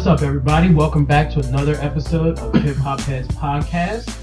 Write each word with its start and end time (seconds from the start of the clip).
What's 0.00 0.08
up, 0.08 0.22
everybody? 0.26 0.72
Welcome 0.72 1.04
back 1.04 1.30
to 1.32 1.40
another 1.46 1.74
episode 1.74 2.38
of 2.38 2.54
Hip 2.62 2.78
Hop 2.78 3.00
Heads 3.00 3.28
Podcast. 3.28 4.16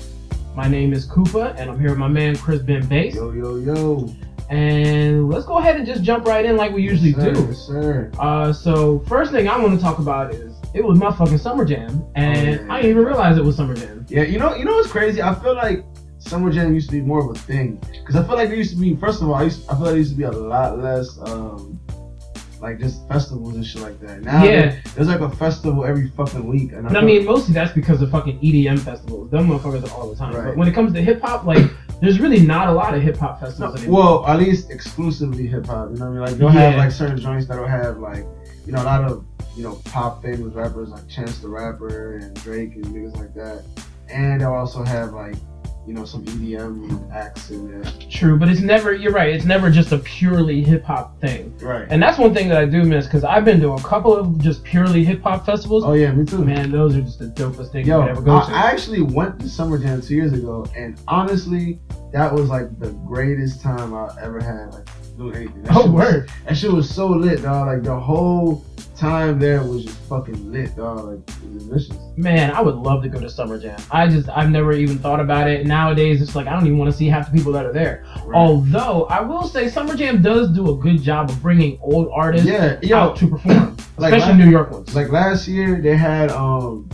My 0.55 0.67
name 0.67 0.91
is 0.91 1.05
Koopa, 1.05 1.55
and 1.55 1.69
I'm 1.69 1.79
here 1.79 1.89
with 1.89 1.99
my 1.99 2.07
man 2.07 2.35
Chris 2.35 2.63
Ben 2.63 2.83
Bass. 2.87 3.13
Yo, 3.13 3.31
yo, 3.31 3.57
yo. 3.57 4.11
And 4.49 5.29
let's 5.29 5.45
go 5.45 5.59
ahead 5.59 5.75
and 5.75 5.85
just 5.85 6.01
jump 6.01 6.25
right 6.25 6.43
in 6.43 6.57
like 6.57 6.71
we 6.73 6.81
usually 6.81 7.11
Yes, 7.11 7.19
sir, 7.21 7.31
do. 7.31 7.41
Yes, 7.41 7.57
sir. 7.59 8.11
Uh, 8.17 8.51
so 8.51 9.01
first 9.01 9.31
thing 9.31 9.47
I 9.47 9.55
want 9.59 9.75
to 9.75 9.79
talk 9.79 9.99
about 9.99 10.33
is 10.33 10.55
it 10.73 10.83
was 10.83 10.97
my 10.97 11.15
fucking 11.15 11.37
Summer 11.37 11.63
Jam, 11.63 12.03
and 12.15 12.59
Oh, 12.59 12.63
yeah. 12.63 12.73
I 12.73 12.77
didn't 12.81 12.91
even 12.97 13.05
realize 13.05 13.37
it 13.37 13.45
was 13.45 13.55
Summer 13.55 13.75
Jam. 13.75 14.03
Yeah, 14.09 14.23
you 14.23 14.39
know, 14.39 14.55
you 14.55 14.65
know 14.65 14.73
what's 14.73 14.91
crazy? 14.91 15.21
I 15.21 15.35
feel 15.35 15.53
like 15.53 15.85
Summer 16.17 16.51
Jam 16.51 16.73
used 16.73 16.89
to 16.89 16.95
be 16.95 17.01
more 17.03 17.19
of 17.23 17.29
a 17.37 17.39
thing 17.39 17.79
because 17.91 18.15
I 18.15 18.23
feel 18.25 18.35
like 18.35 18.47
there 18.49 18.57
used 18.57 18.71
to 18.71 18.77
be. 18.77 18.95
First 18.95 19.21
of 19.21 19.29
all, 19.29 19.35
I, 19.35 19.43
used, 19.43 19.63
I 19.69 19.73
feel 19.73 19.81
like 19.81 19.89
there 19.91 19.97
used 19.97 20.11
to 20.13 20.17
be 20.17 20.23
a 20.23 20.31
lot 20.31 20.79
less, 20.79 21.19
um, 21.21 21.76
like 22.61 22.79
just 22.79 23.07
festivals 23.07 23.55
and 23.55 23.65
shit 23.65 23.81
like 23.81 23.99
that. 23.99 24.21
Now 24.23 24.43
Yeah. 24.43 24.51
there- 24.51 24.81
there's 24.95 25.07
like 25.07 25.19
a 25.21 25.29
festival 25.29 25.85
every 25.85 26.09
fucking 26.09 26.45
week, 26.47 26.73
and 26.73 26.87
I, 26.87 26.99
I 26.99 27.03
mean, 27.03 27.25
mostly 27.25 27.53
that's 27.53 27.73
because 27.73 28.01
of 28.01 28.09
fucking 28.11 28.39
EDM 28.41 28.79
festivals. 28.79 29.29
Them 29.29 29.47
motherfuckers 29.49 29.87
are 29.87 29.93
all 29.99 30.09
the 30.09 30.15
time. 30.15 30.33
Right. 30.33 30.45
But 30.45 30.57
when 30.57 30.67
it 30.67 30.73
comes 30.73 30.93
to 30.93 31.01
hip 31.01 31.21
hop, 31.21 31.45
like, 31.45 31.69
there's 32.01 32.19
really 32.19 32.39
not 32.39 32.67
a 32.69 32.71
lot 32.71 32.93
of 32.95 33.01
hip 33.01 33.17
hop 33.17 33.39
No, 33.41 33.47
festivals 33.47 33.81
anymore. 33.81 33.99
well, 34.23 34.27
at 34.27 34.39
least 34.39 34.71
exclusively 34.71 35.45
hip 35.47 35.65
hop. 35.67 35.89
You 35.91 35.97
know 35.97 36.05
what 36.05 36.11
I 36.11 36.13
mean? 36.13 36.19
Like 36.21 36.33
they'll 36.37 36.49
have 36.49 36.75
like 36.77 36.91
certain 36.91 37.17
joints 37.17 37.47
that'll 37.47 37.67
have 37.67 37.97
like, 37.99 38.25
you 38.65 38.71
know, 38.71 38.81
a 38.81 38.85
lot 38.85 39.03
of 39.03 39.23
you 39.55 39.63
know 39.63 39.79
pop 39.85 40.21
famous 40.23 40.53
rappers 40.53 40.89
like 40.89 41.07
Chance 41.07 41.39
the 41.39 41.47
Rapper 41.49 42.17
and 42.17 42.35
Drake 42.43 42.75
and 42.75 42.85
niggas 42.85 43.15
like 43.17 43.33
that, 43.35 43.63
and 44.09 44.41
they'll 44.41 44.53
also 44.53 44.83
have 44.83 45.13
like, 45.13 45.35
you 45.87 45.93
know, 45.93 46.03
some 46.03 46.23
EDM 46.25 47.11
acts 47.13 47.49
in 47.49 47.71
there. 47.71 47.91
True, 48.09 48.37
but 48.37 48.49
it's 48.49 48.59
never. 48.59 48.93
You're 48.93 49.13
right. 49.13 49.33
It's 49.33 49.45
never 49.45 49.71
just 49.71 49.93
a 49.93 49.97
purely 49.99 50.61
hip 50.61 50.83
hop 50.83 51.19
thing. 51.21 51.57
Right. 51.59 51.87
And 51.89 52.03
that's 52.03 52.17
one 52.17 52.33
thing 52.33 52.49
that 52.49 52.57
I 52.57 52.65
do 52.65 52.83
miss 52.83 53.05
because 53.05 53.23
I've 53.23 53.45
been 53.45 53.61
to 53.61 53.71
a 53.71 53.81
couple 53.81 54.13
of 54.13 54.37
just 54.39 54.65
purely 54.65 55.05
hip 55.05 55.23
hop 55.23 55.45
festivals. 55.45 55.85
Oh 55.85 55.93
yeah, 55.93 56.11
me 56.11 56.25
too. 56.25 56.43
Man, 56.43 56.71
those 56.71 56.95
are 56.97 57.01
just 57.01 57.19
the 57.19 57.27
dopest 57.27 57.71
things 57.71 57.87
Yo, 57.87 58.01
you 58.01 58.07
could 58.07 58.11
ever 58.11 58.21
go 58.21 58.37
I, 58.37 58.45
to. 58.45 58.51
I 58.51 58.71
actually 58.71 59.01
went 59.01 59.39
to 59.39 59.49
Summer 59.49 59.77
Jam 59.77 60.01
two 60.01 60.15
years 60.15 60.33
ago, 60.33 60.65
and 60.75 60.99
honestly, 61.07 61.79
that 62.11 62.33
was 62.33 62.49
like 62.49 62.77
the 62.79 62.91
greatest 63.07 63.61
time 63.61 63.93
I 63.93 64.09
ever 64.21 64.41
had. 64.41 64.73
Like 64.73 64.89
doing 65.17 65.35
anything. 65.35 65.63
That 65.63 65.75
oh, 65.75 65.83
shit 65.83 65.91
was- 65.91 66.13
word. 66.13 66.31
that 66.45 66.57
shit 66.57 66.71
was 66.71 66.89
so 66.93 67.07
lit, 67.07 67.41
dog. 67.43 67.67
Like 67.67 67.83
the 67.83 67.97
whole 67.97 68.63
time 68.97 69.39
there 69.39 69.63
was 69.63 69.85
just 69.85 69.97
fucking 70.09 70.51
lit, 70.51 70.75
dog. 70.75 71.05
Like 71.05 71.29
it 71.43 71.53
was 71.53 71.63
vicious. 71.63 71.97
Man, 72.15 72.51
I 72.51 72.61
would 72.61 72.75
love 72.75 73.03
to 73.03 73.09
go 73.09 73.19
to 73.19 73.29
Summer 73.29 73.59
Jam. 73.59 73.79
I 73.91 74.07
just, 74.07 74.29
I've 74.29 74.49
never 74.49 74.73
even 74.73 74.97
thought 74.97 75.19
about 75.19 75.49
it. 75.49 75.65
Nowadays, 75.65 76.21
it's 76.21 76.35
like 76.35 76.47
I 76.47 76.53
don't 76.53 76.65
even 76.65 76.77
want 76.77 76.91
to 76.91 76.97
see 76.97 77.07
half 77.07 77.31
the 77.31 77.37
people 77.37 77.51
that 77.53 77.65
are 77.65 77.73
there. 77.73 78.05
Right. 78.25 78.35
Although, 78.35 79.05
I 79.05 79.21
will 79.21 79.47
say 79.47 79.69
Summer 79.69 79.95
Jam 79.95 80.21
does 80.21 80.49
do 80.49 80.71
a 80.71 80.75
good 80.75 81.01
job 81.01 81.29
of 81.29 81.41
bringing 81.41 81.77
old 81.81 82.09
artists 82.13 82.47
yeah, 82.47 82.79
yo, 82.81 82.97
out 82.97 83.17
to 83.17 83.27
perform, 83.27 83.77
Like 83.97 84.13
especially 84.13 84.39
la- 84.39 84.45
New 84.45 84.51
York 84.51 84.71
ones. 84.71 84.95
like 84.95 85.09
last 85.09 85.47
year 85.47 85.81
they 85.81 85.95
had 85.95 86.31
um, 86.31 86.89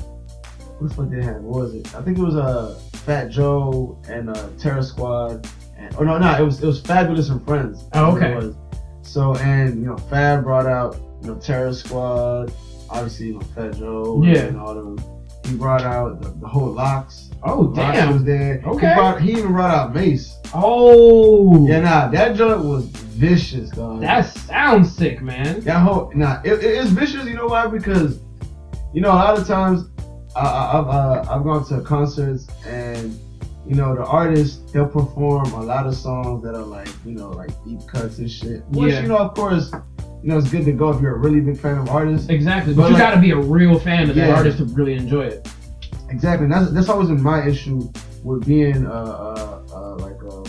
what 0.80 0.90
the 0.90 0.96
fuck 0.96 1.10
they 1.10 1.24
had? 1.24 1.42
What 1.42 1.62
was 1.64 1.76
it? 1.76 1.96
I 1.96 2.02
think 2.02 2.18
it 2.18 2.24
was 2.24 2.36
uh, 2.36 2.80
Fat 3.06 3.30
Joe 3.30 4.02
and 4.10 4.30
uh, 4.30 4.50
Terror 4.58 4.84
Squad. 4.84 5.48
And, 5.78 5.96
oh 5.98 6.04
no, 6.04 6.18
no, 6.18 6.38
it 6.38 6.44
was 6.44 6.62
it 6.62 6.68
was 6.68 6.82
Fabolous 6.82 7.30
and 7.30 7.44
Friends. 7.46 7.86
Oh, 7.94 8.16
okay. 8.16 8.56
So 9.02 9.36
and 9.36 9.80
you 9.80 9.86
know 9.86 9.98
Fab 9.98 10.44
brought 10.44 10.66
out 10.66 10.98
you 11.24 11.30
know 11.32 11.36
Terror 11.40 11.74
Squad, 11.74 12.54
obviously 12.90 13.28
you 13.28 13.34
know 13.36 13.42
Fat 13.56 13.76
Joe 13.78 14.22
Yeah. 14.24 14.42
and 14.46 14.60
all 14.60 14.78
of 14.78 14.84
them. 14.98 15.06
He 15.46 15.56
brought 15.58 15.82
out 15.82 16.22
the, 16.22 16.30
the 16.30 16.48
whole 16.48 16.72
LOX. 16.72 17.30
oh, 17.44 17.62
LOX 17.62 17.76
damn. 17.98 18.14
was 18.14 18.24
there. 18.24 18.62
Okay. 18.66 18.88
He, 18.90 18.94
brought, 18.96 19.22
he 19.22 19.32
even 19.34 19.52
brought 19.52 19.72
out 19.76 19.94
Mase. 19.94 20.38
Oh, 20.54 21.68
Yeah, 21.68 21.82
nah, 21.82 22.08
that 22.10 22.36
joint 22.38 22.64
was 22.64 22.86
vicious, 22.86 23.70
dog. 23.72 24.00
that 24.02 24.22
sounds 24.26 24.96
sick, 24.96 25.22
man. 25.22 25.60
That 25.62 25.80
whole 25.80 26.12
nah, 26.16 26.42
it, 26.44 26.54
it- 26.54 26.64
it's 26.64 26.90
vicious. 26.92 27.26
You 27.26 27.36
know 27.36 27.48
why? 27.48 27.68
Because 27.68 28.20
you 28.94 29.02
know 29.02 29.10
a 29.12 29.20
lot 29.20 29.38
of 29.38 29.46
times 29.48 29.84
I, 30.36 30.42
I've 30.78 30.88
uh, 30.88 31.26
I've 31.30 31.44
gone 31.44 31.66
to 31.68 31.82
concerts 31.82 32.48
and 32.66 33.20
you 33.68 33.76
know 33.76 33.96
the 33.96 34.06
artists 34.06 34.72
they'll 34.72 34.88
perform 34.88 35.52
a 35.54 35.62
lot 35.62 35.86
of 35.88 35.96
songs 35.96 36.44
that 36.44 36.56
are 36.56 36.64
like 36.66 36.90
you 37.06 37.14
know 37.16 37.30
like 37.32 37.50
deep 37.66 37.80
cuts 37.88 38.18
and 38.20 38.30
shit. 38.32 38.64
Which 38.70 38.94
Yeah. 38.94 39.02
you 39.02 39.08
know 39.10 39.18
of 39.18 39.34
course 39.36 39.72
you 40.24 40.30
know 40.30 40.38
it's 40.38 40.50
good 40.50 40.64
to 40.66 40.72
go 40.72 40.90
if 40.90 41.02
you're 41.02 41.16
a 41.16 41.20
really 41.20 41.42
big 41.42 41.60
fan 41.60 41.78
of 41.78 41.90
artists. 41.90 42.30
Exactly, 42.30 42.74
but, 42.74 42.84
But 42.84 42.88
you 42.88 42.94
like- 42.94 43.04
got 43.04 43.16
to 43.16 43.22
be 43.22 43.32
a 43.32 43.38
real 43.38 43.78
fan 43.78 44.10
of 44.10 44.16
that 44.16 44.30
artist 44.32 44.58
to 44.60 44.66
really 44.66 44.94
enjoy 44.94 45.26
it. 45.26 45.48
Exactly. 46.10 46.46
And 46.46 46.54
that's 46.54 46.72
that's 46.72 46.90
always 46.90 47.10
been 47.10 47.22
my 47.22 47.46
issue 47.46 47.92
with 48.24 48.46
being 48.48 48.88
uh 48.88 48.90
uh, 48.92 49.76
uh 49.76 49.96
like 49.98 50.22
um 50.24 50.44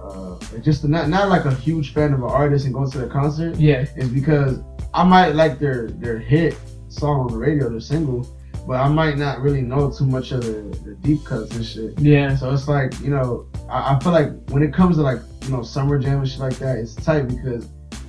uh 0.00 0.58
just 0.60 0.84
not 0.86 1.08
not 1.08 1.28
like 1.28 1.44
a 1.44 1.54
huge 1.54 1.92
fan 1.92 2.12
of 2.12 2.20
an 2.22 2.30
artist 2.30 2.64
and 2.66 2.74
going 2.74 2.90
to 2.90 2.98
their 2.98 3.08
concert. 3.08 3.56
Yeah, 3.56 3.86
is 3.96 4.08
because 4.08 4.60
I 4.94 5.04
might 5.04 5.34
like 5.34 5.58
their 5.58 5.88
their 5.90 6.18
hit 6.18 6.56
song 6.88 7.20
on 7.20 7.28
the 7.28 7.36
radio, 7.36 7.68
their 7.68 7.80
single, 7.80 8.26
but 8.66 8.74
I 8.74 8.88
might 8.88 9.18
not 9.18 9.40
really 9.40 9.62
know 9.62 9.90
too 9.90 10.06
much 10.06 10.32
of 10.32 10.42
the, 10.44 10.52
the 10.84 10.94
deep 11.02 11.24
cuts 11.24 11.54
and 11.56 11.64
shit. 11.64 11.98
yeah. 11.98 12.36
So 12.36 12.52
it's 12.52 12.68
like 12.68 12.98
you 13.00 13.10
know, 13.10 13.46
I, 13.68 13.94
I 13.94 13.98
feel 14.00 14.12
like 14.12 14.30
when 14.50 14.62
it 14.62 14.72
comes 14.72 14.96
to 14.96 15.02
like 15.02 15.18
you 15.44 15.50
know 15.50 15.62
summer 15.62 15.98
jam 15.98 16.20
and 16.20 16.28
shit 16.28 16.40
like 16.40 16.56
that, 16.58 16.78
it's 16.78 16.94
tight 16.94 17.22
because 17.28 17.68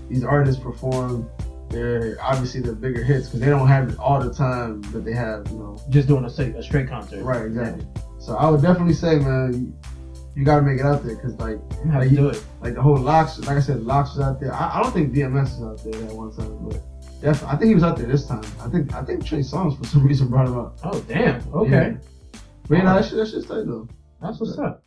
these 0.09 0.23
artists 0.23 0.61
perform 0.61 1.29
their 1.69 2.17
obviously 2.21 2.61
the 2.61 2.73
bigger 2.73 3.03
hits 3.03 3.27
because 3.27 3.39
they 3.41 3.45
don't 3.45 3.67
have 3.67 3.89
it 3.89 3.99
all 3.99 4.19
the 4.19 4.33
time, 4.33 4.81
but 4.91 5.05
they 5.05 5.13
have 5.13 5.47
you 5.51 5.57
know 5.57 5.79
Just 5.89 6.07
doing 6.07 6.25
a, 6.25 6.29
straight- 6.29 6.55
a 6.55 6.63
straight 6.63 6.87
concert. 6.89 7.23
right 7.23 7.45
exactly. 7.45 7.85
So 8.19 8.35
I 8.35 8.49
would 8.49 8.61
definitely 8.61 8.93
say, 8.95 9.19
man, 9.19 9.53
you, 9.53 9.73
you 10.35 10.43
got 10.45 10.57
to 10.57 10.61
make 10.61 10.79
it 10.79 10.85
out 10.85 11.03
there 11.03 11.15
because 11.15 11.33
like 11.35 11.59
You 11.85 11.91
Like, 11.91 12.09
do 12.09 12.29
it. 12.29 12.43
like 12.61 12.73
the 12.73 12.81
whole 12.81 12.97
LOX, 12.97 13.39
like 13.39 13.57
I 13.57 13.59
said, 13.59 13.83
LOX 13.83 14.11
is 14.11 14.19
out 14.19 14.39
there. 14.39 14.53
I, 14.53 14.79
I 14.79 14.83
don't 14.83 14.91
think 14.91 15.13
DMX 15.13 15.43
is 15.57 15.61
out 15.61 15.83
there 15.83 15.93
that 15.93 16.13
one 16.15 16.31
time, 16.35 16.57
but 16.67 16.81
definitely, 17.21 17.47
I 17.47 17.55
think 17.57 17.67
he 17.69 17.75
was 17.75 17.83
out 17.83 17.97
there 17.97 18.07
this 18.07 18.25
time. 18.27 18.43
I 18.61 18.67
think 18.69 18.93
I 18.95 19.03
think 19.03 19.25
Trey 19.25 19.39
Songz 19.39 19.77
for 19.77 19.85
some 19.85 20.03
reason 20.07 20.27
brought 20.27 20.47
him 20.47 20.57
up. 20.57 20.79
Oh, 20.83 20.99
damn. 21.01 21.41
Okay. 21.53 21.69
Yeah. 21.71 21.93
But 22.67 22.77
you 22.77 22.83
know, 22.83 22.95
that 22.95 23.05
shit, 23.05 23.47
that 23.47 23.65
though. 23.67 23.87
That's 24.21 24.39
what's 24.39 24.57
up. 24.57 24.83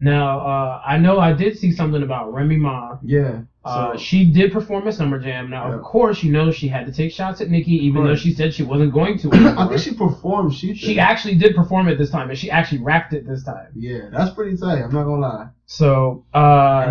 Now, 0.00 0.38
uh, 0.40 0.82
I 0.86 0.98
know 0.98 1.18
I 1.18 1.32
did 1.32 1.58
see 1.58 1.72
something 1.72 2.02
about 2.02 2.32
Remy 2.32 2.56
Ma. 2.56 2.98
Yeah. 3.02 3.40
Uh, 3.68 3.96
she 3.96 4.30
did 4.32 4.52
perform 4.52 4.88
at 4.88 4.94
Summer 4.94 5.18
Jam. 5.18 5.50
Now, 5.50 5.68
Yeah. 5.68 5.76
of 5.76 5.82
course, 5.82 6.22
you 6.22 6.32
know 6.32 6.50
she 6.50 6.68
had 6.68 6.86
to 6.86 6.92
take 6.92 7.12
shots 7.12 7.40
at 7.40 7.48
Nicki, 7.50 7.72
even 7.86 8.04
though 8.04 8.14
she 8.16 8.32
said 8.32 8.54
she 8.54 8.62
wasn't 8.62 8.92
going 8.92 9.18
to. 9.18 9.30
I 9.32 9.68
think 9.68 9.80
she 9.80 9.94
performed. 9.94 10.54
She 10.54 10.74
she 10.74 10.98
actually 10.98 11.34
did 11.36 11.54
perform 11.54 11.88
it 11.88 11.98
this 11.98 12.10
time, 12.10 12.30
and 12.30 12.38
she 12.38 12.50
actually 12.50 12.78
rapped 12.82 13.12
it 13.12 13.26
this 13.26 13.44
time. 13.44 13.68
Yeah, 13.74 14.08
that's 14.12 14.30
pretty 14.34 14.56
tight. 14.56 14.82
I'm 14.82 14.92
not 14.92 15.04
gonna 15.04 15.20
lie. 15.20 15.48
So, 15.66 16.24
and 16.32 16.42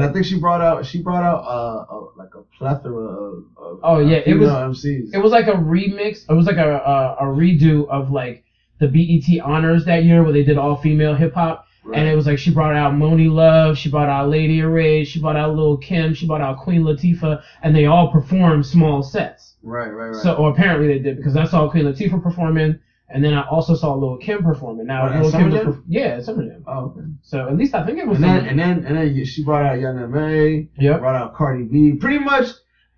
I 0.03 0.07
uh, 0.07 0.13
think 0.13 0.25
she 0.25 0.39
brought 0.39 0.61
out 0.61 0.85
she 0.85 1.01
brought 1.01 1.23
out 1.23 1.43
uh, 1.43 1.95
a, 1.95 2.07
like 2.15 2.35
a 2.35 2.43
plethora 2.57 3.07
of, 3.07 3.43
of 3.57 3.79
Oh, 3.83 3.99
yeah, 3.99 4.17
it 4.25 4.35
was- 4.35 4.49
MCs. 4.49 5.13
it 5.13 5.17
was 5.17 5.31
like 5.31 5.47
a 5.47 5.53
remix. 5.53 6.29
It 6.29 6.33
was 6.33 6.45
like 6.45 6.57
a, 6.57 6.75
a 6.75 7.17
a 7.21 7.23
redo 7.25 7.87
of 7.89 8.11
like 8.11 8.43
the 8.79 8.87
BET 8.87 9.39
honors 9.43 9.85
that 9.85 10.03
year, 10.03 10.21
where 10.23 10.31
they 10.33 10.43
did 10.43 10.57
all 10.57 10.75
female 10.75 11.15
hip 11.15 11.33
hop. 11.33 11.65
Right. 11.87 11.99
And 11.99 12.07
it 12.07 12.13
was 12.13 12.25
like 12.25 12.37
she 12.37 12.49
brought 12.49 12.73
out 12.73 12.91
Monie 12.91 13.29
Love, 13.29 13.77
she 13.77 13.87
brought 13.87 14.09
out 14.09 14.27
Lady 14.27 14.59
Array, 14.59 15.03
she 15.03 15.19
brought 15.19 15.37
out 15.37 15.53
Lil 15.53 15.77
Kim, 15.77 16.11
she 16.13 16.25
brought 16.25 16.41
out 16.41 16.57
Queen 16.57 16.81
Latifah, 16.81 17.37
and 17.61 17.73
they 17.73 17.85
all 17.85 18.05
performed 18.05 18.65
small 18.65 19.01
sets. 19.01 19.55
right, 19.63 19.87
right, 19.87 20.09
right. 20.09 20.15
So, 20.21 20.33
or 20.33 20.49
apparently 20.49 20.87
they 20.87 20.97
did 20.97 21.15
because 21.15 21.37
I 21.37 21.45
saw 21.45 21.65
Queen 21.65 21.85
Latifah 21.85 22.21
performing, 22.21 22.75
and 23.09 23.23
then 23.23 23.33
I 23.33 23.39
also 23.41 23.73
saw 23.73 23.93
Lil 23.93 24.17
Kim 24.17 24.41
performing. 24.43 24.85
Now, 24.85 25.05
Oh, 25.05 25.07
at 25.07 25.21
Lil 25.21 25.31
Kim 25.31 25.49
was 25.49 25.61
perf- 25.61 25.81
yeah, 25.87 26.15
at 26.17 26.23
Summer 26.23 26.43
Jam. 26.43 26.61
oh, 26.67 26.83
okay. 26.85 26.99
So 27.21 27.47
at 27.47 27.55
least 27.55 27.73
I 27.73 27.81
think 27.81 27.97
it 27.99 28.05
was 28.05 28.17
And 28.17 28.23
then 28.25 28.45
and 28.45 28.59
then 28.59 28.83
and 28.83 28.95
then 28.95 29.23
she 29.23 29.41
brought 29.41 29.63
out 29.63 29.79
Young 29.79 29.97
M.A. 29.97 30.67
Yep. 30.77 30.99
brought 30.99 31.15
out 31.15 31.31
Cardi 31.33 31.63
B. 31.63 31.93
Pretty 31.93 32.17
much, 32.17 32.47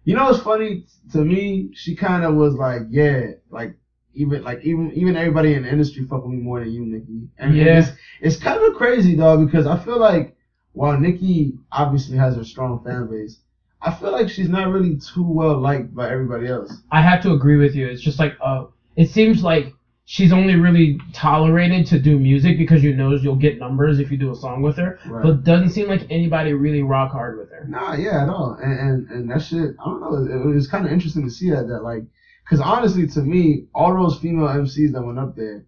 you 0.04 0.16
know 0.16 0.24
what's 0.26 0.40
funny 0.40 0.82
to 1.12 1.24
me? 1.24 1.70
She 1.74 1.94
kind 1.94 2.24
of 2.24 2.34
was 2.34 2.56
like, 2.56 2.82
yeah, 2.90 3.34
like 3.52 3.72
even 4.20 4.44
like 4.44 4.60
even 4.64 4.92
even 4.94 5.16
everybody 5.16 5.54
in 5.54 5.64
the 5.64 5.70
industry 5.72 6.04
fuck 6.04 6.24
with 6.24 6.32
me 6.32 6.40
more 6.40 6.60
than 6.60 6.72
you, 6.72 6.86
Nicki. 6.86 7.28
And 7.38 7.56
Yeah. 7.56 7.80
it's, 7.80 7.92
it's 8.22 8.36
kind 8.36 8.62
of 8.62 8.74
crazy 8.74 9.14
though 9.16 9.38
because 9.38 9.66
I 9.66 9.76
feel 9.76 9.98
like 9.98 10.36
while 10.74 10.98
Nicki 10.98 11.54
obviously 11.72 12.18
has 12.18 12.36
a 12.36 12.44
strong 12.44 12.84
fan 12.84 13.08
base, 13.10 13.38
I 13.82 13.90
feel 13.92 14.12
like 14.12 14.30
she's 14.30 14.50
not 14.50 14.68
really 14.68 14.98
too 14.98 15.24
well 15.24 15.58
liked 15.58 15.96
by 15.96 16.10
everybody 16.10 16.48
else. 16.48 16.82
I 16.92 17.02
have 17.02 17.22
to 17.22 17.32
agree 17.32 17.56
with 17.56 17.74
you. 17.76 17.88
It's 17.88 18.02
just 18.02 18.20
like 18.20 18.34
uh, 18.42 18.66
it 18.96 19.08
seems 19.08 19.42
like 19.42 19.74
she's 20.04 20.32
only 20.32 20.56
really 20.56 21.00
tolerated 21.14 21.86
to 21.86 21.98
do 21.98 22.18
music 22.18 22.58
because 22.58 22.84
you 22.84 22.92
know 22.92 23.14
you'll 23.14 23.36
get 23.36 23.60
numbers 23.60 24.00
if 24.00 24.10
you 24.12 24.18
do 24.18 24.32
a 24.32 24.36
song 24.36 24.62
with 24.62 24.76
her. 24.76 24.98
Right. 25.06 25.24
But 25.24 25.44
doesn't 25.44 25.70
seem 25.70 25.88
like 25.88 26.06
anybody 26.10 26.52
really 26.52 26.82
rock 26.82 27.12
hard 27.12 27.38
with 27.38 27.50
her. 27.52 27.66
Nah, 27.70 27.94
yeah, 27.94 28.24
at 28.24 28.28
all. 28.30 28.58
And 28.62 28.74
and, 28.80 29.08
and 29.12 29.30
that 29.32 29.42
shit, 29.42 29.76
I 29.80 29.86
don't 29.86 30.02
know. 30.02 30.16
It, 30.16 30.50
it 30.50 30.54
was 30.54 30.68
kind 30.68 30.86
of 30.86 30.92
interesting 30.92 31.24
to 31.24 31.30
see 31.30 31.50
that. 31.52 31.68
That 31.68 31.84
like, 31.84 32.04
because 32.50 32.66
honestly, 32.66 33.06
to 33.06 33.22
me, 33.22 33.68
all 33.76 33.94
those 33.94 34.20
female 34.20 34.48
MCs 34.48 34.94
that 34.94 35.04
went 35.04 35.20
up 35.20 35.36
there 35.36 35.66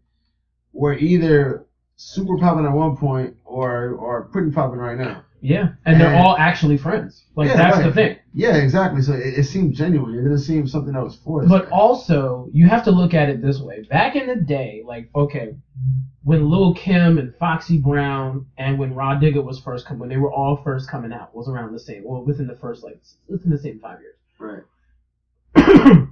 were 0.74 0.98
either 0.98 1.68
super 1.96 2.38
popping 2.40 2.66
at 2.66 2.72
one 2.72 2.98
point 2.98 3.38
or 3.46 3.92
or 3.92 4.24
pretty 4.26 4.52
popping 4.52 4.80
right 4.80 4.98
now. 4.98 5.24
Yeah, 5.44 5.74
and 5.86 6.00
they're 6.00 6.16
all 6.16 6.38
actually 6.38 6.78
friends. 6.78 7.24
Like 7.36 7.50
Yeah, 7.50 7.58
that's 7.58 7.78
right. 7.78 7.86
the 7.88 7.94
thing. 7.94 8.18
Yeah, 8.34 8.58
exactly. 8.58 9.02
So 9.02 9.14
it, 9.14 9.40
it 9.40 9.44
seemed 9.46 9.74
genuine. 9.74 10.14
It 10.14 10.22
didn't 10.24 10.40
seem 10.40 10.68
something 10.68 10.94
that 10.94 11.04
was 11.04 11.16
forced. 11.16 11.50
But 11.50 11.70
also, 11.70 12.48
you 12.52 12.68
have 12.68 12.84
to 12.86 12.92
look 12.92 13.14
at 13.14 13.30
it 13.30 13.42
this 13.42 13.60
way. 13.60 13.82
Back 13.84 14.16
in 14.16 14.28
the 14.28 14.36
day, 14.36 14.84
like 14.86 15.10
okay, 15.16 15.56
when 16.24 16.50
Lil 16.50 16.74
Kim 16.74 17.18
and 17.20 17.36
Foxy 17.36 17.78
Brown 17.78 18.48
and 18.58 18.80
when 18.80 18.96
Rah 18.96 19.20
Digga 19.20 19.44
was 19.44 19.60
first 19.60 19.86
coming, 19.86 20.00
when 20.00 20.10
they 20.10 20.18
were 20.18 20.32
all 20.32 20.62
first 20.64 20.90
coming 20.90 21.14
out, 21.14 21.36
was 21.36 21.48
around 21.48 21.74
the 21.74 21.80
same. 21.80 22.04
Well, 22.04 22.24
within 22.24 22.48
the 22.48 22.56
first 22.56 22.84
like 22.84 23.00
within 23.28 23.52
the 23.52 23.60
same 23.60 23.80
five 23.80 24.00
years. 24.00 24.16
right. 24.40 24.64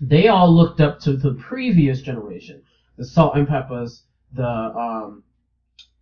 they 0.00 0.28
all 0.28 0.52
looked 0.54 0.80
up 0.80 1.00
to 1.00 1.16
the 1.16 1.32
previous 1.34 2.00
generation, 2.00 2.62
the 2.96 3.04
Salt-N-Pepas, 3.04 4.02
the 4.32 4.44
um, 4.46 5.22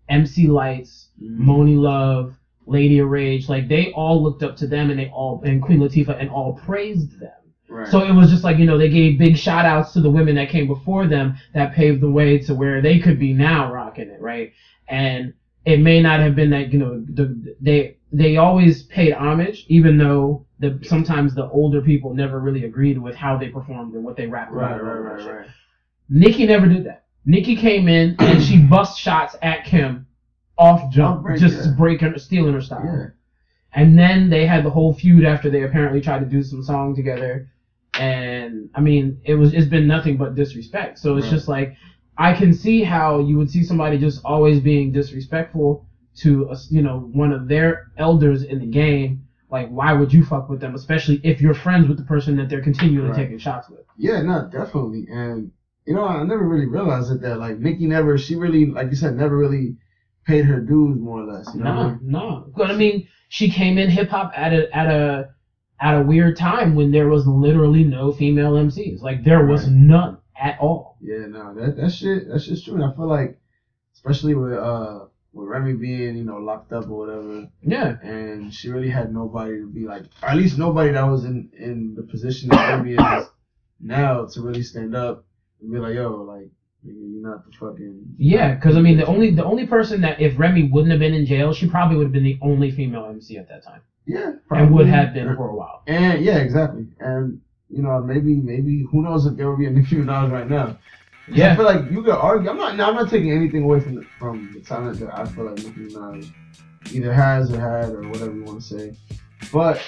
MC 0.08 0.46
Lytes, 0.46 1.06
Mm-hmm. 1.22 1.48
Monie 1.48 1.76
Love, 1.78 2.36
Lady 2.66 2.98
of 2.98 3.08
Rage. 3.08 3.48
Like 3.48 3.68
they 3.68 3.92
all 3.92 4.22
looked 4.22 4.42
up 4.42 4.56
to 4.56 4.66
them, 4.66 4.90
and 4.90 4.98
they 4.98 5.08
all 5.08 5.42
and 5.44 5.62
Queen 5.62 5.78
Latifah 5.78 6.16
and 6.20 6.30
all 6.30 6.52
praised 6.52 7.18
them. 7.20 7.30
Right. 7.68 7.88
So 7.88 8.02
it 8.02 8.10
was 8.10 8.28
just 8.28 8.44
like, 8.44 8.58
you 8.58 8.66
know, 8.66 8.76
they 8.76 8.88
gave 8.88 9.18
big 9.18 9.36
shout 9.36 9.64
outs 9.64 9.92
to 9.94 10.00
the 10.00 10.10
women 10.10 10.34
that 10.36 10.48
came 10.48 10.66
before 10.66 11.06
them 11.06 11.34
that 11.54 11.72
paved 11.72 12.00
the 12.02 12.10
way 12.10 12.38
to 12.38 12.54
where 12.54 12.80
they 12.82 12.98
could 12.98 13.18
be 13.18 13.32
now 13.32 13.72
rocking 13.72 14.08
it, 14.08 14.20
right? 14.20 14.52
And 14.88 15.32
it 15.64 15.78
may 15.78 16.00
not 16.00 16.20
have 16.20 16.34
been 16.34 16.50
that, 16.50 16.72
you 16.72 16.78
know, 16.78 17.02
the, 17.08 17.54
they, 17.60 17.96
they 18.12 18.36
always 18.36 18.82
paid 18.82 19.12
homage, 19.12 19.64
even 19.68 19.96
though 19.96 20.44
the, 20.58 20.78
sometimes 20.82 21.34
the 21.34 21.48
older 21.48 21.80
people 21.80 22.12
never 22.12 22.40
really 22.40 22.64
agreed 22.64 22.98
with 22.98 23.14
how 23.14 23.36
they 23.36 23.48
performed 23.48 23.94
and 23.94 24.02
what 24.04 24.16
they 24.16 24.26
rapped 24.26 24.52
about. 24.52 24.80
right, 24.80 24.80
right, 24.82 24.98
right, 24.98 25.36
right. 25.36 25.46
Nicki 26.08 26.44
never 26.44 26.66
did 26.66 26.84
that. 26.84 27.04
Nicki 27.24 27.54
came 27.54 27.88
in 27.88 28.14
and 28.18 28.42
she 28.42 28.56
bust 28.70 28.98
shots 28.98 29.34
at 29.42 29.64
Kim 29.64 30.06
off 30.58 30.90
jump, 30.90 31.22
break, 31.22 31.38
just 31.38 31.64
yeah. 31.64 31.70
breaking, 31.76 32.18
stealing 32.18 32.52
her 32.52 32.60
style. 32.60 32.84
Yeah. 32.84 33.06
And 33.74 33.98
then 33.98 34.28
they 34.28 34.44
had 34.44 34.62
the 34.62 34.70
whole 34.70 34.92
feud 34.92 35.24
after 35.24 35.48
they 35.48 35.62
apparently 35.62 36.00
tried 36.00 36.18
to 36.20 36.26
do 36.26 36.42
some 36.42 36.62
song 36.62 36.94
together. 36.94 37.46
And 37.98 38.68
I 38.74 38.80
mean, 38.80 39.18
it 39.24 39.34
was 39.34 39.52
it's 39.52 39.66
been 39.66 39.86
nothing 39.86 40.16
but 40.16 40.34
disrespect. 40.34 40.98
So 40.98 41.16
it's 41.16 41.26
Right. 41.26 41.30
just 41.30 41.48
like 41.48 41.72
I 42.16 42.32
can 42.32 42.52
see 42.52 42.82
how 42.82 43.18
you 43.18 43.36
would 43.36 43.50
see 43.50 43.62
somebody 43.62 43.96
just 43.96 44.20
always 44.24 44.58
being 44.58 44.92
disrespectful 44.92 45.86
to 46.16 46.46
a, 46.50 46.56
you 46.68 46.80
know 46.82 47.00
one 47.12 47.32
of 47.32 47.48
their 47.48 47.88
elders 47.96 48.42
in 48.42 48.58
the 48.58 48.66
game. 48.66 49.22
Like, 49.50 49.68
why 49.68 49.92
would 49.92 50.12
you 50.12 50.22
fuck 50.22 50.48
with 50.48 50.60
them, 50.60 50.74
especially 50.74 51.20
if 51.22 51.40
you're 51.40 51.54
friends 51.54 51.86
with 51.86 51.96
the 51.98 52.02
person 52.02 52.36
that 52.36 52.48
they're 52.48 52.60
continually 52.60 53.10
Right. 53.10 53.16
taking 53.16 53.38
shots 53.38 53.68
with? 53.68 53.80
Yeah, 53.96 54.20
no, 54.20 54.48
definitely. 54.50 55.06
And 55.08 55.50
you 55.86 55.94
know, 55.94 56.04
I 56.04 56.22
never 56.22 56.46
really 56.46 56.66
realized 56.66 57.10
it 57.10 57.20
that 57.20 57.38
like 57.38 57.56
Nicki 57.58 57.86
never, 57.86 58.16
she 58.18 58.34
really, 58.34 58.64
like 58.66 58.88
you 58.90 58.94
said, 58.96 59.14
never 59.14 59.36
really 59.36 59.74
paid 60.24 60.44
her 60.44 60.58
dues 60.58 60.98
more 60.98 61.20
or 61.20 61.24
less. 61.24 61.52
You 61.54 61.60
know 61.60 61.66
what 61.66 61.74
I 61.74 61.84
No, 61.84 61.86
mean? 61.90 61.98
no. 62.00 62.52
But 62.56 62.70
I 62.70 62.74
mean, 62.74 63.06
she 63.28 63.48
came 63.48 63.78
in 63.78 63.88
hip 63.88 64.08
hop 64.08 64.30
at 64.34 64.52
a 64.52 64.74
at 64.74 64.86
a 64.86 65.28
at 65.80 65.94
a 65.94 66.00
weird 66.00 66.36
time 66.36 66.74
when 66.74 66.90
there 66.90 67.08
was 67.08 67.26
literally 67.26 67.82
no 67.82 68.10
female 68.10 68.56
MCs. 68.56 69.00
Like 69.00 69.24
there 69.24 69.42
was 69.42 69.64
Right. 69.64 69.72
none 69.72 70.16
at 70.36 70.56
all. 70.58 70.91
Yeah, 71.02 71.26
no, 71.26 71.54
that 71.54 71.76
that 71.76 71.92
shit, 71.92 72.28
that 72.28 72.40
shit's 72.42 72.62
true. 72.62 72.74
And 72.74 72.84
I 72.84 72.94
feel 72.94 73.08
like, 73.08 73.38
especially 73.94 74.34
with 74.34 74.52
uh 74.54 75.06
with 75.32 75.48
Remy 75.48 75.74
being 75.74 76.16
you 76.16 76.24
know 76.24 76.36
locked 76.36 76.72
up 76.72 76.88
or 76.88 76.98
whatever, 77.06 77.48
Yeah. 77.62 77.96
and 78.02 78.52
she 78.54 78.68
really 78.70 78.90
had 78.90 79.12
nobody 79.12 79.58
to 79.60 79.66
be 79.66 79.84
like, 79.86 80.04
or 80.22 80.28
at 80.30 80.36
least 80.36 80.58
nobody 80.58 80.92
that 80.92 81.02
was 81.04 81.24
in 81.24 81.50
in 81.58 81.94
the 81.96 82.02
position 82.02 82.50
that 82.50 82.68
Remy 82.76 82.92
is 82.94 83.26
now 83.80 84.26
to 84.26 84.40
really 84.42 84.62
stand 84.62 84.94
up 84.94 85.24
and 85.60 85.72
be 85.72 85.78
like, 85.78 85.94
yo, 85.94 86.22
like 86.22 86.50
you're 86.84 87.22
not 87.22 87.44
the 87.46 87.52
fucking 87.52 88.14
Yeah, 88.18 88.54
because 88.54 88.76
I 88.76 88.80
mean, 88.80 88.96
the 88.98 89.06
only 89.06 89.30
the 89.34 89.44
only 89.44 89.66
person 89.66 90.02
that 90.02 90.20
if 90.20 90.38
Remy 90.38 90.70
wouldn't 90.70 90.90
have 90.92 91.00
been 91.00 91.14
in 91.14 91.26
jail, 91.26 91.52
she 91.52 91.68
probably 91.68 91.96
would 91.96 92.04
have 92.06 92.12
been 92.12 92.24
the 92.24 92.38
only 92.42 92.70
female 92.70 93.06
MC 93.06 93.38
at 93.38 93.48
that 93.48 93.64
time, 93.64 93.80
yeah, 94.06 94.32
probably. 94.46 94.66
and 94.66 94.74
would 94.74 94.86
have 94.86 95.14
been 95.14 95.34
for 95.34 95.48
a 95.48 95.56
while. 95.56 95.82
And 95.86 96.22
yeah, 96.24 96.38
exactly. 96.38 96.86
And 97.00 97.40
you 97.72 97.82
know, 97.82 98.00
maybe 98.02 98.34
maybe 98.36 98.84
who 98.90 99.02
knows 99.02 99.26
if 99.26 99.36
there 99.36 99.48
would 99.50 99.58
be 99.58 99.66
a 99.66 99.70
Nicki 99.76 99.96
Minaj 99.96 100.30
right 100.30 100.48
now. 100.48 100.66
'Cause 101.26 101.34
I 101.34 101.38
Yeah, 101.38 101.56
feel 101.56 101.64
like 101.64 101.90
you 101.90 102.02
could 102.02 102.14
argue. 102.14 102.50
I'm 102.50 102.58
not. 102.58 102.72
I'm 102.72 102.94
not 102.96 103.08
taking 103.10 103.30
anything 103.30 103.62
away 103.62 103.80
from 103.80 103.94
the, 103.96 104.06
from 104.18 104.50
the 104.52 104.60
talent 104.60 104.98
that 105.00 105.16
I 105.18 105.24
feel 105.26 105.44
like 105.46 105.58
Nicki 105.64 105.80
Minaj 105.80 106.32
either 106.92 107.12
has 107.12 107.52
or 107.52 107.60
had 107.60 107.90
or 107.94 108.08
whatever 108.08 108.34
you 108.34 108.44
want 108.44 108.60
to 108.60 108.66
say. 108.66 108.96
But 109.52 109.80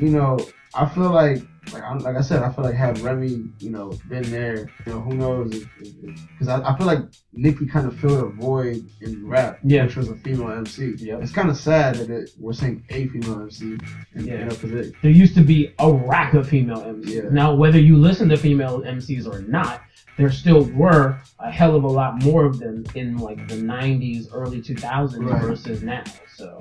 you 0.00 0.08
know, 0.10 0.38
I 0.74 0.86
feel 0.86 1.10
like 1.10 1.42
like 1.72 1.82
I'm, 1.82 1.98
like 1.98 2.16
I 2.16 2.20
said, 2.20 2.42
I 2.42 2.52
feel 2.52 2.64
like 2.64 2.74
had 2.74 2.98
Remy, 3.00 3.44
you 3.58 3.70
know, 3.70 3.92
been 4.08 4.22
there, 4.30 4.68
you 4.86 4.92
know, 4.92 5.00
who 5.00 5.14
knows? 5.14 5.64
Because 5.78 6.48
I, 6.48 6.60
I 6.62 6.76
feel 6.76 6.86
like 6.86 7.00
Nicki 7.32 7.66
kind 7.66 7.86
of 7.86 7.96
filled 7.98 8.22
a 8.24 8.28
void 8.28 8.84
in 9.00 9.26
rap, 9.28 9.58
Yeah. 9.64 9.84
which 9.84 9.96
was 9.96 10.08
a 10.08 10.16
female 10.16 10.50
MC. 10.50 10.94
Yep. 10.98 11.22
It's 11.22 11.32
kind 11.32 11.48
of 11.50 11.56
sad 11.56 11.96
that 11.96 12.10
it, 12.10 12.30
we're 12.38 12.52
saying 12.52 12.84
a 12.90 13.06
female 13.08 13.40
MC, 13.42 13.78
and 14.14 14.26
Yeah. 14.26 14.38
you 14.40 14.44
know, 14.46 14.90
there 15.02 15.10
used 15.10 15.34
to 15.36 15.42
be 15.42 15.74
a 15.78 15.92
rack 15.92 16.34
of 16.34 16.48
female 16.48 16.80
MCs. 16.82 17.06
Yeah. 17.08 17.28
Now, 17.30 17.54
whether 17.54 17.78
you 17.78 17.96
listen 17.96 18.28
to 18.30 18.36
female 18.36 18.80
MCs 18.82 19.26
or 19.26 19.42
not, 19.42 19.82
there 20.16 20.30
still 20.30 20.64
were 20.72 21.18
a 21.38 21.50
hell 21.50 21.74
of 21.76 21.84
a 21.84 21.88
lot 21.88 22.22
more 22.22 22.44
of 22.44 22.58
them 22.58 22.84
in 22.94 23.16
like 23.16 23.46
the 23.48 23.54
90s, 23.54 24.26
early 24.32 24.60
2000s 24.60 25.24
Right. 25.24 25.40
versus 25.42 25.82
now. 25.82 26.04
So 26.36 26.60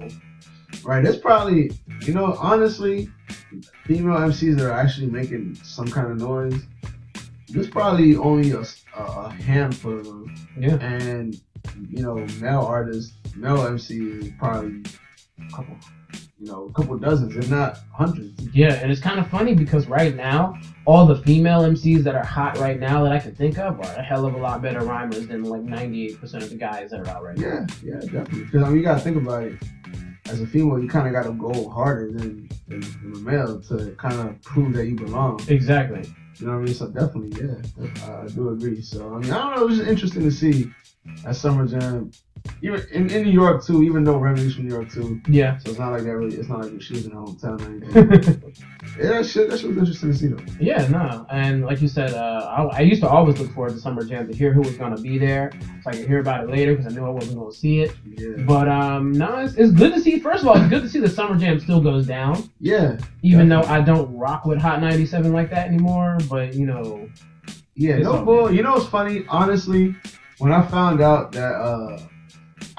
Right. 0.83 1.05
It's 1.05 1.17
probably, 1.17 1.71
you 2.01 2.13
know, 2.13 2.35
honestly, 2.39 3.09
female 3.85 4.17
MCs 4.17 4.57
that 4.57 4.65
are 4.65 4.73
actually 4.73 5.07
making 5.07 5.55
some 5.55 5.87
kind 5.87 6.11
of 6.11 6.17
noise. 6.17 6.61
There's 7.49 7.69
probably 7.69 8.15
only 8.15 8.51
a, 8.51 8.63
a, 8.95 9.29
handful 9.31 9.97
of 9.97 10.05
them, 10.05 10.47
yeah, 10.57 10.75
and 10.75 11.39
you 11.89 12.03
know, 12.03 12.15
male 12.39 12.61
artists, 12.61 13.13
male 13.35 13.57
MCs 13.57 14.37
probably 14.37 14.83
a 15.39 15.55
couple, 15.55 15.75
you 16.39 16.45
know, 16.51 16.65
a 16.65 16.73
couple 16.73 16.95
dozens, 16.99 17.35
if 17.35 17.49
not 17.49 17.79
hundreds. 17.91 18.47
yeah, 18.53 18.73
and 18.75 18.91
it's 18.91 19.01
kind 19.01 19.19
of 19.19 19.27
funny 19.29 19.55
because 19.55 19.87
right 19.87 20.15
now, 20.15 20.59
all 20.85 21.07
the 21.07 21.17
female 21.23 21.61
MCs 21.61 22.03
that 22.03 22.13
are 22.13 22.23
hot 22.23 22.59
right 22.59 22.79
now 22.79 23.03
that 23.03 23.11
I 23.11 23.17
can 23.17 23.33
think 23.33 23.57
of 23.57 23.79
are 23.79 23.95
a 23.95 24.03
hell 24.03 24.27
of 24.27 24.35
a 24.35 24.37
lot 24.37 24.61
better 24.61 24.81
rhymers 24.81 25.27
than 25.27 25.43
like 25.43 25.63
98% 25.63 26.21
of 26.35 26.49
the 26.51 26.55
guys 26.55 26.91
that 26.91 26.99
are 26.99 27.07
out 27.07 27.23
right 27.23 27.37
now. 27.37 27.65
Yeah, 27.83 27.93
yeah, 27.93 27.99
definitely. 27.99 28.43
Because 28.43 28.61
I 28.61 28.67
mean, 28.67 28.77
you 28.77 28.83
gotta 28.83 29.01
think 29.01 29.17
about 29.17 29.43
it. 29.43 29.57
As 30.29 30.41
a 30.41 30.47
female, 30.47 30.79
you 30.79 30.87
kind 30.87 31.07
of 31.07 31.13
gotta 31.13 31.33
go 31.33 31.69
harder 31.69 32.11
than, 32.11 32.47
than, 32.67 32.81
than 32.81 33.13
a 33.15 33.17
male 33.17 33.59
to 33.61 33.95
kind 33.97 34.15
of 34.15 34.41
prove 34.43 34.73
that 34.73 34.85
you 34.85 34.95
belong. 34.95 35.41
Exactly. 35.47 36.07
You 36.37 36.45
know 36.45 36.53
what 36.53 36.59
I 36.59 36.63
mean? 36.65 36.73
So 36.73 36.87
definitely, 36.87 37.43
yeah, 37.43 38.23
I 38.23 38.27
do 38.27 38.49
agree. 38.49 38.81
So 38.81 39.15
I 39.15 39.19
mean, 39.19 39.31
I 39.31 39.37
don't 39.37 39.55
know. 39.55 39.63
It 39.63 39.67
was 39.69 39.77
just 39.77 39.89
interesting 39.89 40.23
to 40.23 40.31
see 40.31 40.71
at 41.25 41.35
Summer 41.35 41.65
Jam, 41.67 42.11
even 42.61 42.81
in, 42.91 43.09
in 43.09 43.23
New 43.23 43.31
York 43.31 43.63
too. 43.65 43.83
Even 43.83 44.03
though 44.03 44.17
Remy's 44.17 44.55
from 44.55 44.67
New 44.67 44.73
York 44.75 44.91
too, 44.91 45.21
Yeah. 45.27 45.57
so 45.59 45.69
it's 45.71 45.79
not 45.79 45.91
like 45.91 46.03
that. 46.03 46.15
Really, 46.15 46.35
it's 46.35 46.49
not 46.49 46.61
like 46.61 46.81
she 46.81 46.93
was 46.93 47.05
in 47.05 47.11
her 47.11 47.17
hometown 47.19 47.61
or 47.61 47.69
anything. 47.69 48.53
yeah, 48.97 49.09
that 49.09 49.25
shit, 49.25 49.49
that 49.49 49.59
shit 49.59 49.69
was 49.69 49.77
interesting 49.77 50.11
to 50.11 50.17
see 50.17 50.27
though. 50.27 50.43
Yeah, 50.59 50.87
no, 50.87 51.25
and 51.29 51.65
like 51.65 51.81
you 51.81 51.87
said, 51.87 52.13
uh, 52.13 52.45
I, 52.71 52.77
I 52.77 52.79
used 52.81 53.01
to 53.01 53.07
always 53.09 53.39
look 53.39 53.51
forward 53.53 53.73
to 53.73 53.79
Summer 53.79 54.03
Jam 54.03 54.27
to 54.27 54.35
hear 54.35 54.51
who 54.53 54.61
was 54.61 54.77
gonna 54.77 54.99
be 54.99 55.17
there, 55.17 55.51
so 55.83 55.89
I 55.89 55.93
could 55.93 56.07
hear 56.07 56.19
about 56.19 56.43
it 56.43 56.49
later 56.49 56.75
because 56.75 56.91
I 56.91 56.95
knew 56.95 57.05
I 57.05 57.09
wasn't 57.09 57.37
gonna 57.37 57.51
see 57.51 57.81
it. 57.81 57.95
Yeah, 58.05 58.43
But 58.45 58.67
um, 58.67 59.11
no, 59.11 59.37
it's, 59.39 59.53
it's 59.55 59.71
good 59.71 59.93
to 59.93 59.99
see. 59.99 60.19
First 60.19 60.43
of 60.43 60.49
all, 60.49 60.57
it's 60.57 60.69
good 60.69 60.81
to 60.83 60.89
see 60.89 60.99
the 60.99 61.09
Summer 61.09 61.37
Jam 61.37 61.59
still 61.59 61.81
goes 61.81 62.05
down, 62.07 62.49
yeah, 62.59 62.97
even 63.21 63.49
Definitely. 63.49 63.67
though 63.67 63.73
I 63.73 63.81
don't 63.81 64.17
rock 64.17 64.45
with 64.45 64.59
Hot 64.59 64.81
97 64.81 65.31
like 65.33 65.49
that 65.51 65.67
anymore. 65.67 66.17
But 66.29 66.53
you 66.53 66.65
know, 66.65 67.07
yeah. 67.75 67.97
No 67.99 68.23
bull. 68.25 68.51
You 68.53 68.63
know 68.63 68.73
what's 68.73 68.85
funny? 68.87 69.25
Honestly, 69.29 69.95
when 70.39 70.51
I 70.51 70.65
found 70.67 71.01
out 71.01 71.31
that 71.33 71.53
uh. 71.53 71.99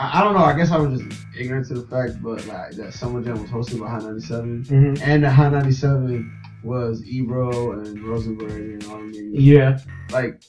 I, 0.01 0.21
I 0.21 0.25
don't 0.25 0.35
know. 0.35 0.45
I 0.45 0.57
guess 0.57 0.71
I 0.71 0.79
was 0.79 1.01
just 1.01 1.21
ignorant 1.39 1.67
to 1.69 1.75
the 1.75 1.87
fact, 1.87 2.23
but 2.23 2.47
like 2.47 2.73
that 2.73 2.93
Summer 2.95 3.23
Jam 3.23 3.41
was 3.41 3.51
hosted 3.51 3.81
by 3.81 3.89
Hot 3.91 4.03
97, 4.03 4.65
mhm. 4.65 5.01
and 5.03 5.25
the 5.25 5.31
Hot 5.31 5.53
97 5.53 6.43
was 6.65 7.05
Ebro 7.07 7.73
and 7.73 8.03
Rosenberg 8.03 8.51
and 8.53 8.85
all 8.85 8.97
them 8.99 9.13
niggas. 9.13 9.31
yeah, 9.35 9.79
like 10.11 10.43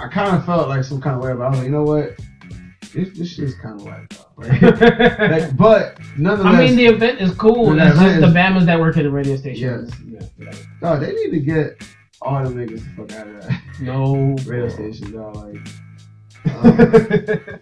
I 0.00 0.08
kind 0.08 0.34
of 0.36 0.44
felt 0.46 0.68
like 0.68 0.84
some 0.84 1.00
kind 1.00 1.16
of 1.16 1.22
way, 1.22 1.32
but 1.34 1.42
I 1.42 1.48
was 1.50 1.58
like, 1.58 1.66
you 1.66 1.72
know 1.72 1.82
what, 1.84 2.16
this 2.92 3.16
this 3.16 3.34
shit's 3.34 3.54
kind 3.54 3.80
of 3.80 3.86
right? 3.86 5.30
like, 5.30 5.56
but 5.56 5.98
nonetheless, 6.16 6.54
I 6.54 6.58
mean 6.66 6.76
the 6.76 6.86
event 6.86 7.20
is 7.20 7.34
cool. 7.34 7.70
The 7.74 7.86
It's 7.86 7.98
just 7.98 8.00
event 8.00 8.20
the 8.20 8.26
is- 8.28 8.34
Bamas 8.34 8.66
that 8.66 8.78
work 8.80 8.96
at 8.96 9.02
the 9.02 9.10
radio 9.10 9.36
station. 9.36 9.90
Yes. 10.10 10.30
Yeah, 10.38 10.52
no, 10.82 10.98
they 10.98 11.12
need 11.12 11.30
to 11.30 11.40
get 11.40 11.82
all 12.22 12.42
the 12.42 12.50
niggas 12.50 12.82
the 12.96 13.06
fuck 13.06 13.12
out 13.18 13.28
of 13.28 13.42
that 13.42 13.60
No 13.80 14.34
radio 14.46 14.68
station, 14.68 15.12
dog. 15.12 15.36
Like, 15.36 15.58
um, 17.48 17.60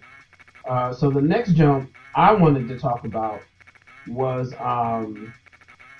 uh, 0.67 0.93
so 0.93 1.09
the 1.09 1.21
next 1.21 1.53
jump 1.53 1.91
I 2.15 2.31
wanted 2.33 2.67
to 2.69 2.77
talk 2.79 3.05
about 3.05 3.41
was 4.07 4.53
um, 4.59 5.33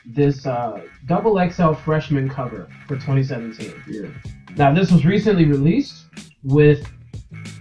this 0.05 0.45
uh, 0.45 0.81
double 1.05 1.37
XL 1.49 1.73
freshman 1.73 2.29
cover 2.29 2.69
for 2.87 2.95
2017. 2.95 3.73
yeah, 3.87 4.09
Now 4.55 4.73
this 4.73 4.91
was 4.91 5.05
recently 5.05 5.45
released 5.45 6.05
with. 6.43 6.87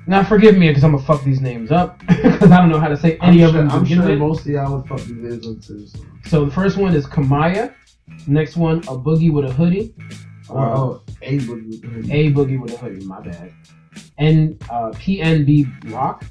Now 0.08 0.22
forgive 0.22 0.56
me 0.56 0.68
because 0.68 0.84
I'm 0.84 0.92
gonna 0.92 1.02
fuck 1.04 1.24
these 1.24 1.40
names 1.40 1.72
up 1.72 1.98
because 2.06 2.52
I 2.52 2.58
don't 2.60 2.68
know 2.70 2.78
how 2.78 2.86
to 2.88 2.96
say 2.96 3.18
any 3.22 3.42
I'm 3.42 3.48
of 3.48 3.54
sure, 3.54 3.62
them. 3.62 3.70
I'm 3.72 3.84
sure 3.84 4.06
with. 4.08 4.18
mostly 4.18 4.56
I 4.56 4.68
would 4.68 4.86
fuck 4.86 4.98
these 5.00 5.10
niggas 5.16 5.56
up 5.56 5.62
too. 5.64 5.86
So. 5.86 5.98
So 6.28 6.44
the 6.44 6.50
first 6.52 6.76
one 6.76 6.94
is 6.94 7.06
Kamaiyah. 7.06 7.74
Next 8.28 8.56
one, 8.56 8.78
a 8.78 8.96
boogie 8.96 9.32
with 9.32 9.44
a 9.46 9.52
hoodie. 9.52 9.94
Or, 10.48 10.60
Uh, 10.64 10.76
oh, 10.78 11.02
a 11.22 11.38
boogie. 11.40 12.08
A 12.12 12.32
boogie 12.32 12.60
with 12.60 12.72
a 12.74 12.76
hoodie, 12.76 13.04
my 13.04 13.20
bad. 13.20 13.52
And 14.18 14.62
uh, 14.70 14.90
PNB 14.92 15.92
Rock, 15.92 16.24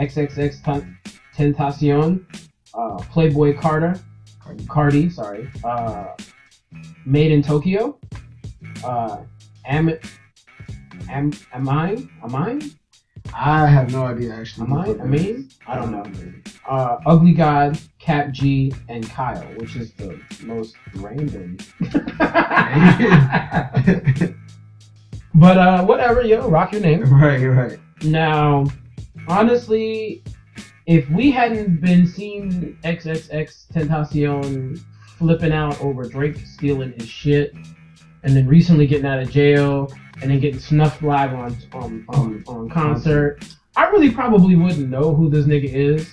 XXX 0.00 0.62
Ten- 0.64 0.98
Tentacion, 1.36 2.24
uh, 2.74 2.96
Playboy 3.10 3.56
Carter, 3.58 3.98
Cardi, 4.68 5.10
sorry, 5.10 5.48
uh, 5.64 6.08
Made 7.04 7.30
in 7.30 7.42
Tokyo, 7.42 7.98
uh, 8.84 9.18
Am, 9.66 9.90
Am, 11.08 11.32
Amine, 11.52 12.08
Amine, 12.22 12.72
I 13.34 13.64
I 13.64 13.66
have 13.66 13.92
no 13.92 14.06
idea 14.06 14.34
actually. 14.34 14.66
Amine, 14.66 15.00
Amine, 15.00 15.00
I 15.00 15.04
mean, 15.06 15.48
I 15.66 15.74
don't 15.76 15.92
know. 15.92 16.32
Uh, 16.68 16.98
Ugly 17.06 17.34
God, 17.34 17.78
Kap 17.98 18.30
G, 18.30 18.72
and 18.88 19.08
Kyle, 19.08 19.42
which 19.56 19.76
is 19.76 19.92
the 19.92 20.18
most 20.42 20.74
random. 20.94 21.58
But 25.34 25.58
uh, 25.58 25.84
whatever, 25.84 26.22
yo, 26.22 26.48
rock 26.48 26.72
your 26.72 26.82
name. 26.82 27.02
Right, 27.02 27.42
right. 27.44 27.78
Now, 28.02 28.66
honestly, 29.30 30.22
if 30.86 31.08
we 31.10 31.30
hadn't 31.30 31.80
been 31.80 32.06
seeing 32.06 32.76
XXX 32.82 33.72
Tentacion 33.72 34.80
flipping 35.18 35.52
out 35.52 35.80
over 35.80 36.04
Drake 36.04 36.36
stealing 36.38 36.92
his 36.98 37.08
shit, 37.08 37.54
and 38.22 38.36
then 38.36 38.46
recently 38.46 38.86
getting 38.86 39.06
out 39.06 39.20
of 39.20 39.30
jail, 39.30 39.90
and 40.20 40.30
then 40.30 40.40
getting 40.40 40.60
snuffed 40.60 41.02
live 41.02 41.32
on 41.32 41.56
on 41.72 42.04
on, 42.08 42.44
on 42.46 42.68
concert, 42.68 43.44
I 43.76 43.88
really 43.88 44.10
probably 44.10 44.56
wouldn't 44.56 44.88
know 44.90 45.14
who 45.14 45.30
this 45.30 45.46
nigga 45.46 45.72
is. 45.72 46.12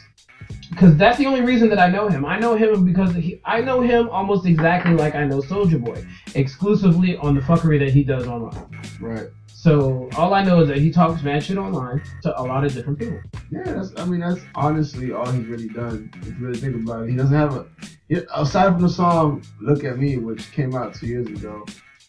Cause 0.76 0.96
that's 0.98 1.18
the 1.18 1.26
only 1.26 1.42
reason 1.42 1.70
that 1.70 1.80
I 1.80 1.88
know 1.88 2.08
him. 2.10 2.26
I 2.26 2.38
know 2.38 2.56
him 2.56 2.86
because 2.86 3.16
he, 3.16 3.42
I 3.46 3.62
know 3.62 3.82
him 3.82 4.10
almost 4.10 4.46
exactly 4.46 4.94
like 4.94 5.16
I 5.16 5.24
know 5.24 5.42
Soulja 5.42 5.84
Boy, 5.84 6.06
exclusively 6.36 7.18
on 7.18 7.36
the 7.36 7.42
fuckery 7.42 7.80
that 7.80 7.92
he 7.92 8.04
does 8.04 8.28
online. 8.28 8.70
Right. 9.00 9.28
So 9.68 10.08
all 10.16 10.34
I 10.34 10.46
know 10.46 10.62
is 10.62 10.70
that 10.70 10.78
he 10.78 10.90
talks 10.92 11.22
mad 11.24 11.44
shit 11.44 11.58
online 11.58 12.02
to 12.22 12.40
a 12.40 12.42
lot 12.42 12.64
of 12.64 12.74
different 12.74 13.00
people. 13.00 13.20
Yeah, 13.52 13.64
that's. 13.66 13.92
I 13.98 14.06
mean, 14.06 14.22
that's 14.22 14.40
honestly 14.56 15.12
all 15.12 15.30
he's 15.30 15.46
really 15.46 15.68
done. 15.68 16.10
If 16.22 16.28
you 16.28 16.36
really 16.40 16.58
think 16.58 16.74
about 16.78 17.04
it, 17.04 17.10
he 17.10 17.18
doesn't 17.18 17.36
have 17.36 17.54
a. 17.54 17.66
he- 18.08 18.22
Aside 18.34 18.72
from 18.72 18.82
the 18.84 18.88
song 18.88 19.44
"Look 19.60 19.84
at 19.84 19.98
Me," 19.98 20.16
which 20.16 20.54
came 20.54 20.74
out 20.74 20.96
two 20.96 21.08
years 21.08 21.28
ago, 21.28 21.66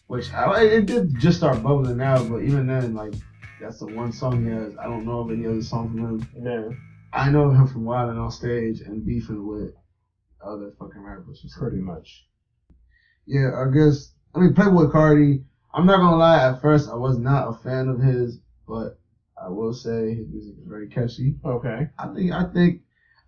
which 0.07 0.31
I, 0.31 0.61
it 0.63 0.85
did 0.85 1.19
just 1.19 1.39
start 1.39 1.61
bubbling 1.61 1.99
out, 1.99 2.29
but 2.29 2.43
even 2.43 2.65
then, 2.65 2.93
like 2.95 3.13
that's 3.59 3.79
the 3.79 3.87
one 3.87 4.13
song 4.13 4.45
he 4.45 4.51
has. 4.51 4.77
I 4.77 4.85
don't 4.85 5.05
know 5.05 5.19
of 5.19 5.29
any 5.29 5.45
other 5.45 5.61
song 5.61 5.89
from 5.89 6.21
him. 6.21 6.29
Yeah, 6.41 6.69
I 7.11 7.29
know 7.29 7.49
him 7.49 7.67
from 7.67 7.83
wilding 7.83 8.17
on 8.19 8.31
stage 8.31 8.79
and 8.79 9.05
beefing 9.05 9.45
with 9.45 9.73
other 10.41 10.71
fucking 10.79 11.01
rappers. 11.01 11.45
pretty 11.59 11.81
much. 11.81 12.25
Yeah, 13.25 13.51
I 13.53 13.69
guess. 13.69 14.13
I 14.33 14.39
mean, 14.39 14.53
Playboi 14.53 14.93
Carti. 14.93 15.43
I'm 15.73 15.85
not 15.85 15.97
gonna 15.97 16.17
lie. 16.17 16.47
At 16.49 16.61
first, 16.61 16.89
I 16.89 16.95
was 16.95 17.17
not 17.17 17.47
a 17.47 17.53
fan 17.53 17.87
of 17.87 17.99
his, 17.99 18.39
but 18.67 18.99
I 19.41 19.49
will 19.49 19.73
say 19.73 20.15
his 20.15 20.27
music 20.27 20.55
is 20.57 20.67
very 20.67 20.87
catchy. 20.87 21.35
Okay. 21.45 21.87
I 21.97 22.07
think 22.13 22.31
I 22.31 22.43
think 22.43 22.81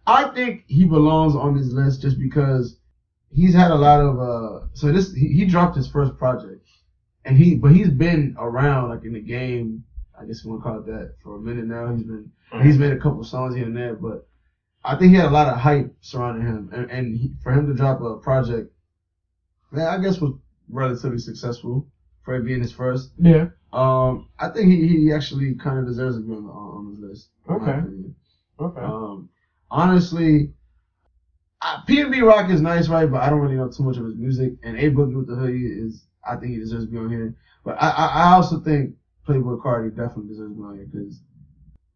I 0.08 0.30
think 0.30 0.64
he 0.68 0.86
belongs 0.86 1.36
on 1.36 1.56
this 1.56 1.72
list 1.72 2.02
just 2.02 2.20
because 2.20 2.78
he's 3.30 3.54
had 3.54 3.72
a 3.72 3.76
lot 3.76 4.02
of 4.02 4.20
uh 4.20 4.66
so 4.74 4.92
this 4.92 5.14
he, 5.14 5.28
he 5.30 5.46
dropped 5.46 5.76
his 5.76 5.88
first 5.88 6.18
project 6.18 6.68
and 7.24 7.38
he 7.38 7.56
but 7.56 7.72
he's 7.72 7.90
been 7.90 8.36
around 8.38 8.90
like 8.90 9.04
in 9.04 9.14
the 9.14 9.20
game 9.20 9.84
I 10.20 10.26
guess 10.26 10.44
you 10.44 10.50
want 10.50 10.62
to 10.62 10.70
call 10.70 10.80
it 10.80 10.86
that 10.88 11.16
for 11.24 11.36
a 11.36 11.40
minute 11.40 11.66
now 11.66 11.94
he's 11.94 12.04
been 12.04 12.32
he's 12.62 12.78
made 12.78 12.92
a 12.92 13.00
couple 13.00 13.24
songs 13.24 13.56
here 13.56 13.66
and 13.66 13.76
there 13.76 13.96
but 13.96 14.28
I 14.84 14.96
think 14.96 15.12
he 15.12 15.16
had 15.16 15.28
a 15.28 15.30
lot 15.30 15.48
of 15.48 15.60
hype 15.60 15.96
surrounding 16.02 16.46
him 16.46 16.70
and, 16.74 16.90
and 16.90 17.18
he, 17.18 17.32
for 17.42 17.54
him 17.54 17.68
to 17.68 17.74
drop 17.74 18.02
a 18.02 18.18
project 18.18 18.74
that 19.72 19.88
I 19.88 20.02
guess 20.02 20.20
was 20.20 20.34
relatively 20.68 21.20
successful 21.20 21.88
for 22.24 22.36
it 22.36 22.44
being 22.46 22.62
his 22.62 22.72
first 22.72 23.12
Yeah. 23.18 23.50
um 23.74 24.28
I 24.40 24.50
think 24.50 24.70
he, 24.70 24.88
he 24.88 25.12
actually 25.14 25.56
kind 25.56 25.80
of 25.80 25.86
deserves 25.86 26.18
to 26.18 26.22
be 26.22 26.34
on, 26.34 26.44
the, 26.44 26.50
on 26.52 26.92
this 26.92 27.00
list 27.00 27.30
Okay. 27.50 27.82
Okay. 28.60 28.82
Um, 28.82 29.30
honestly, 29.70 30.54
PnB 31.88 32.26
Rock 32.26 32.50
is 32.50 32.62
nice, 32.62 32.88
right? 32.88 33.10
But 33.10 33.22
I 33.22 33.30
don't 33.30 33.40
really 33.40 33.56
know 33.56 33.70
too 33.70 33.84
much 33.84 33.98
of 33.98 34.06
his 34.06 34.16
music. 34.16 34.54
And 34.64 34.78
A 34.78 34.90
Boogie 34.90 35.16
with 35.16 35.28
the 35.28 35.36
Hoodie 35.36 35.66
is, 35.66 36.06
I 36.26 36.36
think 36.36 36.54
he 36.54 36.60
deserves 36.60 36.86
to 36.86 36.92
be 36.92 36.98
on 36.98 37.10
here. 37.10 37.36
But 37.64 37.82
I, 37.82 37.90
I, 37.90 38.06
I 38.06 38.34
also 38.34 38.60
think 38.60 38.96
Playboi 39.28 39.62
Carti 39.62 39.90
definitely 39.96 40.28
deserves 40.30 40.54
to 40.54 40.58
be 40.58 40.64
on 40.64 40.76
here 40.76 40.88
because 40.92 41.22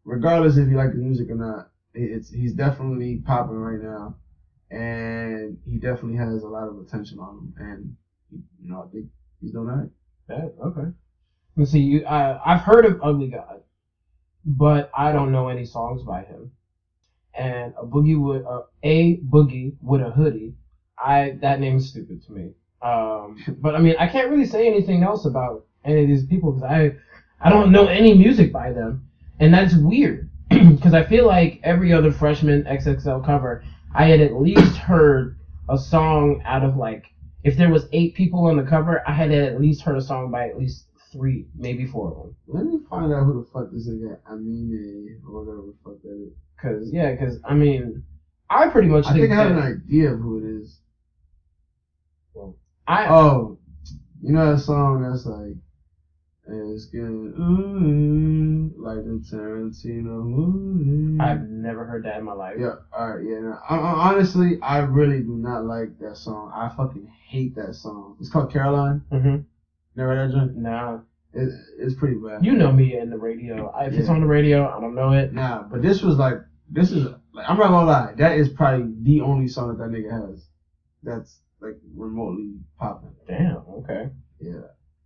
regardless 0.04 0.56
if 0.56 0.68
you 0.68 0.76
like 0.76 0.92
his 0.92 1.00
music 1.00 1.30
or 1.30 1.36
not, 1.36 1.70
it's 1.94 2.30
he's 2.30 2.52
definitely 2.52 3.22
popping 3.24 3.56
right 3.56 3.80
now, 3.80 4.16
and 4.70 5.56
he 5.64 5.78
definitely 5.78 6.16
has 6.16 6.42
a 6.42 6.48
lot 6.48 6.68
of 6.68 6.78
attention 6.78 7.18
on 7.18 7.38
him. 7.38 7.54
And 7.58 7.96
you 8.62 8.68
know, 8.70 8.82
I 8.82 8.92
think 8.92 9.06
he's 9.40 9.52
doing 9.52 9.68
alright. 9.68 9.88
That, 10.28 10.54
okay. 10.62 10.90
Let's 11.56 11.70
see. 11.70 11.80
You, 11.80 12.04
I, 12.04 12.40
I've 12.44 12.62
heard 12.62 12.84
of 12.84 13.00
Ugly 13.02 13.28
God, 13.28 13.62
but 14.44 14.90
I 14.96 15.12
don't 15.12 15.32
know 15.32 15.48
any 15.48 15.64
songs 15.64 16.02
by 16.02 16.22
him. 16.22 16.52
And 17.34 17.74
a 17.80 17.84
boogie 17.84 18.20
with 18.20 18.44
uh, 18.46 18.62
a 18.82 19.18
boogie 19.18 19.74
with 19.82 20.00
a 20.00 20.10
hoodie. 20.10 20.54
I 20.98 21.38
that 21.42 21.60
name 21.60 21.76
is 21.76 21.88
stupid 21.88 22.24
to 22.24 22.32
me. 22.32 22.50
Um, 22.82 23.42
but 23.60 23.74
I 23.74 23.78
mean, 23.78 23.94
I 23.98 24.06
can't 24.06 24.30
really 24.30 24.46
say 24.46 24.66
anything 24.66 25.02
else 25.02 25.26
about 25.26 25.66
any 25.84 26.02
of 26.02 26.08
these 26.08 26.26
people 26.26 26.52
because 26.52 26.68
I 26.68 26.96
I 27.40 27.50
don't 27.50 27.72
know 27.72 27.86
any 27.86 28.14
music 28.16 28.52
by 28.52 28.72
them, 28.72 29.08
and 29.38 29.52
that's 29.52 29.74
weird 29.74 30.30
because 30.48 30.94
I 30.94 31.04
feel 31.04 31.26
like 31.26 31.60
every 31.62 31.92
other 31.92 32.10
freshman 32.10 32.64
XXL 32.64 33.24
cover, 33.24 33.62
I 33.94 34.06
had 34.06 34.20
at 34.20 34.34
least 34.34 34.76
heard 34.76 35.36
a 35.68 35.76
song 35.76 36.42
out 36.44 36.64
of 36.64 36.76
like 36.76 37.12
if 37.46 37.56
there 37.56 37.70
was 37.70 37.86
eight 37.92 38.14
people 38.14 38.46
on 38.46 38.56
the 38.56 38.62
cover, 38.64 39.00
I 39.06 39.12
had 39.12 39.30
at 39.30 39.60
least 39.60 39.82
heard 39.82 39.96
a 39.96 40.00
song 40.00 40.32
by 40.32 40.48
at 40.48 40.58
least 40.58 40.86
three, 41.12 41.46
maybe 41.54 41.86
four 41.86 42.10
of 42.10 42.16
them. 42.16 42.34
Let 42.48 42.64
me 42.64 42.78
find 42.90 43.12
out 43.12 43.22
who 43.24 43.34
the 43.34 43.46
fuck 43.52 43.70
this 43.70 43.86
nigga 43.86 44.18
Amine 44.28 45.20
or 45.24 45.44
whatever 45.44 45.66
the 45.66 45.74
fuck 45.84 46.02
that 46.02 46.26
is. 46.26 46.32
Cause 46.60 46.90
yeah, 46.92 47.14
cause 47.14 47.38
I 47.44 47.54
mean, 47.54 48.02
I 48.50 48.66
pretty 48.66 48.88
much 48.88 49.06
I 49.06 49.12
think 49.12 49.30
I 49.30 49.36
have 49.36 49.52
an 49.52 49.58
idea 49.58 50.10
of 50.10 50.18
who 50.18 50.38
it 50.38 50.60
is. 50.60 50.80
Well, 52.34 52.56
I 52.88 53.06
Oh, 53.06 53.58
you 54.20 54.32
know 54.32 54.52
that 54.52 54.58
song 54.58 55.02
that's 55.02 55.24
like, 55.24 55.54
it's 56.48 56.84
getting 56.86 57.32
ooh, 57.38 58.72
like 58.82 59.04
the 59.04 59.20
Tarantino 59.30 60.24
movie. 60.24 61.20
I've 61.20 61.48
never 61.48 61.84
heard 61.84 62.04
that 62.04 62.18
in 62.18 62.24
my 62.24 62.32
life. 62.32 62.56
yeah, 62.58 62.74
alright, 62.96 63.24
yeah. 63.24 63.40
No, 63.40 63.58
I, 63.68 63.76
I, 63.76 64.12
honestly, 64.12 64.58
I 64.62 64.78
really 64.78 65.20
do 65.20 65.36
not 65.36 65.64
like 65.64 65.98
that 66.00 66.16
song. 66.16 66.52
I 66.54 66.68
fucking 66.68 67.06
hate 67.26 67.54
that 67.56 67.74
song. 67.74 68.16
It's 68.20 68.28
called 68.28 68.52
Caroline. 68.52 69.02
hmm 69.10 69.36
Never 69.96 70.14
heard 70.14 70.30
that 70.30 70.36
joint? 70.36 70.56
Nah, 70.56 70.98
It, 71.32 71.48
it's 71.78 71.94
pretty 71.94 72.16
bad. 72.16 72.44
you 72.44 72.52
know 72.54 72.70
me 72.70 72.96
and 72.96 73.10
the 73.10 73.16
radio. 73.18 73.72
If 73.80 73.94
it's 73.94 74.08
on 74.08 74.20
the 74.20 74.26
radio, 74.26 74.68
I 74.68 74.80
don't 74.80 74.94
know 74.94 75.12
it. 75.12 75.32
Nah, 75.32 75.62
but 75.62 75.82
this 75.82 76.02
was 76.02 76.16
like, 76.16 76.36
this 76.68 76.92
is, 76.92 77.06
like, 77.32 77.48
I'm 77.48 77.56
not 77.58 77.68
gonna 77.70 77.86
lie, 77.86 78.12
that 78.18 78.36
is 78.36 78.48
probably 78.48 78.92
the 79.02 79.20
only 79.22 79.48
song 79.48 79.68
that 79.68 79.78
that 79.78 79.90
nigga 79.90 80.10
has 80.30 80.46
that's 81.02 81.38
like 81.60 81.76
remotely 81.94 82.54
popping. 82.78 83.14
Damn. 83.26 83.62
Okay. 83.68 84.10
Yeah. 84.40 84.60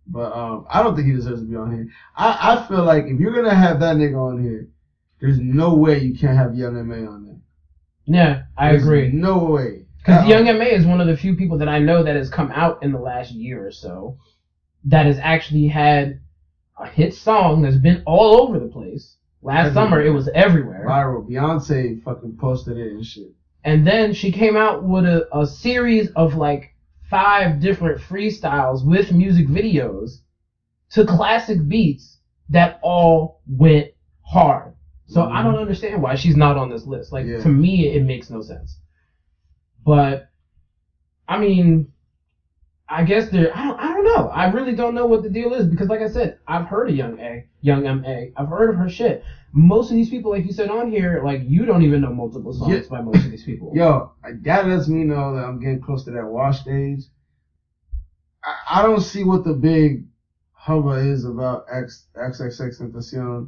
But 0.07 0.33
um, 0.33 0.65
I 0.69 0.83
don't 0.83 0.95
think 0.95 1.07
he 1.07 1.13
deserves 1.13 1.41
to 1.41 1.47
be 1.47 1.55
on 1.55 1.71
here. 1.71 1.87
I, 2.15 2.57
I 2.63 2.67
feel 2.67 2.83
like 2.83 3.05
if 3.05 3.19
you're 3.19 3.33
gonna 3.33 3.53
have 3.55 3.79
that 3.79 3.95
nigga 3.95 4.17
on 4.17 4.41
here, 4.43 4.67
there's 5.19 5.39
no 5.39 5.75
way 5.75 5.99
you 5.99 6.17
can't 6.17 6.37
have 6.37 6.55
Young 6.55 6.77
M.A. 6.77 7.05
on 7.07 7.25
there. 7.25 7.35
Yeah, 8.05 8.43
I 8.57 8.71
There's 8.71 8.83
agree. 8.83 9.11
No 9.11 9.37
way. 9.45 9.85
Because 9.99 10.27
Young 10.27 10.47
M.A. 10.47 10.65
is 10.65 10.85
one 10.85 10.99
of 10.99 11.07
the 11.07 11.15
few 11.15 11.35
people 11.35 11.59
that 11.59 11.69
I 11.69 11.77
know 11.79 12.03
that 12.03 12.15
has 12.15 12.29
come 12.29 12.51
out 12.51 12.81
in 12.81 12.91
the 12.91 12.99
last 12.99 13.31
year 13.31 13.65
or 13.65 13.71
so 13.71 14.17
that 14.85 15.05
has 15.05 15.19
actually 15.19 15.67
had 15.67 16.19
a 16.79 16.87
hit 16.87 17.13
song 17.13 17.61
that's 17.61 17.75
been 17.77 18.01
all 18.07 18.41
over 18.41 18.57
the 18.59 18.65
place. 18.67 19.15
Last 19.43 19.67
Everywhere. 19.67 19.73
summer, 19.85 20.01
it 20.01 20.09
was 20.09 20.27
everywhere. 20.33 20.85
viral. 20.87 21.27
Beyonce 21.29 22.01
fucking 22.03 22.37
posted 22.41 22.77
it 22.77 22.91
and 22.91 23.05
shit. 23.05 23.29
And 23.63 23.85
then 23.85 24.13
she 24.13 24.31
came 24.31 24.57
out 24.57 24.83
with 24.83 25.05
a, 25.05 25.27
a 25.37 25.45
series 25.45 26.09
of 26.15 26.33
like 26.33 26.70
five 27.11 27.59
different 27.59 28.01
freestyles 28.01 28.83
with 28.85 29.11
music 29.11 29.47
videos 29.47 30.21
to 30.91 31.05
classic 31.05 31.67
beats 31.67 32.19
that 32.49 32.79
all 32.81 33.41
went 33.47 33.89
hard. 34.21 34.73
So 35.07 35.21
I 35.21 35.25
mm-hmm. 35.25 35.51
don't 35.51 35.61
understand 35.61 36.01
why 36.01 36.15
she's 36.15 36.37
not 36.37 36.55
on 36.55 36.69
this 36.69 36.87
list. 36.87 37.11
Like 37.11 37.25
Yeah. 37.25 37.41
to 37.41 37.49
me, 37.49 37.89
it 37.89 38.03
makes 38.03 38.29
no 38.29 38.41
sense. 38.41 38.79
But 39.85 40.29
I 41.27 41.37
mean, 41.37 41.91
I 42.91 43.03
guess 43.03 43.29
there. 43.29 43.55
I 43.55 43.63
don't. 43.63 43.79
I 43.79 43.93
don't 43.93 44.03
know. 44.03 44.27
I 44.27 44.45
really 44.45 44.73
don't 44.75 44.93
know 44.93 45.05
what 45.05 45.23
the 45.23 45.29
deal 45.29 45.53
is 45.53 45.65
because, 45.65 45.87
like 45.87 46.01
I 46.01 46.07
said, 46.07 46.35
I've 46.45 46.65
heard 46.65 46.89
of 46.89 46.95
Young 46.95 47.17
A, 47.19 47.45
Young 47.61 47.85
M 47.87 48.03
A. 48.05 48.33
I've 48.35 48.49
heard 48.49 48.69
of 48.69 48.75
her 48.75 48.89
shit. 48.89 49.23
Most 49.53 49.89
of 49.91 49.95
these 49.95 50.09
people, 50.09 50.29
like 50.31 50.45
you 50.45 50.51
said 50.51 50.69
on 50.69 50.89
here, 50.91 51.21
like 51.23 51.39
you 51.43 51.65
don't 51.65 51.83
even 51.83 52.01
know 52.01 52.11
multiple 52.11 52.51
songs 52.53 52.69
Yeah. 52.73 52.81
by 52.89 52.99
most 52.99 53.23
of 53.23 53.31
these 53.31 53.43
people. 53.43 53.71
Yo, 53.73 54.11
that 54.43 54.67
lets 54.67 54.89
me 54.89 55.03
know 55.05 55.33
that 55.33 55.45
I'm 55.45 55.59
getting 55.59 55.79
close 55.79 56.03
to 56.03 56.11
that 56.11 56.27
wash 56.27 56.59
stage. 56.59 57.03
I, 58.43 58.79
I 58.79 58.81
don't 58.81 58.99
see 59.01 59.23
what 59.23 59.45
the 59.45 59.53
big 59.53 60.05
hubbub 60.51 60.99
is 60.99 61.23
about 61.23 61.63
X 61.71 62.07
XXX 62.17 62.77
Tentacion. 62.81 63.47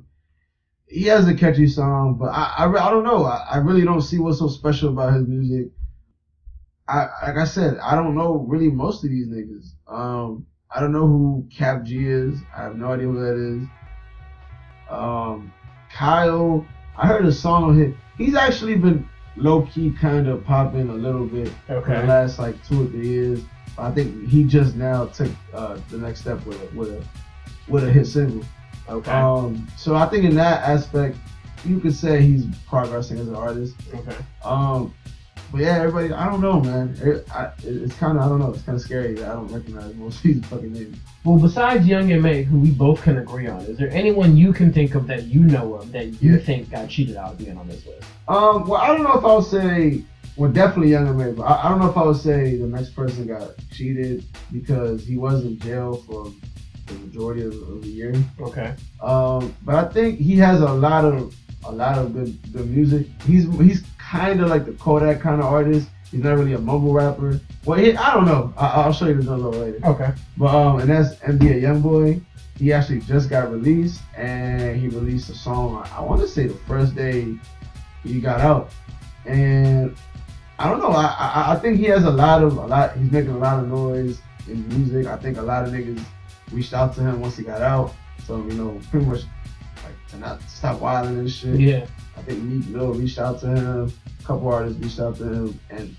He 0.88 1.04
has 1.06 1.28
a 1.28 1.34
catchy 1.34 1.68
song, 1.68 2.18
but 2.18 2.28
I 2.34 2.54
I, 2.60 2.88
I 2.88 2.90
don't 2.90 3.04
know. 3.04 3.26
I, 3.26 3.44
I 3.52 3.58
really 3.58 3.84
don't 3.84 4.02
see 4.02 4.20
what's 4.20 4.40
so 4.40 4.48
special 4.48 4.90
about 4.90 5.14
his 5.14 5.28
music. 5.28 5.70
I 6.94 7.28
like 7.28 7.38
I 7.38 7.46
said, 7.46 7.78
I 7.80 7.96
don't 7.96 8.14
know 8.14 8.46
really 8.48 8.70
most 8.70 9.04
of 9.04 9.10
these 9.10 9.28
niggas. 9.28 9.72
Um, 9.88 10.46
I 10.70 10.80
don't 10.80 10.92
know 10.92 11.08
who 11.08 11.48
Kap 11.56 11.84
G 11.84 12.08
is. 12.08 12.40
I 12.56 12.64
have 12.64 12.76
no 12.76 12.92
idea 12.92 13.08
who 13.08 13.20
that 13.20 13.36
is. 13.36 13.68
Um, 14.90 15.52
Kyle, 15.92 16.66
I 16.96 17.08
heard 17.08 17.26
a 17.26 17.32
song 17.32 17.64
on 17.64 17.80
him. 17.80 17.98
He's 18.18 18.36
actually 18.36 18.76
been 18.76 19.10
low 19.38 19.64
key 19.64 19.92
kind 20.00 20.28
of 20.28 20.46
popping 20.46 20.90
a 20.90 20.94
little 20.94 21.26
bit 21.26 21.52
for 21.66 21.82
the 21.82 22.04
last 22.04 22.38
like 22.38 22.64
two 22.68 22.84
or 22.84 22.88
three 22.88 23.08
years. 23.08 23.42
I 23.78 23.90
think 23.90 24.30
he 24.30 24.44
just 24.44 24.76
now 24.76 25.08
took 25.08 25.32
uh, 25.52 25.80
the 25.90 25.98
next 25.98 26.22
step 26.22 26.46
with 26.46 26.62
a 26.62 26.76
with 26.76 26.90
a 26.90 27.04
with 27.68 27.86
a 27.86 27.92
hit 27.92 28.06
single. 28.06 28.46
Okay. 28.88 29.12
Um, 29.12 29.68
so 29.78 29.96
I 29.96 30.08
think 30.10 30.26
in 30.26 30.36
that 30.36 30.62
aspect, 30.62 31.18
you 31.66 31.80
could 31.80 31.96
say 31.96 32.22
he's 32.22 32.46
progressing 32.68 33.18
as 33.18 33.28
an 33.28 33.36
artist. 33.36 33.76
okay. 33.96 34.16
Um, 34.44 34.94
but 35.54 35.62
yeah, 35.62 35.78
everybody. 35.78 36.12
I 36.12 36.26
don't 36.30 36.42
know, 36.42 36.60
man. 36.60 36.98
It, 37.02 37.26
I, 37.32 37.52
it's 37.64 37.94
kind 37.96 38.18
of 38.18 38.24
I 38.26 38.28
don't 38.28 38.40
know. 38.40 38.52
It's 38.52 38.64
kind 38.64 38.76
of 38.76 38.82
scary 38.82 39.14
that 39.14 39.30
I 39.30 39.34
don't 39.34 39.48
recognize 39.52 39.94
most 39.96 40.18
of 40.18 40.24
these 40.24 40.46
fucking 40.48 40.74
names. 40.74 40.98
Well, 41.24 41.38
besides 41.38 41.86
Young 41.86 42.12
M.A, 42.12 42.42
who 42.42 42.60
we 42.60 42.72
both 42.72 43.04
can 43.04 43.20
agree 43.20 43.48
on, 43.48 43.62
is 43.62 43.78
there 43.78 43.92
anyone 43.92 44.36
you 44.36 44.52
can 44.52 44.74
think 44.74 44.96
of 44.96 45.06
that 45.08 45.24
you 45.26 45.42
know 45.42 45.76
of 45.76 45.92
that 45.92 46.08
you 46.22 46.34
Yeah. 46.34 46.40
think 46.40 46.72
got 46.72 46.90
cheated 46.90 47.16
out 47.16 47.34
of 47.34 47.38
being 47.38 47.56
on 47.56 47.68
this 47.68 47.86
list? 47.86 48.04
Um, 48.28 48.68
well, 48.68 48.82
I 48.82 48.88
don't 48.88 49.04
know 49.04 49.14
if 49.14 49.24
I 49.24 49.36
would 49.36 49.46
say, 49.46 50.04
well, 50.36 50.52
definitely 50.52 50.90
Young 50.92 51.08
M.A, 51.08 51.32
but 51.34 51.44
I, 51.44 51.66
I 51.68 51.70
don't 51.70 51.80
know 51.80 51.90
if 51.90 51.98
I 51.98 52.04
would 52.04 52.18
say 52.18 52.58
the 52.58 52.66
next 52.68 52.96
person 52.96 53.28
got 53.28 53.52
cheated 53.72 54.26
because 54.52 55.06
he 55.06 55.18
was 55.18 55.46
in 55.46 55.60
jail 55.60 55.98
for 56.08 56.32
the 56.88 56.94
majority 56.96 57.44
of, 57.44 57.54
of 57.54 57.84
the 57.84 57.88
year. 57.90 58.14
Okay. 58.40 58.74
Um, 59.02 59.56
but 59.64 59.76
I 59.76 59.88
think 59.94 60.18
he 60.20 60.36
has 60.38 60.62
a 60.62 60.74
lot 60.74 61.06
of 61.06 61.36
a 61.66 61.72
lot 61.72 61.98
of 61.98 62.14
good 62.14 62.38
good 62.52 62.70
music. 62.70 63.08
He's 63.26 63.46
he's 63.60 63.84
kind 64.14 64.42
of 64.42 64.50
like 64.50 64.66
the 64.66 64.74
Kodak 64.74 65.22
kind 65.22 65.42
of 65.42 65.48
artist. 65.48 65.90
He's 66.12 66.24
not 66.24 66.38
really 66.38 66.54
a 66.54 66.60
mumble 66.60 66.94
rapper. 66.94 67.40
Well, 67.66 67.80
he, 67.80 67.96
I 67.96 68.14
don't 68.14 68.26
know. 68.26 68.54
I, 68.56 68.68
I'll 68.68 68.94
show 68.94 69.08
you 69.08 69.20
the 69.20 69.36
little 69.36 69.60
later. 69.60 69.80
Okay. 69.84 70.12
But 70.38 70.54
um, 70.54 70.80
and 70.80 70.90
that's 70.90 71.16
NBA 71.16 71.64
YoungBoy. 71.64 72.22
He 72.60 72.72
actually 72.72 73.00
just 73.00 73.32
got 73.32 73.52
released, 73.52 74.02
and 74.16 74.80
he 74.80 74.88
released 74.88 75.30
a 75.32 75.34
song. 75.34 75.84
I, 75.84 75.98
I 75.98 76.02
want 76.02 76.22
to 76.22 76.28
say 76.28 76.46
the 76.46 76.54
first 76.54 76.94
day 76.94 77.36
he 78.04 78.22
got 78.22 78.42
out, 78.42 78.72
and 79.26 79.96
I 80.60 80.70
don't 80.70 80.80
know. 80.80 80.92
I, 80.92 81.06
I 81.06 81.54
I 81.54 81.56
think 81.56 81.80
he 81.80 81.86
has 81.86 82.04
a 82.04 82.12
lot 82.12 82.44
of 82.44 82.58
a 82.58 82.68
lot. 82.68 82.96
He's 82.96 83.12
making 83.12 83.32
a 83.32 83.40
lot 83.40 83.60
of 83.60 83.68
noise 83.68 84.22
in 84.48 84.68
music. 84.70 85.08
I 85.08 85.18
think 85.18 85.40
a 85.40 85.42
lot 85.42 85.64
of 85.64 85.74
niggas 85.74 86.04
reached 86.52 86.74
out 86.74 86.94
to 86.96 87.02
him 87.02 87.20
once 87.20 87.38
he 87.38 87.44
got 87.44 87.64
out. 87.64 87.92
So 88.28 88.38
you 88.38 88.54
know, 88.54 88.80
pretty 88.92 89.08
much 89.08 89.22
like 89.84 90.08
to 90.10 90.18
not 90.18 90.44
stop 90.44 90.80
wilding 90.80 91.18
and 91.18 91.32
shit. 91.32 91.60
Yeah. 91.60 91.88
I 92.18 92.22
think 92.22 92.44
Meek 92.44 92.68
Mill 92.68 92.94
reached 92.94 93.20
out 93.20 93.40
to 93.42 93.48
him. 93.48 93.94
A 94.20 94.24
couple 94.24 94.48
artists 94.48 94.80
reached 94.82 95.00
out 95.00 95.18
to 95.18 95.24
him, 95.24 95.60
and 95.70 95.96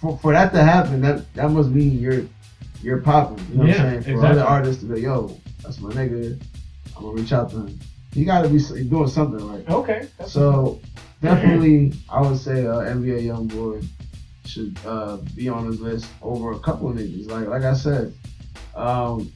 for, 0.00 0.18
for 0.18 0.32
that 0.32 0.52
to 0.52 0.62
happen, 0.62 1.00
that 1.02 1.32
that 1.34 1.50
must 1.50 1.70
mean 1.70 1.98
you're 1.98 2.24
you're 2.82 3.00
popping. 3.00 3.44
You 3.50 3.54
know 3.58 3.64
Yeah, 3.64 3.70
what 3.70 3.80
I'm 3.80 3.90
saying? 3.90 4.02
For 4.02 4.10
exactly. 4.10 4.40
other 4.40 4.48
artists 4.48 4.82
to 4.82 4.88
be, 4.92 5.00
yo, 5.02 5.40
that's 5.62 5.80
my 5.80 5.90
nigga. 5.92 6.42
I'm 6.96 7.02
gonna 7.02 7.14
reach 7.14 7.32
out 7.32 7.50
to 7.50 7.56
him. 7.56 7.80
You 8.14 8.26
gotta 8.26 8.48
be 8.48 8.58
doing 8.88 9.08
something 9.08 9.48
right. 9.48 9.68
Okay. 9.68 10.08
So 10.26 10.80
definitely, 11.22 11.94
I 12.10 12.20
would 12.20 12.38
say 12.38 12.66
uh, 12.66 12.80
NBA 12.80 13.22
YoungBoy 13.24 13.86
should 14.44 14.76
uh, 14.84 15.16
be 15.34 15.48
on 15.48 15.66
his 15.66 15.80
list 15.80 16.06
over 16.20 16.52
a 16.52 16.58
couple 16.58 16.90
of 16.90 16.96
niggas. 16.96 17.30
Like 17.30 17.48
like 17.48 17.62
I 17.62 17.74
said, 17.74 18.12
um, 18.74 19.32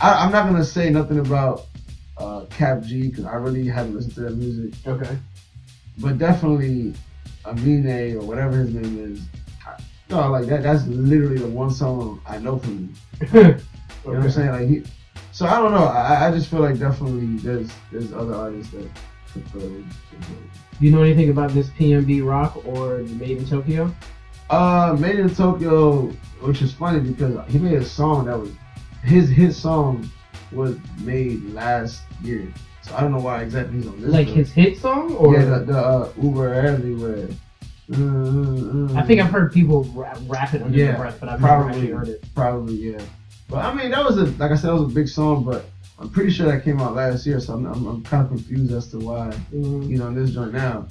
I, 0.00 0.24
I'm 0.24 0.32
not 0.32 0.50
gonna 0.50 0.64
say 0.64 0.90
nothing 0.90 1.20
about 1.20 1.66
uh, 2.18 2.44
Kap 2.50 2.82
G 2.82 3.08
because 3.08 3.24
I 3.24 3.34
really 3.34 3.66
haven't 3.66 3.94
listened 3.94 4.14
to 4.14 4.20
that 4.22 4.36
music 4.36 4.74
okay. 4.86 5.16
But 6.00 6.18
definitely 6.18 6.94
Amine 7.44 8.16
or 8.16 8.22
whatever 8.22 8.58
his 8.58 8.74
name 8.74 9.12
is. 9.12 9.20
I- 9.66 9.82
No, 10.10 10.30
like 10.30 10.46
that. 10.46 10.62
That's 10.62 10.86
literally 10.86 11.38
the 11.38 11.48
one 11.48 11.70
song 11.70 12.20
I 12.26 12.38
know 12.38 12.58
from 12.58 12.94
him. 13.20 13.64
You 14.04 14.14
know 14.14 14.20
what 14.20 14.24
I'm 14.26 14.30
saying? 14.30 14.50
Like 14.52 14.68
he. 14.68 14.82
So 15.32 15.46
I 15.46 15.56
don't 15.58 15.72
know. 15.72 15.84
I, 15.84 16.28
I 16.28 16.30
just 16.30 16.48
feel 16.48 16.60
like 16.60 16.78
definitely 16.78 17.36
there's 17.38 17.68
there's 17.92 18.12
other 18.12 18.34
artists 18.34 18.72
that. 18.72 18.88
Do 19.34 19.84
you 20.80 20.90
know 20.90 21.02
anything 21.02 21.30
about 21.30 21.50
this 21.50 21.68
PnB 21.70 22.24
Rock 22.26 22.64
or 22.66 22.98
Made 22.98 23.38
in 23.38 23.46
Tokyo? 23.46 23.94
Uh, 24.50 24.96
made 24.98 25.18
in 25.18 25.32
Tokyo, 25.34 26.06
which 26.40 26.62
is 26.62 26.72
funny 26.72 27.00
because 27.00 27.36
he 27.50 27.58
made 27.58 27.74
a 27.74 27.84
song 27.84 28.24
that 28.26 28.38
was 28.38 28.50
his 29.02 29.28
his 29.28 29.56
song 29.56 30.08
was 30.52 30.76
made 31.00 31.44
last 31.52 32.02
year. 32.22 32.50
I 32.94 33.00
don't 33.00 33.12
know 33.12 33.20
why 33.20 33.42
exactly 33.42 33.76
he's 33.78 33.86
on 33.86 34.00
this. 34.00 34.10
Like 34.10 34.26
his 34.28 34.50
hit 34.52 34.78
song, 34.78 35.14
or 35.16 35.34
yeah, 35.34 35.44
the, 35.44 35.58
the 35.60 35.78
uh, 35.78 36.12
Uber 36.22 36.54
everywhere. 36.54 37.28
Mm, 37.90 38.88
mm, 38.90 38.96
I 38.96 39.02
think. 39.02 39.20
I've 39.20 39.30
heard 39.30 39.52
people 39.52 39.84
rap, 39.94 40.18
rap 40.26 40.54
it 40.54 40.62
under 40.62 40.76
Yeah, 40.76 40.86
their 40.88 40.96
breath, 40.98 41.16
but 41.20 41.28
I've 41.28 41.40
never 41.40 41.54
probably. 41.54 41.72
actually 41.78 41.92
heard 41.92 42.08
it. 42.08 42.24
Probably, 42.34 42.74
yeah. 42.74 43.00
But 43.48 43.64
I 43.64 43.74
mean, 43.74 43.90
that 43.90 44.04
was 44.04 44.18
a 44.18 44.24
like 44.42 44.50
I 44.52 44.56
said, 44.56 44.68
that 44.70 44.74
was 44.74 44.90
a 44.90 44.94
big 44.94 45.08
song, 45.08 45.44
but 45.44 45.64
I'm 45.98 46.10
pretty 46.10 46.30
sure 46.30 46.46
that 46.50 46.64
came 46.64 46.80
out 46.80 46.94
last 46.94 47.26
year, 47.26 47.40
so 47.40 47.54
I'm, 47.54 47.66
I'm, 47.66 47.86
I'm 47.86 48.02
kind 48.04 48.22
of 48.24 48.28
confused 48.28 48.72
as 48.72 48.88
to 48.90 48.98
why 48.98 49.30
Mm. 49.54 49.88
you 49.88 49.96
know 49.98 50.12
this 50.12 50.30
joint 50.32 50.52
now. 50.52 50.86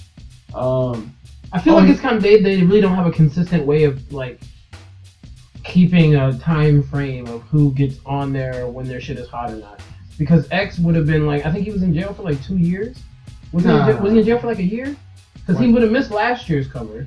Um, 0.55 1.13
I 1.53 1.59
feel 1.61 1.73
Oh, 1.73 1.77
like 1.77 1.87
you- 1.87 1.93
it's 1.93 2.01
kind 2.01 2.17
of 2.17 2.23
they, 2.23 2.41
they 2.41 2.61
really 2.63 2.81
don't 2.81 2.95
have 2.95 3.05
a 3.07 3.11
consistent 3.11 3.65
way 3.65 3.83
of 3.83 4.11
like 4.11 4.41
keeping 5.63 6.15
a 6.15 6.37
time 6.39 6.81
frame 6.81 7.27
of 7.27 7.41
who 7.43 7.71
gets 7.73 7.99
on 8.05 8.33
there 8.33 8.67
when 8.67 8.87
their 8.87 9.01
shit 9.01 9.17
is 9.19 9.27
hot 9.29 9.51
or 9.51 9.57
not. 9.57 9.81
Because 10.17 10.47
X 10.51 10.79
would 10.79 10.95
have 10.95 11.05
been 11.05 11.25
like 11.27 11.45
I 11.45 11.51
think 11.51 11.65
he 11.65 11.71
was 11.71 11.83
in 11.83 11.93
jail 11.93 12.13
for 12.13 12.23
like 12.23 12.41
two 12.43 12.57
years. 12.57 12.97
Was 13.53 13.63
he 13.63 13.69
in 13.69 13.75
Nah. 13.77 13.85
jail, 13.87 14.01
was 14.01 14.13
he 14.13 14.19
in 14.19 14.25
jail 14.25 14.39
for 14.39 14.47
like 14.47 14.59
a 14.59 14.63
year? 14.63 14.95
Because 15.35 15.59
he 15.61 15.71
would 15.71 15.81
have 15.81 15.91
missed 15.91 16.11
last 16.11 16.49
year's 16.49 16.67
cover. 16.67 17.05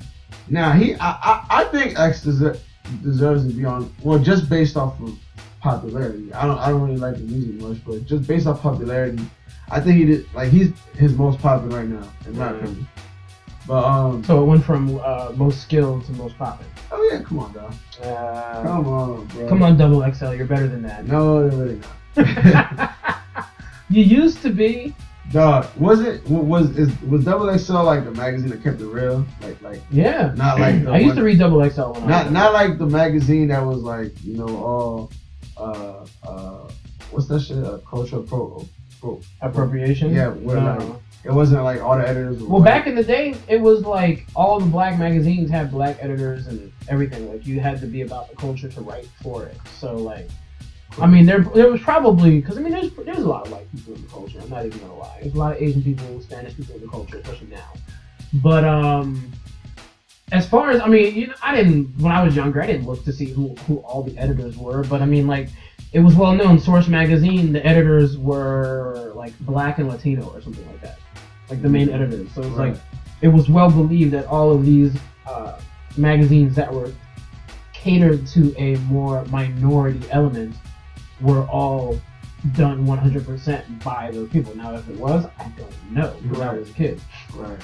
now 0.49 0.71
he, 0.71 0.95
I, 0.95 1.09
I, 1.11 1.45
I 1.49 1.63
think 1.65 1.99
X 1.99 2.25
deser- 2.25 2.57
deserves 3.03 3.45
to 3.47 3.53
be 3.53 3.65
on. 3.65 3.93
Well, 4.03 4.17
just 4.17 4.49
based 4.49 4.75
off 4.77 4.99
of 5.01 5.15
popularity. 5.59 6.33
I 6.33 6.47
don't, 6.47 6.57
I 6.57 6.69
don't 6.69 6.81
really 6.81 6.97
like 6.97 7.15
the 7.15 7.21
music 7.21 7.61
much, 7.61 7.77
but 7.85 8.05
just 8.05 8.25
based 8.27 8.47
off 8.47 8.61
popularity, 8.61 9.23
I 9.69 9.79
think 9.79 9.97
he 9.99 10.05
did. 10.05 10.33
Like 10.33 10.49
he's 10.49 10.71
his 10.95 11.13
most 11.15 11.39
popular 11.39 11.77
right 11.79 11.87
now, 11.87 12.07
in 12.25 12.37
my 12.37 12.49
opinion. 12.49 12.87
But 13.67 13.83
um, 13.85 14.23
So 14.23 14.41
it 14.41 14.45
went 14.47 14.63
from 14.65 14.99
uh, 15.03 15.33
most 15.35 15.61
skilled 15.61 16.05
to 16.05 16.11
most 16.13 16.35
popping. 16.39 16.65
oh 16.91 17.09
yeah, 17.11 17.21
come 17.21 17.37
on, 17.39 17.53
dog. 17.53 17.73
Uh, 18.03 18.63
Come 18.63 18.87
on, 18.87 19.25
bro. 19.27 19.47
come 19.49 19.61
on, 19.61 19.77
Double 19.77 20.01
XL, 20.11 20.33
you're 20.33 20.47
better 20.47 20.67
than 20.67 20.81
that. 20.81 21.05
No, 21.05 21.41
really 21.43 21.79
not. 22.15 22.95
you 23.91 24.03
used 24.03 24.41
to 24.43 24.49
be. 24.49 24.93
Dog, 25.31 25.65
was 25.77 26.01
it 26.01 26.27
wa- 26.27 26.41
was 26.41 26.77
is 26.77 26.89
was 27.03 27.23
Double 27.23 27.57
XL 27.57 27.83
like 27.83 28.03
the 28.03 28.11
magazine 28.11 28.49
that 28.49 28.61
kept 28.63 28.81
it 28.81 28.85
real? 28.87 29.25
Like 29.41 29.61
like 29.61 29.81
Yeah. 29.89 30.33
Not 30.35 30.59
like 30.59 30.83
the 30.83 30.91
I 30.91 30.97
used 30.97 31.07
one- 31.09 31.15
to 31.17 31.23
read 31.23 31.39
Double 31.39 31.61
XL 31.69 31.91
when 31.93 32.07
not 32.07 32.25
was 32.25 32.33
not 32.33 32.53
like 32.53 32.77
the 32.77 32.87
magazine 32.87 33.47
that 33.49 33.63
was 33.65 33.81
like 33.81 34.11
you 34.23 34.35
know 34.37 34.47
all 34.57 35.11
uh 35.57 36.05
uh 36.27 36.69
what's 37.11 37.27
that 37.27 37.41
shit 37.41 37.63
uh, 37.63 37.77
cultural 37.89 38.23
pro 38.23 38.67
pro 38.99 39.21
appropriation. 39.41 40.13
Yeah, 40.13 40.29
where, 40.29 40.57
No. 40.59 40.75
like, 40.77 40.99
it 41.23 41.31
wasn't 41.31 41.63
like 41.63 41.81
all 41.81 41.97
the 41.97 42.07
editors 42.07 42.41
were 42.41 42.49
Well, 42.49 42.59
white. 42.59 42.65
back 42.65 42.87
in 42.87 42.95
the 42.95 43.03
day, 43.03 43.35
it 43.47 43.61
was 43.61 43.85
like 43.85 44.25
all 44.35 44.59
the 44.59 44.65
black 44.65 44.97
magazines 44.99 45.49
had 45.49 45.71
black 45.71 45.97
editors 46.01 46.47
and 46.47 46.71
everything. 46.89 47.31
Like 47.31 47.45
you 47.45 47.59
had 47.59 47.79
to 47.81 47.87
be 47.87 48.01
about 48.01 48.29
the 48.29 48.35
culture 48.35 48.67
to 48.69 48.81
write 48.81 49.07
for 49.21 49.45
it. 49.45 49.55
So 49.79 49.95
like, 49.95 50.27
I 50.99 51.07
mean, 51.07 51.25
there 51.25 51.39
there 51.41 51.71
was 51.71 51.81
probably 51.81 52.39
because 52.41 52.57
I 52.57 52.61
mean, 52.61 52.73
there's 52.73 52.91
there's 52.93 53.19
a 53.19 53.27
lot 53.27 53.45
of 53.45 53.51
white 53.53 53.71
people 53.71 53.95
in 53.95 54.01
the 54.01 54.07
culture. 54.09 54.39
I'm 54.41 54.49
not 54.49 54.65
even 54.65 54.79
gonna 54.79 54.95
lie. 54.97 55.19
There's 55.21 55.33
a 55.33 55.37
lot 55.37 55.55
of 55.55 55.61
Asian 55.61 55.83
people, 55.83 56.19
Spanish 56.21 56.55
people 56.55 56.75
in 56.75 56.81
the 56.81 56.87
culture, 56.87 57.17
especially 57.17 57.47
now. 57.47 57.69
But 58.33 58.63
um, 58.65 59.31
as 60.31 60.47
far 60.47 60.69
as 60.71 60.81
I 60.81 60.87
mean, 60.87 61.15
you 61.15 61.27
know, 61.27 61.33
I 61.41 61.55
didn't 61.55 61.87
when 61.99 62.11
I 62.11 62.23
was 62.23 62.35
younger, 62.35 62.61
I 62.61 62.67
didn't 62.67 62.85
look 62.85 63.03
to 63.05 63.13
see 63.13 63.25
who 63.25 63.55
who 63.67 63.77
all 63.77 64.03
the 64.03 64.17
editors 64.17 64.57
were. 64.57 64.83
But 64.83 65.01
I 65.01 65.05
mean, 65.05 65.27
like. 65.27 65.49
It 65.93 65.99
was 65.99 66.15
well 66.15 66.31
known. 66.33 66.57
Source 66.57 66.87
magazine, 66.87 67.51
the 67.51 67.65
editors 67.67 68.17
were 68.17 69.11
like 69.13 69.37
black 69.41 69.77
and 69.77 69.89
Latino 69.89 70.23
or 70.33 70.41
something 70.41 70.65
like 70.67 70.79
that, 70.79 70.99
like 71.49 71.61
the 71.61 71.67
main 71.67 71.89
editors. 71.89 72.29
So 72.33 72.39
it's 72.43 72.51
Right. 72.51 72.71
like 72.71 72.81
it 73.21 73.27
was 73.27 73.49
well 73.49 73.69
believed 73.69 74.11
that 74.13 74.25
all 74.27 74.53
of 74.53 74.65
these 74.65 74.95
uh, 75.27 75.59
magazines 75.97 76.55
that 76.55 76.73
were 76.73 76.93
catered 77.73 78.25
to 78.27 78.55
a 78.57 78.77
more 78.87 79.25
minority 79.25 79.99
element 80.11 80.55
were 81.21 81.43
all 81.47 81.99
done 82.53 82.85
100% 82.87 83.83
by 83.83 84.11
those 84.11 84.29
people. 84.29 84.55
Now, 84.55 84.73
if 84.75 84.87
it 84.89 84.97
was, 84.97 85.25
I 85.39 85.51
don't 85.57 85.91
know 85.91 86.15
because 86.23 86.39
I 86.39 86.53
was 86.53 86.69
a 86.69 86.73
kid. 86.73 87.01
right. 87.35 87.59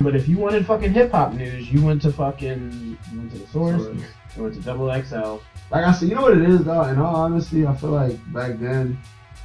But 0.00 0.14
if 0.16 0.28
you 0.28 0.36
wanted 0.38 0.66
fucking 0.66 0.92
hip 0.92 1.12
hop 1.12 1.32
news, 1.34 1.72
you 1.72 1.82
went 1.84 2.02
to 2.02 2.12
fucking 2.12 2.98
you 3.12 3.18
went 3.18 3.32
to 3.32 3.38
the 3.38 3.46
source, 3.46 3.82
Source. 3.84 3.96
you 4.36 4.42
went 4.42 4.54
to 4.56 4.60
Double 4.60 4.88
XL. 5.02 5.36
Like 5.70 5.84
I 5.86 5.92
said, 5.92 6.08
you 6.08 6.14
know 6.16 6.22
what 6.22 6.36
it 6.36 6.48
is 6.48 6.64
though. 6.64 6.82
In 6.84 6.98
all 6.98 7.14
honesty, 7.16 7.64
I 7.66 7.74
feel 7.76 7.90
like 7.90 8.18
back 8.32 8.58
then, 8.58 8.98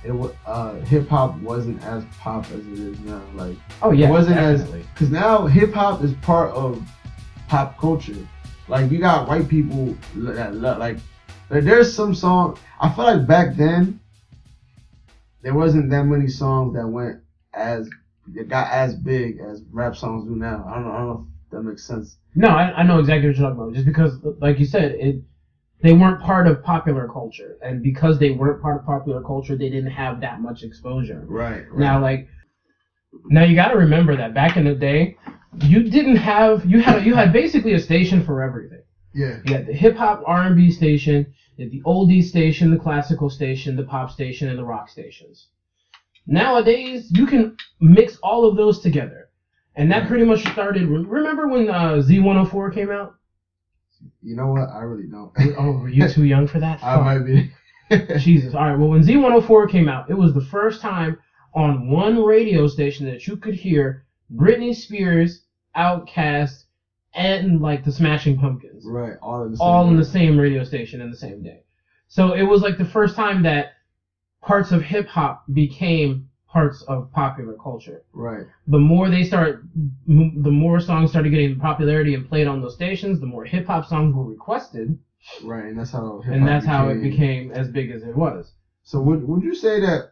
it 0.04 0.12
was 0.12 0.34
uh, 0.46 0.74
hip 0.82 1.08
hop 1.08 1.38
wasn't 1.38 1.82
as 1.84 2.04
pop 2.20 2.46
as 2.52 2.66
it 2.68 2.80
is 2.80 3.00
now. 3.02 3.22
Like 3.36 3.56
Oh 3.82 3.92
yeah, 3.92 4.08
It 4.08 4.12
wasn't 4.12 4.38
as- 4.38 4.64
Because 4.64 5.12
now 5.12 5.46
hip 5.46 5.72
hop 5.74 6.04
is 6.04 6.14
part 6.16 6.52
of 6.52 6.82
pop 7.48 7.78
culture. 7.78 8.16
Like 8.68 8.92
you 8.92 8.98
got 9.00 9.28
white 9.30 9.48
people 9.48 9.96
that 10.16 10.56
lo- 10.56 10.78
like 10.78 10.98
there- 11.50 11.62
there's 11.62 11.94
some 11.94 12.14
song. 12.14 12.58
I 12.80 12.90
feel 12.90 13.06
like 13.06 13.28
back 13.28 13.56
then 13.56 14.00
there 15.42 15.54
wasn't 15.54 15.90
that 15.90 16.04
many 16.04 16.28
songs 16.28 16.74
that 16.76 16.88
went 16.88 17.18
as 17.54 17.90
that 18.36 18.48
got 18.48 18.72
as 18.72 18.94
big 18.94 19.40
as 19.40 19.64
rap 19.72 19.96
songs 19.96 20.24
do 20.26 20.36
now. 20.36 20.66
I 20.68 20.76
don't 20.76 20.86
know. 20.86 20.92
I 20.92 20.98
don't 20.98 21.08
know 21.08 21.26
if 21.46 21.52
that 21.52 21.62
makes 21.62 21.86
sense. 21.86 22.18
No, 22.36 22.50
I, 22.50 22.72
I 22.80 22.84
know 22.84 23.00
exactly 23.00 23.28
what 23.28 23.38
you're 23.38 23.50
talking 23.50 23.62
about. 23.62 23.74
Just 23.74 23.86
because, 23.86 24.18
like 24.40 24.60
you 24.60 24.66
said, 24.66 24.92
it 24.92 25.16
they 25.82 25.94
weren't 25.94 26.20
part 26.20 26.46
of 26.46 26.62
popular 26.62 27.08
culture, 27.08 27.58
and 27.64 27.82
because 27.82 28.20
they 28.20 28.30
weren't 28.30 28.62
part 28.62 28.76
of 28.76 28.86
popular 28.86 29.22
culture, 29.22 29.56
they 29.56 29.70
didn't 29.70 29.92
have 29.92 30.20
that 30.20 30.42
much 30.42 30.62
exposure. 30.62 31.24
Right. 31.26 31.64
Now, 31.74 32.00
like, 32.02 32.28
now 33.30 33.44
you 33.44 33.56
got 33.56 33.70
to 33.70 33.78
remember 33.78 34.16
that 34.18 34.34
back 34.34 34.58
in 34.58 34.66
the 34.66 34.74
day, 34.74 35.16
you 35.62 35.82
didn't 35.90 36.18
have 36.18 36.66
you 36.66 36.80
had 36.80 37.04
you 37.04 37.16
had 37.16 37.32
basically 37.32 37.74
a 37.74 37.80
station 37.80 38.22
for 38.22 38.42
everything. 38.44 38.82
Yeah. 39.14 39.38
You 39.46 39.54
had 39.54 39.66
the 39.66 39.74
hip 39.74 39.96
hop 39.96 40.22
R 40.26 40.44
and 40.44 40.56
B 40.56 40.70
station, 40.70 41.26
the 41.58 41.82
oldies 41.86 42.26
station, 42.26 42.70
the 42.70 42.78
classical 42.78 43.30
station, 43.30 43.76
the 43.76 43.84
pop 43.84 44.10
station, 44.10 44.48
and 44.48 44.58
the 44.58 44.64
rock 44.64 44.90
stations. 44.90 45.48
Nowadays, 46.28 47.12
you 47.16 47.26
can 47.26 47.56
mix 47.80 48.18
all 48.22 48.46
of 48.46 48.56
those 48.56 48.80
together, 48.80 49.28
and 49.76 49.90
that 49.92 50.08
pretty 50.08 50.24
much 50.24 50.42
started. 50.52 50.86
Remember 50.86 51.48
when 51.48 51.70
uh, 51.70 51.96
Z104 51.96 52.74
came 52.74 52.92
out? 52.92 53.14
You 54.22 54.36
know 54.36 54.48
what? 54.48 54.70
I 54.70 54.82
really 54.82 55.08
don't. 55.08 55.32
oh, 55.58 55.72
were 55.72 55.90
you 55.90 56.08
too 56.08 56.24
young 56.24 56.46
for 56.46 56.60
that? 56.60 56.80
I 56.84 56.98
might 56.98 57.20
be. 57.26 57.50
Jesus. 58.20 58.54
All 58.54 58.64
right. 58.64 58.78
Well, 58.78 58.90
when 58.90 59.02
Z104 59.02 59.70
came 59.70 59.88
out, 59.88 60.10
it 60.10 60.14
was 60.14 60.34
the 60.34 60.42
first 60.42 60.80
time 60.80 61.18
on 61.54 61.90
one 61.90 62.24
radio 62.24 62.68
station 62.68 63.06
that 63.08 63.26
you 63.26 63.36
could 63.36 63.56
hear 63.56 64.04
Britney 64.32 64.74
Spears, 64.74 65.42
Outkast, 65.76 66.66
and 67.14 67.62
like 67.62 67.84
the 67.84 67.92
Smashing 67.92 68.38
Pumpkins, 68.38 68.86
right, 68.86 69.16
all 69.22 69.44
in 69.44 69.52
the 69.52 69.58
same. 69.58 69.68
all 69.68 69.90
in 69.90 69.96
the 69.96 70.04
same 70.04 70.38
radio 70.38 70.64
station 70.64 71.02
in 71.02 71.10
the 71.10 71.16
same 71.16 71.42
day. 71.42 71.62
So 72.08 72.32
it 72.32 72.44
was 72.44 72.62
like 72.62 72.78
the 72.78 72.84
first 72.86 73.16
time 73.16 73.44
that 73.44 73.68
parts 74.42 74.72
of 74.72 74.82
hip 74.82 75.08
hop 75.08 75.44
became 75.54 76.28
parts 76.48 76.82
of 76.82 77.12
popular 77.12 77.56
culture. 77.56 78.02
Right. 78.14 78.46
The 78.68 78.78
more 78.80 79.10
they 79.10 79.24
start, 79.24 79.62
the 80.08 80.50
more 80.50 80.80
songs 80.80 81.10
started 81.10 81.30
getting 81.30 81.58
popularity 81.58 82.14
and 82.14 82.26
played 82.26 82.48
on 82.48 82.60
those 82.60 82.74
stations, 82.74 83.20
the 83.20 83.26
more 83.28 83.44
hip 83.44 83.66
hop 83.68 83.86
songs 83.86 84.14
were 84.14 84.24
requested, 84.26 84.98
Right, 85.44 85.66
and 85.68 85.78
that's 85.78 85.92
how. 85.92 86.22
and 86.26 86.48
that's 86.48 86.66
how 86.66 86.88
it 86.88 87.02
became 87.02 87.52
as 87.52 87.68
big 87.68 87.90
as 87.90 88.02
it 88.04 88.16
was. 88.16 88.52
So 88.84 89.00
would 89.00 89.22
would 89.28 89.42
you 89.44 89.54
say 89.54 89.78
that 89.80 90.12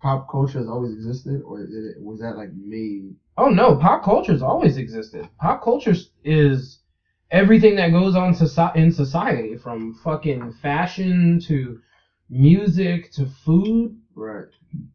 pop 0.00 0.28
culture 0.30 0.58
has 0.58 0.68
always 0.68 0.92
existed, 0.92 1.40
or 1.44 1.64
did 1.64 1.84
it, 1.84 2.00
was 2.02 2.18
that 2.20 2.34
like 2.36 2.50
made? 2.52 3.14
Oh 3.36 3.48
no, 3.48 3.74
pop 3.74 4.02
culture 4.02 4.32
has 4.32 4.42
always 4.42 4.76
existed. 4.76 5.26
Pop 5.38 5.62
culture 5.62 5.94
is 6.24 6.78
everything 7.30 7.76
that 7.76 7.92
goes 7.92 8.14
on 8.14 8.32
soci- 8.32 8.74
in 8.76 8.90
society, 8.90 9.54
from 9.56 9.92
fucking 9.92 10.50
fashion 10.50 11.38
to 11.46 11.78
music 12.28 13.10
to 13.12 13.26
food 13.26 13.96
Right. 14.14 14.44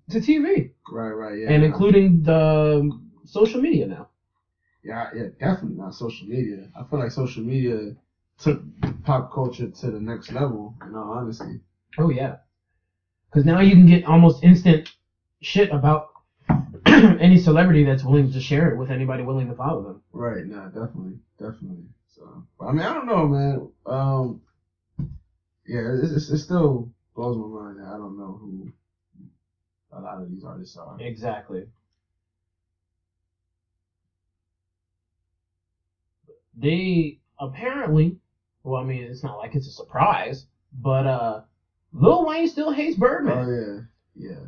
to 0.09 0.19
TV, 0.19 0.69
Right. 0.91 1.11
Right. 1.11 1.37
Yeah. 1.39 1.49
and 1.51 1.63
including 1.63 2.21
the 2.23 2.89
social 3.25 3.59
media 3.59 3.85
now. 3.85 4.07
Yeah. 4.83 5.07
Yeah. 5.13 5.27
Definitely 5.39 5.77
not 5.77 5.93
social 5.95 6.27
media. 6.27 6.67
I 6.75 6.83
feel 6.83 6.99
like 6.99 7.11
social 7.11 7.41
media 7.43 7.93
took 8.37 8.61
pop 9.03 9.31
culture 9.31 9.67
to 9.67 9.89
the 9.89 9.99
next 9.99 10.31
level. 10.31 10.73
In 10.85 10.95
all 10.95 11.11
honesty. 11.11 11.59
Oh 11.97 12.09
yeah, 12.09 12.35
because 13.33 13.45
now 13.45 13.59
you 13.61 13.73
can 13.73 13.87
get 13.87 14.05
almost 14.05 14.43
instant 14.43 14.91
shit 15.41 15.71
about 15.71 16.09
any 16.85 17.35
celebrity 17.37 17.83
that's 17.83 18.03
willing 18.03 18.31
to 18.31 18.39
share 18.39 18.71
it 18.71 18.77
with 18.77 18.91
anybody 18.91 19.23
willing 19.23 19.47
to 19.47 19.55
follow 19.55 19.81
them. 19.81 20.01
Right. 20.11 20.45
Nah. 20.45 20.67
Definitely. 20.67 21.17
Definitely. 21.39 21.85
So. 22.15 22.43
But, 22.59 22.65
I 22.67 22.71
mean, 22.71 22.81
I 22.81 22.93
don't 22.93 23.07
know, 23.07 23.27
man. 23.27 23.71
Um. 23.87 24.41
Yeah. 25.65 25.79
It, 25.79 26.11
it, 26.11 26.15
it 26.15 26.37
still 26.37 26.91
blows 27.15 27.35
my 27.37 27.47
mind 27.47 27.79
that 27.79 27.87
I 27.87 27.97
don't 27.97 28.17
know 28.17 28.37
who 28.39 28.69
a 29.91 29.99
lot 29.99 30.21
of 30.21 30.29
these 30.29 30.43
artists 30.43 30.77
are. 30.77 30.97
Exactly. 30.99 31.65
They 36.55 37.17
apparently, 37.39 38.17
well, 38.63 38.79
I 38.79 38.85
mean, 38.85 39.03
it's 39.03 39.23
not 39.23 39.37
like 39.37 39.55
it's 39.55 39.65
a 39.65 39.71
surprise, 39.71 40.45
but 40.71 41.07
uh, 41.07 41.41
Lil 41.93 42.25
Wayne 42.25 42.47
still 42.47 42.71
hates 42.71 42.95
Birdman. 42.95 43.38
Oh 43.38 43.49
yeah. 43.49 43.79
Yeah. 44.29 44.39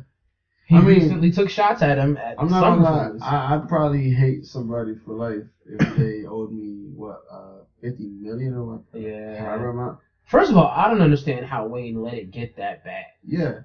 he 0.66 0.76
I 0.76 0.80
mean, 0.80 1.00
recently 1.00 1.30
took 1.30 1.48
shots 1.48 1.82
at 1.82 1.96
him 1.98 2.16
at 2.16 2.34
I'm 2.38 2.48
not 2.48 2.60
gonna 2.62 3.18
I, 3.22 3.54
I'd 3.54 3.68
probably 3.68 4.10
hate 4.10 4.44
somebody 4.44 4.94
for 5.04 5.14
life 5.14 5.44
if 5.64 5.96
they 5.96 6.24
owed 6.28 6.50
me 6.52 6.88
what 6.94 7.22
uh 7.30 7.58
50 7.80 8.04
million 8.04 8.54
or 8.54 8.64
what, 8.64 8.80
Yeah. 9.00 9.38
however 9.44 9.68
amount. 9.68 9.98
First 10.24 10.50
of 10.50 10.56
all, 10.56 10.66
I 10.66 10.88
don't 10.88 11.00
understand 11.00 11.44
how 11.46 11.66
Wayne 11.66 12.02
let 12.02 12.14
it 12.14 12.30
get 12.32 12.56
that 12.56 12.82
bad. 12.84 13.04
Yeah, 13.24 13.60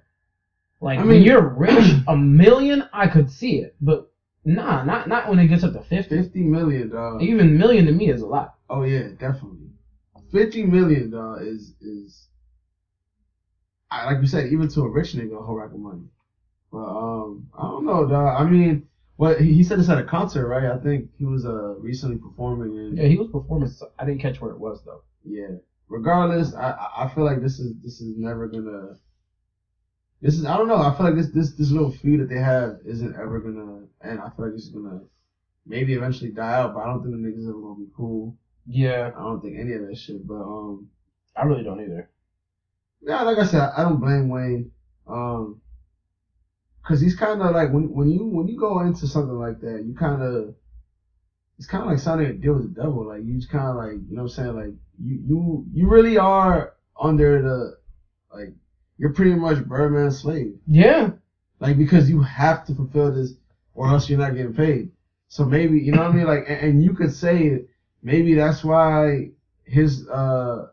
Like 0.80 1.00
I 1.00 1.04
when 1.04 1.10
mean- 1.18 1.24
you're 1.24 1.42
rich, 1.42 1.92
a 2.08 2.16
million, 2.16 2.84
I 2.94 3.08
could 3.08 3.32
see 3.32 3.58
it, 3.58 3.76
but 3.82 4.12
nah, 4.46 4.84
not 4.84 5.08
not 5.08 5.28
when 5.28 5.40
it 5.40 5.48
gets 5.48 5.64
up 5.64 5.74
to 5.74 5.82
fifty. 5.82 6.16
50 6.22 6.44
million, 6.44 6.90
dog. 6.90 7.22
Even 7.24 7.58
million 7.58 7.86
to 7.86 7.92
me 7.92 8.10
is 8.10 8.22
a 8.22 8.28
lot. 8.28 8.56
Oh 8.70 8.84
yeah, 8.84 9.08
definitely. 9.20 9.70
50 10.32 10.64
million, 10.66 11.10
dog, 11.10 11.42
is 11.42 11.74
is. 11.82 12.28
I, 13.92 14.06
like 14.06 14.22
you 14.22 14.28
said, 14.28 14.52
even 14.52 14.68
to 14.70 14.82
a 14.84 14.90
rich 14.90 15.14
nigga, 15.14 15.38
a 15.38 15.42
whole 15.44 15.56
rack 15.56 15.72
of 15.74 15.80
money. 15.80 16.04
But 16.72 16.80
um, 16.88 17.50
I 17.58 17.64
don't 17.64 17.86
know, 17.86 18.08
dog. 18.08 18.42
I 18.42 18.50
mean, 18.50 18.88
what 19.18 19.42
he, 19.42 19.54
he 19.54 19.64
said 19.64 19.78
this 19.80 19.90
at 19.90 19.98
a 19.98 20.04
concert, 20.04 20.48
right? 20.48 20.72
I 20.72 20.78
think 20.82 21.10
he 21.18 21.26
was 21.26 21.46
uh 21.46 21.76
recently 21.80 22.18
performing 22.18 22.76
in. 22.78 22.98
Yeah, 22.98 23.08
he 23.08 23.18
was 23.18 23.28
performing. 23.28 23.68
so- 23.70 23.92
I 24.00 24.06
didn't 24.06 24.22
catch 24.22 24.40
where 24.42 24.52
it 24.52 24.60
was 24.60 24.82
though. 24.86 25.02
Yeah. 25.26 25.58
Regardless, 25.90 26.54
I 26.56 26.72
I- 26.72 27.04
I 27.04 27.14
feel 27.14 27.26
like 27.26 27.42
this 27.42 27.60
is 27.60 27.74
this 27.84 28.00
is 28.02 28.18
never 28.18 28.48
gonna. 28.48 28.96
This 30.22 30.38
is 30.38 30.46
I 30.46 30.56
don't 30.56 30.68
know. 30.70 30.78
I 30.78 30.96
feel 30.96 31.06
like 31.08 31.16
this 31.16 31.32
this 31.32 31.52
this 31.56 31.72
little 31.72 31.92
feud 31.92 32.22
that 32.22 32.30
they 32.30 32.40
have 32.40 32.80
isn't 32.86 33.16
ever 33.16 33.40
gonna 33.42 33.88
end. 34.04 34.20
I 34.22 34.30
feel 34.30 34.46
like 34.46 34.54
it's 34.56 34.70
gonna 34.70 35.02
maybe 35.66 35.94
eventually 35.94 36.32
die 36.32 36.54
out, 36.54 36.74
but 36.74 36.82
I 36.82 36.86
don't 36.88 37.02
think 37.04 37.16
the 37.16 37.28
niggas 37.28 37.50
ever 37.50 37.60
gonna 37.60 37.80
be 37.80 37.92
cool. 37.96 38.38
Yeah, 38.68 39.12
I 39.18 39.20
don't 39.24 39.42
think 39.42 39.58
any 39.60 39.74
of 39.74 39.82
that 39.88 39.98
shit. 39.98 40.26
But 40.26 40.36
um, 40.42 40.90
I 41.36 41.44
really 41.44 41.64
don't 41.64 41.82
either. 41.82 42.08
Yeah, 43.02 43.22
like 43.24 43.38
I 43.38 43.44
said, 43.44 43.72
I 43.76 43.84
don't 43.84 44.00
blame 44.00 44.30
Wayne. 44.30 44.72
Um, 45.08 45.60
cause 46.84 47.00
he's 47.00 47.14
kind 47.16 47.42
of 47.42 47.54
like 47.54 47.72
when 47.72 47.92
when 47.94 48.10
you 48.10 48.26
when 48.26 48.48
you 48.48 48.58
go 48.58 48.80
into 48.80 49.08
something 49.08 49.38
like 49.38 49.60
that, 49.62 49.84
you 49.84 49.94
kind 49.96 50.22
of 50.22 50.54
it's 51.58 51.68
kind 51.68 51.84
of 51.84 51.90
like 51.90 52.00
signing 52.00 52.28
a 52.28 52.34
deal 52.34 52.54
with 52.54 52.74
the 52.74 52.82
devil. 52.82 53.06
Like 53.06 53.24
you 53.24 53.36
just 53.36 53.50
kind 53.50 53.68
of 53.68 53.76
like 53.76 53.94
you 54.10 54.16
know 54.16 54.24
what 54.24 54.32
I'm 54.32 54.36
saying. 54.36 54.56
Like 54.56 54.74
you 55.00 55.20
you 55.26 55.66
you 55.74 55.88
really 55.88 56.18
are 56.18 56.74
under 57.00 57.42
the 57.42 57.78
like 58.36 58.54
you're 58.98 59.14
pretty 59.14 59.36
much 59.36 59.58
Birdman's 59.68 60.20
slave. 60.20 60.58
Yeah, 60.68 61.12
Like 61.60 61.78
because 61.78 62.10
you 62.10 62.22
have 62.22 62.66
to 62.66 62.76
fulfill 62.76 63.12
this, 63.12 63.34
or 63.74 63.88
else 63.88 64.10
you're 64.10 64.20
not 64.20 64.36
getting 64.36 64.54
paid. 64.54 64.92
So 65.28 65.46
maybe 65.46 65.80
you 65.80 65.92
know 65.92 66.02
what 66.02 66.12
I 66.12 66.16
mean. 66.16 66.26
Like 66.28 66.46
and, 66.48 66.60
and 66.60 66.84
you 66.84 66.94
could 66.94 67.12
say 67.12 67.64
maybe 68.04 68.34
that's 68.36 68.64
why 68.64 69.30
his 69.64 70.08
uh 70.08 70.68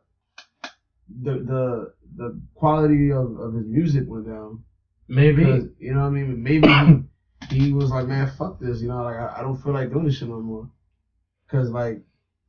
the 1.22 1.32
the 1.38 1.92
the 2.16 2.40
quality 2.54 3.10
of, 3.10 3.38
of 3.38 3.54
his 3.54 3.66
music 3.66 4.04
went 4.06 4.26
down. 4.26 4.62
maybe. 5.08 5.44
Because, 5.44 5.66
you 5.78 5.92
know 5.92 6.00
what 6.00 6.06
I 6.06 6.10
mean? 6.10 6.42
Maybe 6.42 6.68
he, 7.48 7.56
he 7.66 7.72
was 7.72 7.90
like, 7.90 8.06
man, 8.06 8.26
fuck 8.26 8.58
this. 8.60 8.80
You 8.80 8.88
know, 8.88 9.02
like 9.02 9.16
I, 9.16 9.36
I 9.38 9.40
don't 9.42 9.56
feel 9.56 9.72
like 9.72 9.90
doing 9.90 10.04
this 10.04 10.16
shit 10.16 10.28
no 10.28 10.40
more. 10.40 10.68
Cause 11.50 11.70
like 11.70 12.02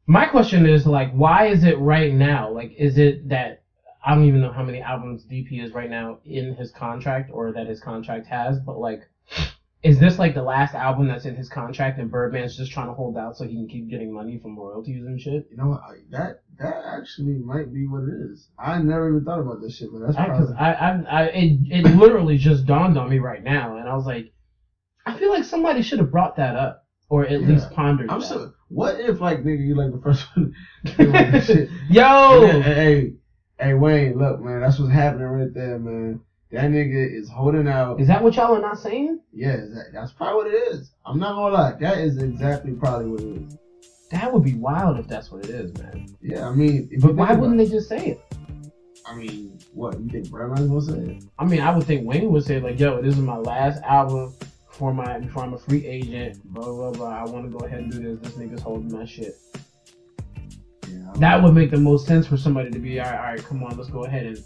My 0.08 0.26
question 0.26 0.65
is 0.65 0.86
like, 0.86 1.12
why 1.12 1.45
is 1.48 1.63
it 1.63 1.78
right 1.80 2.12
now? 2.12 2.50
Like, 2.52 2.74
is 2.78 2.98
it 2.98 3.30
that 3.30 3.62
I 4.04 4.15
don't 4.15 4.26
even 4.26 4.41
know 4.41 4.52
how 4.52 4.63
many 4.63 4.82
albums 4.82 5.26
DP 5.26 5.63
is 5.63 5.72
right 5.74 5.89
now 5.89 6.19
in 6.26 6.56
his 6.56 6.72
contract 6.72 7.30
or 7.34 7.52
that 7.54 7.67
his 7.67 7.80
contract 7.80 8.28
has, 8.28 8.58
but 8.60 8.78
like, 8.80 9.02
is 9.84 10.00
this 10.00 10.19
like 10.19 10.34
the 10.34 10.41
last 10.41 10.74
album 10.74 11.08
that's 11.08 11.26
in 11.26 11.36
his 11.36 11.48
contract 11.50 12.00
and 12.00 12.12
Birdman's 12.12 12.58
just 12.58 12.72
trying 12.72 12.88
to 12.88 12.93
hold 12.93 13.17
out 13.17 13.38
so 13.38 13.45
he 13.45 13.56
can 13.56 13.67
keep 13.67 13.89
getting 13.89 14.12
money 14.12 14.38
from 14.39 14.58
royalties 14.58 15.06
and 15.06 15.19
shit? 15.22 15.48
you 15.52 15.58
know 15.58 15.67
what, 15.67 15.82
I, 15.82 15.95
that 16.12 16.43
that 16.60 16.82
actually 16.86 17.38
might 17.38 17.74
be 17.74 17.86
what 17.88 18.04
it 18.04 18.32
is. 18.32 18.48
I 18.60 18.78
never 18.80 19.10
even 19.10 19.24
thought 19.24 19.39
about 19.39 19.62
this 19.62 19.76
shit, 19.76 19.89
but 19.91 20.00
that's 20.02 20.15
Because 20.15 20.52
probably 20.52 20.56
I, 20.58 20.74
I, 20.74 20.89
I, 20.89 21.24
it, 21.28 21.60
it 21.69 21.86
literally 21.95 22.38
just 22.38 22.65
dawned 22.65 22.98
on 22.98 23.10
me 23.10 23.19
right 23.19 23.41
now, 23.41 23.78
and 23.78 23.88
I 23.88 23.93
was 23.95 24.06
like, 24.06 24.26
I 25.06 25.17
feel 25.17 25.30
like 25.30 25.43
somebody 25.43 25.82
should 25.82 26.00
have 26.00 26.12
brought 26.12 26.36
that 26.38 26.56
up 26.56 26.84
or 27.10 27.24
at 27.24 27.41
Yeah. 27.41 27.48
least 27.48 27.72
pondered 27.72 28.10
I'm 28.10 28.19
that. 28.19 28.26
so. 28.28 28.52
What 28.69 29.00
if 29.00 29.19
like 29.19 29.39
nigga, 29.39 29.65
you 29.65 29.76
like 29.76 29.91
the 29.91 29.98
first 29.98 30.26
one? 30.36 30.54
doing 30.98 31.32
this 31.32 31.45
shit? 31.48 31.69
Yo, 31.89 32.39
then, 32.41 32.62
hey, 32.62 33.13
hey 33.58 33.74
Wayne, 33.74 34.17
look 34.17 34.39
man, 34.39 34.60
that's 34.62 34.78
what's 34.78 34.91
happening 34.91 35.26
right 35.26 35.54
there, 35.54 35.78
man. 35.80 36.19
That 36.52 36.69
nigga 36.69 37.17
is 37.19 37.30
holding 37.30 37.67
out. 37.67 38.00
is 38.00 38.08
that 38.08 38.22
what 38.22 38.36
y'all 38.36 38.56
are 38.56 38.60
not 38.60 38.78
saying? 38.78 39.19
Yeah, 39.32 39.56
that, 39.56 39.86
that's 39.93 40.12
probably 40.12 40.36
what 40.36 40.48
it 40.48 40.74
is. 40.74 40.91
I'm 41.06 41.19
not 41.19 41.34
gonna 41.34 41.54
lie, 41.54 41.74
that 41.80 41.98
is 42.00 42.17
exactly 42.17 42.74
probably 42.74 43.06
what 43.08 43.22
it 43.22 43.38
is. 43.38 43.58
That 44.12 44.34
would 44.34 44.43
be 44.43 44.56
wild 44.56 44.98
if 45.00 45.08
that's 45.08 45.32
what 45.32 45.45
it 45.45 45.52
is, 45.52 45.72
man. 45.78 46.08
Yeah, 46.22 46.48
I 46.48 46.54
mean, 46.54 46.89
But 47.00 47.15
why 47.15 47.34
wouldn't 47.34 47.58
they 47.58 47.67
just 47.67 47.88
say 47.88 48.08
it? 48.08 48.22
I 49.06 49.15
mean, 49.15 49.58
what 49.74 50.00
you 50.00 50.10
think 50.10 50.30
Birdman's 50.30 50.67
gonna 50.67 50.82
say 50.82 51.13
it? 51.15 51.24
I 51.39 51.45
mean, 51.45 51.62
I 51.62 51.76
would 51.76 51.86
think 51.86 52.06
Wayne 52.08 52.32
would 52.32 52.43
say 52.43 52.60
like, 52.60 52.80
"Yo, 52.80 53.02
this 53.02 53.15
is 53.15 53.22
my 53.22 53.38
last 53.38 53.82
album 53.84 54.34
before 54.67 54.93
my 54.93 55.19
before 55.19 55.43
I'm 55.43 55.54
a 55.54 55.58
free 55.58 55.86
agent." 55.86 56.43
Blah 56.54 56.65
blah 56.65 56.91
blah. 56.91 57.10
I 57.10 57.24
want 57.24 57.45
to 57.45 57.58
go 57.58 57.65
ahead 57.65 57.80
and 57.80 57.91
do 57.91 58.15
this. 58.15 58.19
This 58.34 58.34
nigga's 58.34 58.62
holding 58.62 58.91
my 58.91 59.06
shit. 59.06 59.36
Yeah, 60.88 60.98
That 61.15 61.41
would 61.43 61.54
make 61.54 61.72
the 61.72 61.78
most 61.78 62.08
sense 62.08 62.28
for 62.28 62.38
somebody 62.38 62.72
to 62.72 62.80
be, 62.80 63.00
all 63.00 63.06
right, 63.10 63.15
all 63.19 63.26
right, 63.26 63.43
come 63.43 63.63
on, 63.63 63.78
let's 63.78 63.89
go 63.89 64.06
ahead 64.06 64.26
and 64.26 64.43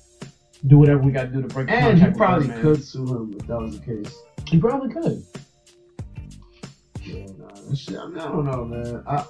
do 0.68 0.78
whatever 0.78 1.02
we 1.02 1.12
got 1.12 1.24
to 1.24 1.28
do 1.30 1.42
to 1.42 1.48
break 1.48 1.68
the 1.68 1.74
And 1.74 2.02
he 2.02 2.12
probably 2.12 2.48
Birdman. 2.48 2.62
could 2.62 2.84
sue 2.84 3.06
him 3.06 3.34
if 3.40 3.48
that 3.48 3.60
was 3.60 3.80
the 3.80 3.86
case. 3.86 4.14
He 4.48 4.60
probably 4.60 4.94
could. 4.94 5.24
Yeah, 7.02 7.26
nah, 7.38 7.76
shit, 7.76 7.98
I, 7.98 8.08
mean, 8.08 8.20
I 8.20 8.26
don't 8.30 8.46
know, 8.46 8.66
man. 8.66 9.04
I, 9.08 9.26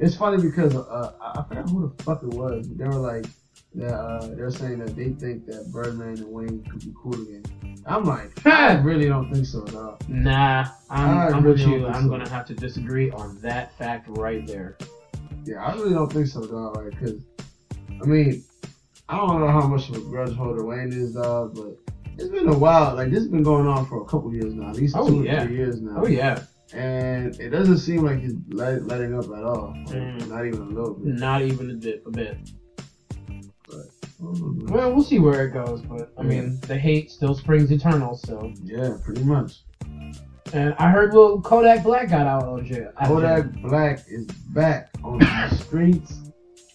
it's 0.00 0.16
funny 0.16 0.42
because 0.42 0.74
uh, 0.74 1.12
I 1.20 1.42
forgot 1.48 1.70
who 1.70 1.92
the 1.96 2.02
fuck 2.02 2.22
it 2.22 2.28
was. 2.30 2.68
They 2.68 2.84
were 2.84 2.94
like, 2.94 3.26
that, 3.74 3.94
uh, 3.94 4.28
they're 4.34 4.50
saying 4.50 4.78
that 4.78 4.96
they 4.96 5.10
think 5.10 5.46
that 5.46 5.70
Birdman 5.72 6.18
and 6.18 6.26
Wayne 6.28 6.62
could 6.64 6.80
be 6.80 6.92
cool 7.02 7.14
again. 7.14 7.44
I'm 7.86 8.04
like, 8.04 8.30
I 8.46 8.74
really 8.78 9.06
don't 9.06 9.32
think 9.32 9.46
so, 9.46 9.64
dog. 9.64 10.02
Nah, 10.08 10.66
I'm, 10.90 11.34
I'm 11.34 11.44
really 11.44 11.64
with 11.64 11.80
you. 11.80 11.86
I'm 11.86 12.04
so. 12.04 12.08
gonna 12.08 12.28
have 12.28 12.46
to 12.46 12.54
disagree 12.54 13.10
on 13.10 13.38
that 13.40 13.76
fact 13.78 14.06
right 14.10 14.46
there. 14.46 14.76
Yeah, 15.44 15.64
I 15.64 15.74
really 15.74 15.94
don't 15.94 16.12
think 16.12 16.26
so, 16.26 16.46
dog. 16.46 16.76
Like, 16.76 16.98
cause 16.98 17.20
I 18.02 18.06
mean, 18.06 18.44
I 19.08 19.16
don't 19.18 19.40
know 19.40 19.48
how 19.48 19.66
much 19.66 19.88
of 19.88 19.96
a 19.96 20.00
grudge 20.00 20.34
holder 20.34 20.64
Wayne 20.64 20.92
is, 20.92 21.14
dog, 21.14 21.54
but 21.54 21.76
it's 22.18 22.28
been 22.28 22.48
a 22.48 22.58
while. 22.58 22.96
Like, 22.96 23.10
this 23.10 23.20
has 23.20 23.28
been 23.28 23.42
going 23.42 23.66
on 23.66 23.86
for 23.86 24.02
a 24.02 24.04
couple 24.06 24.32
years 24.34 24.54
now, 24.54 24.70
at 24.70 24.76
least 24.76 24.96
Oh, 24.96 25.06
two 25.06 25.22
yeah. 25.22 25.42
or 25.42 25.46
three 25.46 25.56
years 25.56 25.80
now. 25.80 26.02
Oh 26.02 26.06
yeah, 26.06 26.42
And 26.74 27.38
it 27.40 27.50
doesn't 27.50 27.78
seem 27.78 28.02
like 28.04 28.18
he's 28.20 28.34
let, 28.48 28.86
letting 28.86 29.16
up 29.16 29.26
at 29.26 29.44
all. 29.44 29.74
Like, 29.86 29.96
Mm. 29.96 30.28
Not 30.28 30.46
even 30.46 30.60
a 30.62 30.64
little 30.64 30.94
bit. 30.94 31.14
not 31.14 31.42
even 31.42 31.70
a 31.70 31.74
bit. 31.74 32.02
A 32.06 32.10
bit. 32.10 32.38
Well, 34.18 34.94
we'll 34.94 35.02
see 35.04 35.18
where 35.18 35.46
it 35.46 35.50
goes, 35.52 35.82
but 35.82 36.12
I 36.18 36.22
mean, 36.22 36.58
the 36.62 36.76
hate 36.76 37.10
still 37.10 37.34
springs 37.34 37.70
eternal. 37.70 38.14
So, 38.16 38.52
Yeah, 38.64 38.96
pretty 39.04 39.22
much. 39.24 39.62
and 40.52 40.74
I 40.78 40.90
heard 40.90 41.12
little 41.12 41.40
Kodak 41.40 41.82
Black 41.82 42.08
got 42.08 42.26
out 42.26 42.44
of 42.44 42.64
jail. 42.64 42.90
out 42.98 43.10
of 43.10 43.20
jail. 43.20 43.42
Kodak 43.42 43.52
Black 43.62 44.04
is 44.08 44.26
back 44.54 44.90
on 45.04 45.18
the 45.18 45.48
streets. 45.60 46.20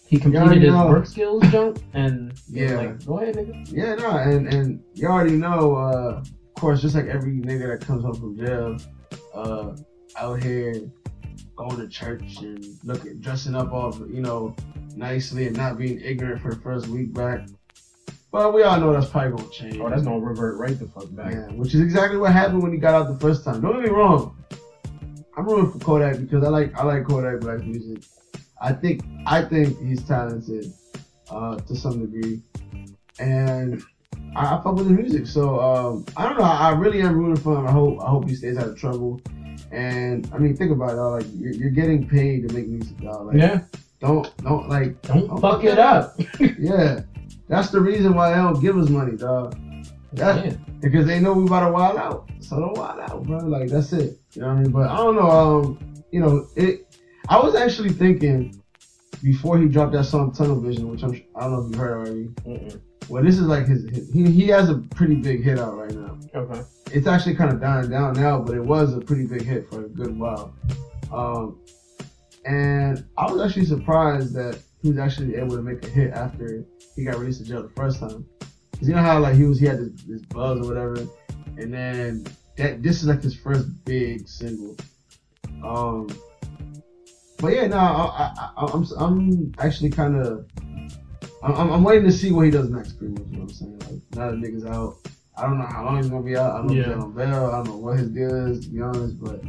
He 0.06 0.18
completed 0.18 0.62
his 0.62 0.72
know. 0.72 0.88
work 0.88 1.06
skills 1.06 1.42
jump, 1.50 1.78
and 1.94 2.32
Yeah. 2.48 2.76
like, 2.76 3.04
go 3.06 3.18
ahead, 3.18 3.34
nigga. 3.36 3.72
Yeah, 3.72 3.94
no, 3.96 4.10
and 4.10 4.46
and 4.52 4.80
you 4.94 5.08
already 5.08 5.36
know, 5.36 5.74
uh, 5.74 6.20
of 6.22 6.54
course, 6.60 6.82
just 6.82 6.94
like 6.94 7.06
every 7.06 7.40
nigga 7.40 7.78
that 7.78 7.86
comes 7.86 8.04
home 8.04 8.14
from 8.14 8.36
jail, 8.36 8.76
uh, 9.34 9.76
out 10.16 10.42
here 10.42 10.74
going 11.56 11.76
to 11.76 11.88
church 11.88 12.38
and 12.40 12.64
looking, 12.84 13.20
dressing 13.20 13.54
up 13.54 13.72
all, 13.72 13.94
you 14.08 14.20
know, 14.20 14.54
nicely 14.96 15.46
and 15.46 15.56
not 15.56 15.78
being 15.78 16.00
ignorant 16.00 16.40
for 16.40 16.54
the 16.54 16.60
first 16.60 16.86
week 16.88 17.12
back. 17.12 17.46
But 18.30 18.54
we 18.54 18.62
all 18.62 18.80
know 18.80 18.92
that's 18.94 19.10
probably 19.10 19.36
gonna 19.36 19.50
change. 19.50 19.78
Oh, 19.78 19.90
that's 19.90 20.02
gonna 20.02 20.18
revert 20.18 20.58
right 20.58 20.78
the 20.78 20.86
fuck 20.86 21.14
back. 21.14 21.34
Yeah, 21.34 21.48
which 21.48 21.74
is 21.74 21.80
exactly 21.80 22.16
what 22.16 22.32
happened 22.32 22.62
when 22.62 22.72
he 22.72 22.78
got 22.78 22.94
out 22.94 23.12
the 23.12 23.20
first 23.20 23.44
time. 23.44 23.60
Don't 23.60 23.74
get 23.74 23.82
me 23.82 23.90
wrong. 23.90 24.42
I'm 25.36 25.44
rooting 25.44 25.70
for 25.70 25.78
Kodak 25.78 26.18
because 26.18 26.42
I 26.42 26.48
like 26.48 26.74
I 26.74 26.82
like 26.82 27.06
Kodak 27.06 27.40
Black 27.40 27.62
music. 27.64 28.04
I 28.60 28.72
think 28.72 29.02
I 29.26 29.42
think 29.42 29.78
he's 29.80 30.02
talented 30.02 30.72
uh, 31.30 31.56
to 31.56 31.76
some 31.76 32.06
degree, 32.06 32.40
and 33.18 33.82
I, 34.34 34.56
I 34.56 34.62
fuck 34.62 34.74
with 34.76 34.88
his 34.88 34.98
music. 34.98 35.26
So 35.26 35.60
um, 35.60 36.04
I 36.16 36.28
don't 36.28 36.38
know. 36.38 36.44
I 36.44 36.70
really 36.72 37.00
am 37.02 37.16
rooting 37.16 37.42
for 37.42 37.58
him. 37.58 37.66
I 37.66 37.70
hope 37.72 38.00
I 38.02 38.08
hope 38.10 38.28
he 38.28 38.34
stays 38.34 38.56
out 38.56 38.68
of 38.68 38.78
trouble. 38.78 39.20
And 39.70 40.28
I 40.34 40.38
mean, 40.38 40.56
think 40.56 40.70
about 40.70 40.90
it. 40.90 40.96
Dog. 40.96 41.22
Like 41.22 41.26
you're, 41.34 41.52
you're 41.52 41.70
getting 41.70 42.08
paid 42.08 42.48
to 42.48 42.54
make 42.54 42.68
music. 42.68 42.98
Dog. 43.00 43.26
Like, 43.28 43.36
Yeah, 43.36 43.60
Don't 44.00 44.34
don't 44.38 44.68
like 44.68 45.00
don't 45.02 45.28
don't 45.28 45.40
fuck 45.40 45.64
it 45.64 45.78
up. 45.78 46.18
yeah. 46.58 47.00
That's 47.48 47.70
the 47.70 47.80
reason 47.80 48.14
why 48.14 48.30
they 48.30 48.36
don't 48.36 48.60
give 48.60 48.76
us 48.78 48.88
money, 48.88 49.16
dog. 49.16 49.58
That, 50.14 50.44
Yeah. 50.44 50.52
because 50.80 51.06
they 51.06 51.20
know 51.20 51.32
we 51.34 51.44
about 51.46 51.66
to 51.66 51.72
wild 51.72 51.96
out. 51.98 52.30
So 52.40 52.58
don't 52.60 52.76
wild 52.76 53.00
out, 53.00 53.22
bro. 53.24 53.38
Like 53.38 53.68
that's 53.68 53.92
it. 53.92 54.18
You 54.32 54.42
know 54.42 54.48
what 54.48 54.56
I 54.56 54.60
mean? 54.60 54.70
But 54.72 54.88
I 54.90 54.96
don't 54.96 55.16
know. 55.16 55.30
Um, 55.30 55.94
you 56.10 56.20
know, 56.20 56.46
it. 56.56 56.86
I 57.28 57.38
was 57.38 57.54
actually 57.54 57.90
thinking 57.90 58.60
before 59.22 59.56
he 59.58 59.66
dropped 59.68 59.92
that 59.92 60.04
song 60.04 60.32
Tunnel 60.32 60.60
Vision, 60.60 60.88
which 60.90 61.02
I'm 61.02 61.12
I 61.36 61.42
don't 61.42 61.52
know 61.52 61.64
if 61.66 61.72
you 61.72 61.78
heard 61.78 61.92
already. 61.98 62.24
Mm-mm. 62.46 62.80
Well, 63.08 63.22
this 63.22 63.36
is 63.36 63.42
like 63.42 63.66
his. 63.66 63.84
his 63.90 64.12
he 64.12 64.30
he 64.30 64.48
has 64.48 64.68
a 64.68 64.76
pretty 64.76 65.16
big 65.16 65.42
hit 65.42 65.58
out 65.58 65.76
right 65.76 65.92
now. 65.92 66.18
Okay. 66.34 66.62
It's 66.92 67.06
actually 67.06 67.34
kind 67.34 67.52
of 67.52 67.60
dying 67.60 67.90
down 67.90 68.14
now, 68.14 68.40
but 68.40 68.54
it 68.54 68.64
was 68.64 68.94
a 68.94 69.00
pretty 69.00 69.26
big 69.26 69.42
hit 69.42 69.68
for 69.70 69.84
a 69.84 69.88
good 69.88 70.18
while. 70.18 70.54
Um, 71.12 71.60
and 72.44 73.04
I 73.16 73.30
was 73.30 73.42
actually 73.42 73.66
surprised 73.66 74.34
that 74.34 74.58
he 74.82 74.90
was 74.90 74.98
actually 74.98 75.36
able 75.36 75.56
to 75.56 75.62
make 75.62 75.84
a 75.84 75.88
hit 75.88 76.12
after 76.12 76.64
he 76.96 77.04
got 77.04 77.18
released 77.18 77.40
to 77.40 77.48
jail 77.48 77.62
the 77.62 77.68
first 77.70 78.00
time. 78.00 78.26
Cause 78.78 78.88
you 78.88 78.94
know 78.94 79.02
how 79.02 79.20
like 79.20 79.36
he 79.36 79.44
was 79.44 79.60
he 79.60 79.66
had 79.66 79.78
this, 79.78 80.02
this 80.02 80.22
buzz 80.22 80.58
or 80.58 80.68
whatever, 80.68 81.06
and 81.56 81.72
then 81.72 82.26
that 82.56 82.82
this 82.82 83.02
is 83.02 83.06
like 83.06 83.22
his 83.22 83.34
first 83.34 83.68
big 83.84 84.28
single. 84.28 84.76
Um, 85.64 86.08
but 87.38 87.54
yeah, 87.54 87.66
no, 87.68 87.76
I, 87.76 88.32
I, 88.36 88.50
I, 88.56 88.66
I'm 88.72 88.86
I'm 88.98 89.54
actually 89.58 89.90
kind 89.90 90.16
of 90.16 90.46
I'm, 91.42 91.70
I'm- 91.70 91.84
waiting 91.84 92.04
to 92.04 92.12
see 92.12 92.32
what 92.32 92.44
he 92.44 92.50
does 92.50 92.70
next. 92.70 92.92
Pretty 92.98 93.14
much, 93.14 93.24
you 93.28 93.32
know 93.38 93.42
what 93.44 93.50
I'm 93.50 93.54
saying? 93.54 93.78
Like 93.80 94.16
now 94.16 94.30
that 94.30 94.36
niggas 94.40 94.66
out, 94.72 94.96
I 95.36 95.42
don't 95.42 95.58
know 95.58 95.66
how 95.66 95.84
long 95.84 95.96
he's 95.96 96.08
gonna 96.08 96.22
be 96.22 96.36
out. 96.36 96.52
I 96.52 96.56
don't 96.58 96.66
know 96.68 96.72
if 96.74 96.86
Yeah. 96.86 96.94
he's 96.94 97.02
on 97.02 97.12
bail. 97.14 97.46
I 97.46 97.50
don't 97.56 97.66
know 97.68 97.76
what 97.78 97.98
his 97.98 98.08
deal 98.10 98.34
is, 98.52 98.64
to 98.66 98.70
be 98.70 98.80
honest, 98.80 99.18
but 99.20 99.42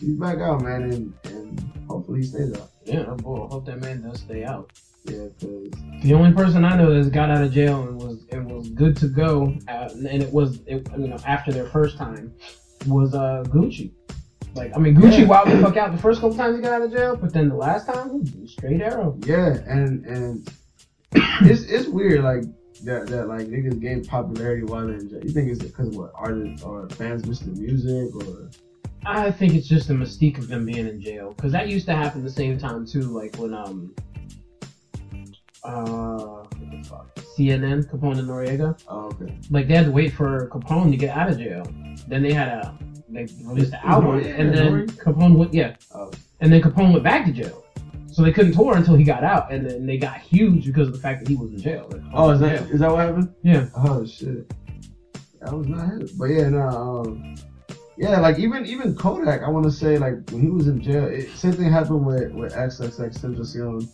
he's 0.00 0.14
back 0.16 0.38
out, 0.38 0.62
man, 0.62 0.82
and, 0.82 1.12
and 1.24 1.60
hopefully 1.88 2.20
he 2.20 2.26
stays 2.26 2.52
out. 2.54 2.70
Yeah, 2.84 3.02
boy, 3.16 3.46
I 3.46 3.48
hope 3.48 3.66
that 3.66 3.80
man 3.80 4.02
does 4.02 4.20
stay 4.20 4.44
out. 4.44 4.70
Yeah, 5.04 5.26
cause 5.40 5.70
The 6.02 6.12
only 6.14 6.32
person 6.32 6.64
I 6.64 6.76
know 6.76 6.92
that's 6.92 7.08
got 7.08 7.30
out 7.30 7.42
of 7.42 7.52
jail 7.52 7.82
and 7.88 7.96
was 7.96 8.26
and 8.30 8.50
was 8.50 8.68
good 8.70 8.96
to 8.98 9.08
go, 9.08 9.54
uh, 9.68 9.88
and 9.94 10.22
it 10.22 10.30
was 10.32 10.60
it, 10.66 10.86
you 10.98 11.08
know 11.08 11.16
after 11.26 11.50
their 11.52 11.66
first 11.66 11.96
time, 11.96 12.32
was 12.86 13.14
uh 13.14 13.42
Gucci. 13.48 13.90
Like 14.54 14.72
I 14.76 14.78
mean, 14.78 14.94
Gucci 14.96 15.20
Yeah. 15.20 15.26
wilded 15.26 15.58
the 15.58 15.62
fuck 15.62 15.76
out 15.78 15.92
the 15.92 15.98
first 16.02 16.20
couple 16.20 16.36
times 16.36 16.56
he 16.56 16.62
got 16.62 16.72
out 16.74 16.82
of 16.82 16.92
jail, 16.92 17.16
but 17.16 17.32
then 17.32 17.48
the 17.48 17.54
last 17.56 17.86
time, 17.86 18.24
straight 18.46 18.80
arrow. 18.82 19.16
yeah, 19.24 19.58
and 19.66 20.04
and 20.04 20.50
it's 21.12 21.62
it's 21.62 21.88
weird 21.88 22.22
like 22.22 22.42
that 22.84 23.06
that 23.08 23.28
like 23.28 23.46
niggas 23.48 23.80
gain 23.80 24.04
popularity 24.04 24.62
while 24.62 24.86
they're 24.86 24.96
in 24.96 25.08
jail. 25.08 25.20
You 25.22 25.30
think 25.30 25.50
it's 25.50 25.62
because 25.62 25.96
what 25.96 26.12
artists 26.14 26.62
or 26.62 26.88
fans 26.90 27.26
miss 27.26 27.40
the 27.40 27.50
music 27.52 28.14
or 28.14 28.50
I 29.06 29.30
think 29.30 29.54
it's 29.54 29.66
just 29.68 29.88
the 29.88 29.94
mystique 29.94 30.38
of 30.38 30.48
them 30.48 30.66
being 30.66 30.86
in 30.86 31.00
jail 31.00 31.32
because 31.34 31.52
that 31.52 31.68
used 31.68 31.86
to 31.86 31.94
happen 31.94 32.22
the 32.22 32.30
same 32.30 32.58
time 32.58 32.86
too. 32.86 33.02
Like 33.02 33.36
when 33.36 33.54
um 33.54 33.94
uh 35.64 36.16
what 36.16 36.50
the 36.70 36.82
fuck 36.88 37.14
CNN 37.36 37.90
Capone 37.90 38.18
and 38.18 38.28
Noreaga, 38.28 38.80
oh 38.88 39.06
okay 39.06 39.36
like 39.50 39.66
they 39.68 39.74
had 39.74 39.86
to 39.86 39.92
wait 39.92 40.12
for 40.12 40.48
Capone 40.48 40.90
to 40.90 40.96
get 40.96 41.16
out 41.16 41.30
of 41.30 41.38
jail. 41.38 41.64
Then 42.06 42.22
they 42.22 42.32
had 42.32 42.48
a 42.48 42.78
they 43.10 43.26
released 43.42 43.70
the 43.70 43.84
album, 43.86 44.18
and 44.18 44.54
then? 44.54 44.86
Capone 44.88 45.36
went 45.36 45.54
yeah, 45.54 45.76
Oh. 45.94 46.10
and 46.40 46.52
then 46.52 46.60
Capone 46.60 46.92
went 46.92 47.02
back 47.02 47.24
to 47.24 47.32
jail. 47.32 47.64
So 48.18 48.24
they 48.24 48.32
couldn't 48.32 48.54
tour 48.54 48.76
until 48.76 48.96
he 48.96 49.04
got 49.04 49.22
out, 49.22 49.52
and 49.52 49.64
then 49.64 49.86
they 49.86 49.96
got 49.96 50.18
huge 50.18 50.66
because 50.66 50.88
of 50.88 50.92
the 50.92 50.98
fact 50.98 51.20
that 51.20 51.28
he 51.28 51.36
was 51.36 51.52
in 51.52 51.60
jail. 51.60 51.88
Like, 51.88 52.02
oh 52.12 52.30
is 52.30 52.40
that 52.40 52.52
yeah. 52.52 52.74
is 52.74 52.80
that 52.80 52.90
what 52.90 52.98
happened? 52.98 53.32
Yeah. 53.44 53.68
Oh 53.76 54.04
shit. 54.04 54.52
That 55.40 55.56
was 55.56 55.68
not 55.68 55.86
him. 55.86 56.08
But 56.18 56.24
yeah, 56.24 56.48
no, 56.48 56.66
um, 56.66 57.36
yeah, 57.96 58.18
like 58.18 58.40
even 58.40 58.66
even 58.66 58.96
Kodak, 58.96 59.44
I 59.44 59.48
want 59.48 59.66
to 59.66 59.70
say 59.70 59.98
like 59.98 60.14
when 60.32 60.40
he 60.40 60.48
was 60.48 60.66
in 60.66 60.82
jail, 60.82 61.04
it, 61.04 61.30
same 61.36 61.52
thing 61.52 61.70
happened 61.70 62.04
with 62.04 62.32
with 62.32 62.54
XXX 62.54 63.20
Tentacion 63.20 63.88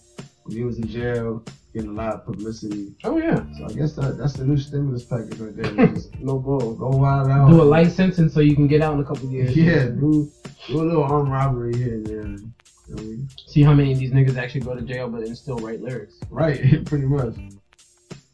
when 0.45 0.57
he 0.57 0.65
was 0.65 0.79
in 0.79 0.89
jail, 0.89 1.45
getting 1.75 1.91
a 1.91 1.93
lot 1.93 2.15
of 2.15 2.25
publicity. 2.25 2.95
Oh 3.05 3.19
yeah, 3.19 3.45
So 3.59 3.67
I 3.67 3.73
guess 3.75 3.93
that 3.97 4.17
that's 4.17 4.33
the 4.33 4.47
new 4.47 4.57
stimulus 4.57 5.05
package 5.05 5.39
right 5.39 5.55
there. 5.55 5.95
No 6.21 6.39
bull. 6.39 6.77
go 6.77 6.89
wild 6.97 7.31
out. 7.31 7.51
Do 7.51 7.61
a 7.61 7.63
light 7.63 7.93
sentence 7.93 8.33
so 8.33 8.41
you 8.41 8.55
can 8.55 8.69
get 8.69 8.81
out 8.81 8.95
in 8.95 9.01
a 9.01 9.05
couple 9.05 9.29
years. 9.29 9.55
Yeah, 9.55 9.85
do 9.85 10.33
do 10.67 10.81
a 10.81 10.83
little 10.83 11.05
armed 11.05 11.31
robbery 11.31 11.77
here 11.77 11.93
and 11.97 12.07
there. 12.07 12.37
You 12.87 12.95
know 12.95 13.03
what 13.03 13.03
I 13.03 13.05
mean? 13.05 13.29
See 13.47 13.63
how 13.63 13.73
many 13.75 13.93
of 13.93 13.99
these 13.99 14.11
niggas 14.13 14.37
actually 14.37 14.61
go 14.61 14.75
to 14.75 14.83
jail 14.83 15.09
but 15.09 15.25
then 15.25 15.35
still 15.35 15.57
write 15.57 15.81
lyrics. 15.81 16.15
Right, 16.31 16.85
pretty 16.87 17.07
much. 17.07 17.35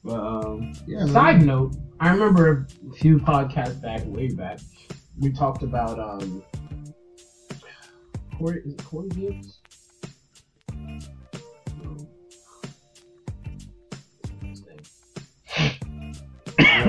But 0.02 0.20
um, 0.20 0.72
yeah. 0.86 0.98
man. 1.00 1.08
Side 1.08 1.42
note, 1.42 1.76
I 2.00 2.10
remember 2.10 2.66
a 2.90 2.94
few 2.94 3.18
podcasts 3.18 3.80
back, 3.80 4.02
way 4.06 4.28
back, 4.28 4.58
we 5.18 5.30
talked 5.30 5.62
about 5.62 5.98
um 5.98 6.42
Corey 8.38 8.62
is 8.64 8.72
it 8.72 8.84
Corey 8.84 9.08
Gibbs? 9.10 9.58
No. 10.72 11.96
His 14.48 14.64
name. 14.66 16.14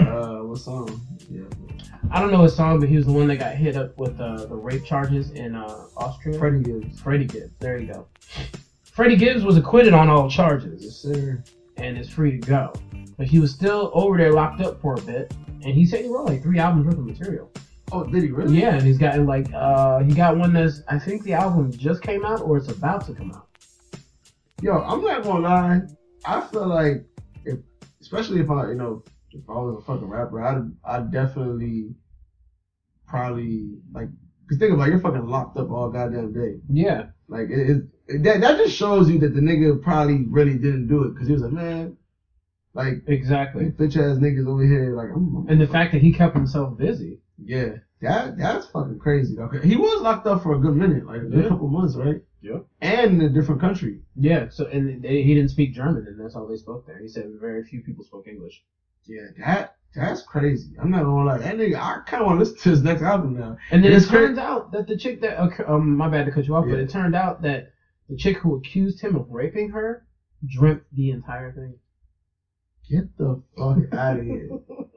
uh, 0.07 0.43
what 0.43 0.59
song? 0.59 1.01
Yeah. 1.29 1.43
I 2.13 2.19
don't 2.19 2.31
know 2.31 2.41
his 2.43 2.55
song, 2.55 2.79
but 2.79 2.89
he 2.89 2.97
was 2.97 3.05
the 3.05 3.11
one 3.13 3.27
that 3.27 3.37
got 3.37 3.55
hit 3.55 3.77
up 3.77 3.97
with 3.97 4.19
uh, 4.19 4.45
the 4.45 4.55
rape 4.55 4.83
charges 4.83 5.31
in 5.31 5.55
uh, 5.55 5.87
Austria. 5.95 6.37
Freddie 6.37 6.61
Gibbs. 6.63 6.99
Freddie 6.99 7.25
Gibbs. 7.25 7.51
There 7.59 7.77
you 7.77 7.87
go. 7.93 8.07
Freddie 8.83 9.15
Gibbs 9.15 9.43
was 9.43 9.55
acquitted 9.57 9.93
on 9.93 10.09
all 10.09 10.23
Yes, 10.25 10.33
charges 10.35 10.95
sir. 11.01 11.41
and 11.77 11.97
is 11.97 12.09
free 12.09 12.31
to 12.31 12.37
go. 12.37 12.73
But 13.17 13.27
he 13.27 13.39
was 13.39 13.51
still 13.53 13.91
over 13.93 14.17
there 14.17 14.33
locked 14.33 14.61
up 14.61 14.81
for 14.81 14.95
a 14.95 15.01
bit, 15.01 15.33
and 15.63 15.73
he 15.73 15.85
said 15.85 16.01
he 16.03 16.09
wrote 16.09 16.25
like 16.27 16.43
three 16.43 16.59
albums 16.59 16.85
worth 16.87 16.97
of 16.97 17.05
material. 17.05 17.49
Oh, 17.93 18.03
did 18.03 18.23
he 18.23 18.31
really? 18.31 18.59
Yeah, 18.59 18.75
and 18.75 18.83
he's 18.83 18.97
gotten 18.97 19.25
like 19.25 19.47
uh 19.53 19.99
he 19.99 20.13
got 20.13 20.37
one 20.37 20.53
that's 20.53 20.81
I 20.89 20.97
think 20.99 21.23
the 21.23 21.33
album 21.33 21.71
just 21.71 22.01
came 22.01 22.25
out 22.25 22.41
or 22.41 22.57
it's 22.57 22.69
about 22.69 23.05
to 23.07 23.13
come 23.13 23.31
out. 23.31 23.47
Yo, 24.61 24.77
I'm 24.81 25.01
not 25.01 25.23
gonna 25.23 25.39
lie. 25.39 25.81
I 26.25 26.41
feel 26.47 26.67
like 26.67 27.05
if, 27.45 27.59
especially 28.01 28.41
if 28.41 28.49
I, 28.49 28.69
you 28.69 28.75
know, 28.75 29.03
if 29.31 29.41
I 29.49 29.53
was 29.53 29.77
a 29.81 29.85
fucking 29.85 30.07
rapper, 30.07 30.41
I'd, 30.43 30.71
I'd 30.85 31.11
definitely, 31.11 31.95
probably 33.11 33.69
like, 33.93 34.07
cause 34.49 34.57
think 34.57 34.73
about 34.73 34.87
it, 34.87 34.91
you're 34.91 34.99
fucking 34.99 35.27
locked 35.27 35.57
up 35.57 35.69
all 35.69 35.89
goddamn 35.91 36.33
day. 36.33 36.55
Yeah. 36.69 37.07
Like 37.27 37.49
it, 37.51 37.69
it, 37.69 37.77
it- 38.07 38.23
that, 38.23 38.41
that 38.41 38.57
just 38.57 38.75
shows 38.75 39.09
you 39.09 39.19
that 39.19 39.33
the 39.35 39.39
nigga 39.41 39.81
probably 39.81 40.25
really 40.27 40.55
didn't 40.55 40.87
do 40.87 41.03
it, 41.03 41.15
cause 41.17 41.27
he 41.27 41.33
was 41.33 41.43
like, 41.43 41.51
man, 41.53 41.95
like 42.73 43.03
Exactly. 43.07 43.65
bitch 43.65 43.95
ass 43.97 44.17
niggas 44.17 44.47
over 44.47 44.63
here, 44.65 44.95
like, 44.95 45.09
I'm, 45.15 45.35
I'm- 45.35 45.45
And 45.49 45.61
the 45.61 45.67
fact 45.67 45.91
that 45.93 46.01
he 46.01 46.11
kept 46.11 46.35
himself 46.35 46.77
busy. 46.77 47.19
yeah, 47.37 47.75
that 48.01 48.37
that's 48.37 48.67
fucking 48.67 48.99
crazy. 48.99 49.37
Okay, 49.39 49.65
he 49.67 49.75
was 49.75 50.01
locked 50.01 50.25
up 50.27 50.41
for 50.43 50.55
a 50.55 50.59
good 50.59 50.75
minute, 50.75 51.05
like 51.05 51.21
a 51.21 51.47
couple 51.49 51.67
months, 51.67 51.95
right? 51.95 52.21
Yeah. 52.41 52.59
And 52.81 53.21
in 53.21 53.27
a 53.27 53.29
different 53.29 53.61
country. 53.61 53.99
Yeah. 54.15 54.49
So 54.49 54.65
and 54.65 55.03
they, 55.03 55.21
he 55.21 55.35
didn't 55.35 55.51
speak 55.51 55.73
German, 55.75 56.05
and 56.07 56.19
that's 56.19 56.35
all 56.35 56.47
they 56.47 56.55
spoke 56.57 56.87
there. 56.87 56.99
He 56.99 57.07
said 57.07 57.25
very 57.39 57.63
few 57.63 57.81
people 57.83 58.03
spoke 58.03 58.27
English. 58.27 58.63
Yeah, 59.05 59.25
that 59.39 59.75
that's 59.93 60.21
crazy. 60.21 60.73
I'm 60.79 60.89
not 60.89 61.03
gonna 61.03 61.23
lie. 61.25 61.37
That 61.37 61.55
nigga, 61.55 61.75
I 61.75 61.99
kind 62.05 62.21
of 62.21 62.25
want 62.27 62.35
to 62.35 62.39
listen 62.39 62.55
to 62.57 62.69
his 62.69 62.81
next 62.81 63.01
album 63.01 63.33
now. 63.33 63.57
And 63.71 63.83
then 63.83 63.91
It's 63.91 64.05
it 64.05 64.09
turns 64.09 64.37
out 64.37 64.71
that 64.71 64.87
the 64.87 64.95
chick 64.95 65.21
that 65.21 65.37
um 65.67 65.95
my 65.97 66.07
bad 66.07 66.25
to 66.25 66.31
cut 66.31 66.47
you 66.47 66.55
off, 66.55 66.65
but 66.67 66.79
it 66.79 66.89
turned 66.89 67.15
out 67.15 67.41
that 67.41 67.71
the 68.07 68.15
chick 68.15 68.37
who 68.37 68.53
accused 68.55 69.01
him 69.01 69.15
of 69.15 69.29
raping 69.29 69.69
her 69.69 70.03
dreamt 70.45 70.81
the 70.91 71.09
entire 71.09 71.51
thing. 71.51 71.75
Get 72.89 73.15
the 73.17 73.41
fuck 73.57 73.77
out 73.93 74.17
of 74.17 74.23
here. 74.23 74.49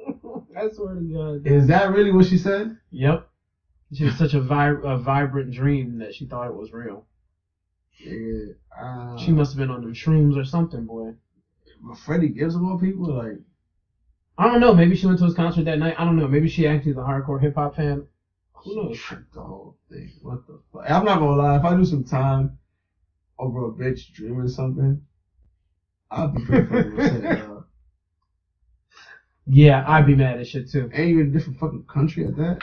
I 0.57 0.69
swear 0.69 0.95
to 0.95 1.01
God. 1.43 1.47
Is 1.47 1.67
that 1.67 1.91
really 1.91 2.11
what 2.11 2.25
she 2.25 2.37
said? 2.37 2.77
Yep. 2.91 3.27
She 3.93 4.05
was 4.05 4.17
such 4.17 4.33
a, 4.35 4.41
vi- 4.41 4.81
a 4.83 4.97
vibrant 4.97 5.53
dream 5.53 5.99
that 5.99 6.15
she 6.15 6.25
thought 6.27 6.47
it 6.49 6.55
was 6.55 6.73
real. 6.73 7.05
Yeah. 8.05 8.53
Uh, 8.81 9.17
She 9.17 9.31
must 9.31 9.53
have 9.53 9.59
been 9.59 9.71
on 9.71 9.83
them 9.83 9.93
shrooms 9.93 10.37
or 10.37 10.43
something, 10.45 10.85
boy. 10.87 11.11
Freddie 12.05 12.29
Gibbs 12.29 12.55
of 12.55 12.65
all 12.65 12.77
people, 12.77 13.13
like 13.15 13.35
I 14.37 14.49
don't 14.49 14.61
know. 14.61 14.75
Maybe 14.75 14.95
she 14.97 15.07
went 15.07 15.19
to 15.21 15.25
his 15.25 15.35
concert 15.35 15.65
that 15.65 15.79
night. 15.79 15.95
I 15.99 16.05
don't 16.05 16.17
know. 16.17 16.27
Maybe 16.27 16.49
she 16.49 16.67
actually 16.67 16.93
is 16.93 16.97
a 16.97 17.01
hardcore 17.01 17.41
hip 17.41 17.55
hop 17.55 17.77
fan. 17.77 18.07
Who 18.53 18.75
knows? 18.77 18.99
tricked 18.99 19.35
the 19.35 19.43
whole 19.43 19.77
thing. 19.91 20.11
What 20.23 20.47
the 20.47 20.59
fuck? 20.73 20.91
I'm 20.91 21.05
not 21.05 21.19
gonna 21.19 21.37
lie. 21.37 21.57
If 21.57 21.65
I 21.65 21.77
do 21.77 21.85
some 21.85 22.05
time 22.05 22.59
over 23.39 23.67
a 23.67 23.71
bitch 23.71 24.13
dreaming 24.13 24.49
something, 24.49 25.01
I'll 26.11 26.29
be 26.29 26.45
pretty 26.45 26.67
fucking 26.67 26.99
upset. 26.99 27.39
dog. 27.47 27.65
Yeah, 29.47 29.85
I'd 29.87 30.07
be 30.07 30.15
mad 30.15 30.39
at 30.39 30.47
shit 30.47 30.71
too. 30.71 30.91
Ain't 30.93 31.11
you 31.11 31.21
in 31.21 31.29
a 31.29 31.31
different 31.31 31.59
fucking 31.59 31.85
country 31.85 32.25
at 32.25 32.37
that. 32.37 32.63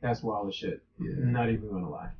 That's 0.00 0.22
wild 0.22 0.48
as 0.48 0.54
shit. 0.54 0.82
Yeah. 0.98 1.14
Not 1.18 1.50
even 1.50 1.68
gonna 1.68 1.88
lie. 1.88 2.10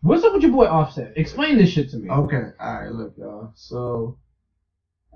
What's 0.00 0.22
up 0.22 0.34
with 0.34 0.42
your 0.42 0.52
boy 0.52 0.66
Offset? 0.66 1.14
Explain 1.16 1.56
this 1.56 1.70
shit 1.70 1.90
to 1.90 1.96
me. 1.96 2.10
Okay, 2.10 2.50
alright, 2.60 2.92
look, 2.92 3.14
y'all. 3.16 3.52
So, 3.54 4.18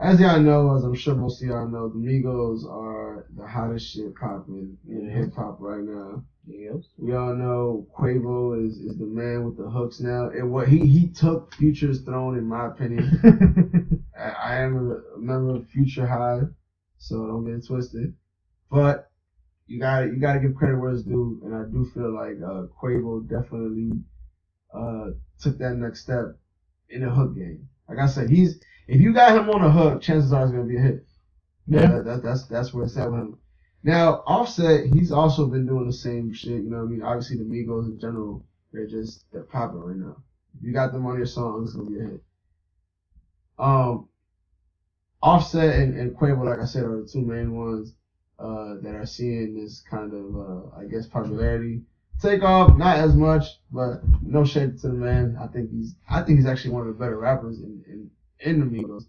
as 0.00 0.20
y'all 0.20 0.40
know, 0.40 0.74
as 0.74 0.84
I'm 0.84 0.94
sure 0.94 1.14
most 1.14 1.42
of 1.42 1.48
y'all 1.48 1.68
know, 1.68 1.88
the 1.88 1.98
Migos 1.98 2.64
are 2.68 3.26
the 3.36 3.46
hottest 3.46 3.86
shit 3.92 4.14
popping 4.14 4.76
in 4.88 5.06
Yeah. 5.06 5.12
hip 5.12 5.34
hop 5.34 5.60
right 5.60 5.82
now. 5.82 6.22
Yes. 6.46 6.88
We 6.96 7.12
all 7.12 7.34
know 7.34 7.86
Quavo 7.96 8.64
is, 8.64 8.78
is 8.78 8.96
the 8.96 9.06
man 9.06 9.44
with 9.44 9.56
the 9.56 9.68
hooks 9.68 10.00
now. 10.00 10.28
And 10.30 10.50
what 10.50 10.68
he, 10.68 10.86
he 10.86 11.08
took 11.08 11.54
Future's 11.54 12.00
throne, 12.00 12.36
in 12.36 12.46
my 12.46 12.66
opinion. 12.66 13.10
I, 14.18 14.28
I 14.30 14.54
am 14.56 14.76
a 14.76 15.18
member 15.18 15.56
of 15.56 15.66
Future 15.68 16.06
Hive, 16.06 16.48
so 16.98 17.26
don't 17.26 17.44
get 17.44 17.54
it 17.54 17.66
twisted. 17.66 18.12
But 18.70 19.10
you 19.66 19.78
got 19.78 20.04
you 20.10 20.18
got 20.18 20.32
to 20.32 20.38
give 20.38 20.54
credit 20.54 20.78
where 20.78 20.90
it's 20.90 21.02
due, 21.02 21.40
and 21.44 21.54
I 21.54 21.64
do 21.64 21.84
feel 21.84 22.14
like 22.14 22.36
uh, 22.42 22.64
Quavo 22.82 23.28
definitely 23.28 23.90
uh, 24.72 25.10
took 25.38 25.58
that 25.58 25.74
next 25.74 26.00
step 26.00 26.26
in 26.88 27.02
the 27.02 27.10
hook 27.10 27.34
game. 27.36 27.68
Like 27.88 27.98
I 27.98 28.06
said, 28.06 28.30
he's 28.30 28.58
if 28.88 29.00
you 29.00 29.12
got 29.12 29.36
him 29.36 29.50
on 29.50 29.62
a 29.62 29.70
hook, 29.70 30.02
chances 30.02 30.32
are 30.32 30.42
it's 30.42 30.52
gonna 30.52 30.64
be 30.64 30.76
a 30.76 30.80
hit. 30.80 31.06
Yeah. 31.66 31.86
That, 31.86 32.04
that, 32.04 32.22
that's 32.22 32.46
that's 32.46 32.72
where 32.72 32.84
it's 32.84 32.96
at 32.96 33.10
with 33.10 33.20
him. 33.20 33.38
Now 33.84 34.22
Offset, 34.26 34.86
he's 34.92 35.12
also 35.12 35.46
been 35.46 35.66
doing 35.66 35.86
the 35.86 35.92
same 35.92 36.32
shit. 36.32 36.62
You 36.62 36.70
know 36.70 36.78
what 36.78 36.84
I 36.84 36.90
mean? 36.90 37.02
Obviously 37.02 37.36
the 37.36 37.44
Migos 37.44 37.86
in 37.86 38.00
general, 38.00 38.44
they're 38.72 38.86
just 38.86 39.30
they're 39.30 39.42
popping 39.42 39.80
right 39.80 39.96
now. 39.96 40.16
If 40.58 40.64
you 40.64 40.72
got 40.72 40.92
them 40.92 41.06
on 41.06 41.18
your 41.18 41.26
song, 41.26 41.62
it's 41.62 41.74
gonna 41.74 41.90
be 41.90 42.00
a 42.00 42.02
hit. 42.04 42.22
Um, 43.58 44.08
Offset 45.22 45.74
and, 45.80 45.98
and 45.98 46.16
Quavo, 46.16 46.44
like 46.44 46.60
I 46.60 46.64
said, 46.64 46.84
are 46.84 47.02
the 47.02 47.08
two 47.08 47.22
main 47.22 47.56
ones 47.56 47.92
uh, 48.38 48.74
that 48.82 48.94
are 48.94 49.06
seeing 49.06 49.54
this 49.54 49.82
kind 49.90 50.12
of, 50.14 50.36
uh, 50.36 50.78
I 50.78 50.84
guess, 50.84 51.06
popularity 51.06 51.82
take 52.20 52.42
off. 52.42 52.76
Not 52.76 52.98
as 52.98 53.14
much, 53.14 53.44
but 53.72 54.00
no 54.22 54.44
shade 54.44 54.78
to 54.78 54.88
the 54.88 54.94
man. 54.94 55.36
I 55.40 55.48
think 55.48 55.70
he's, 55.70 55.94
I 56.08 56.22
think 56.22 56.38
he's 56.38 56.46
actually 56.46 56.70
one 56.70 56.82
of 56.82 56.88
the 56.88 57.04
better 57.04 57.18
rappers 57.18 57.58
in 57.58 57.84
in, 57.88 58.10
in 58.40 58.60
the 58.60 58.66
Migos. 58.66 59.04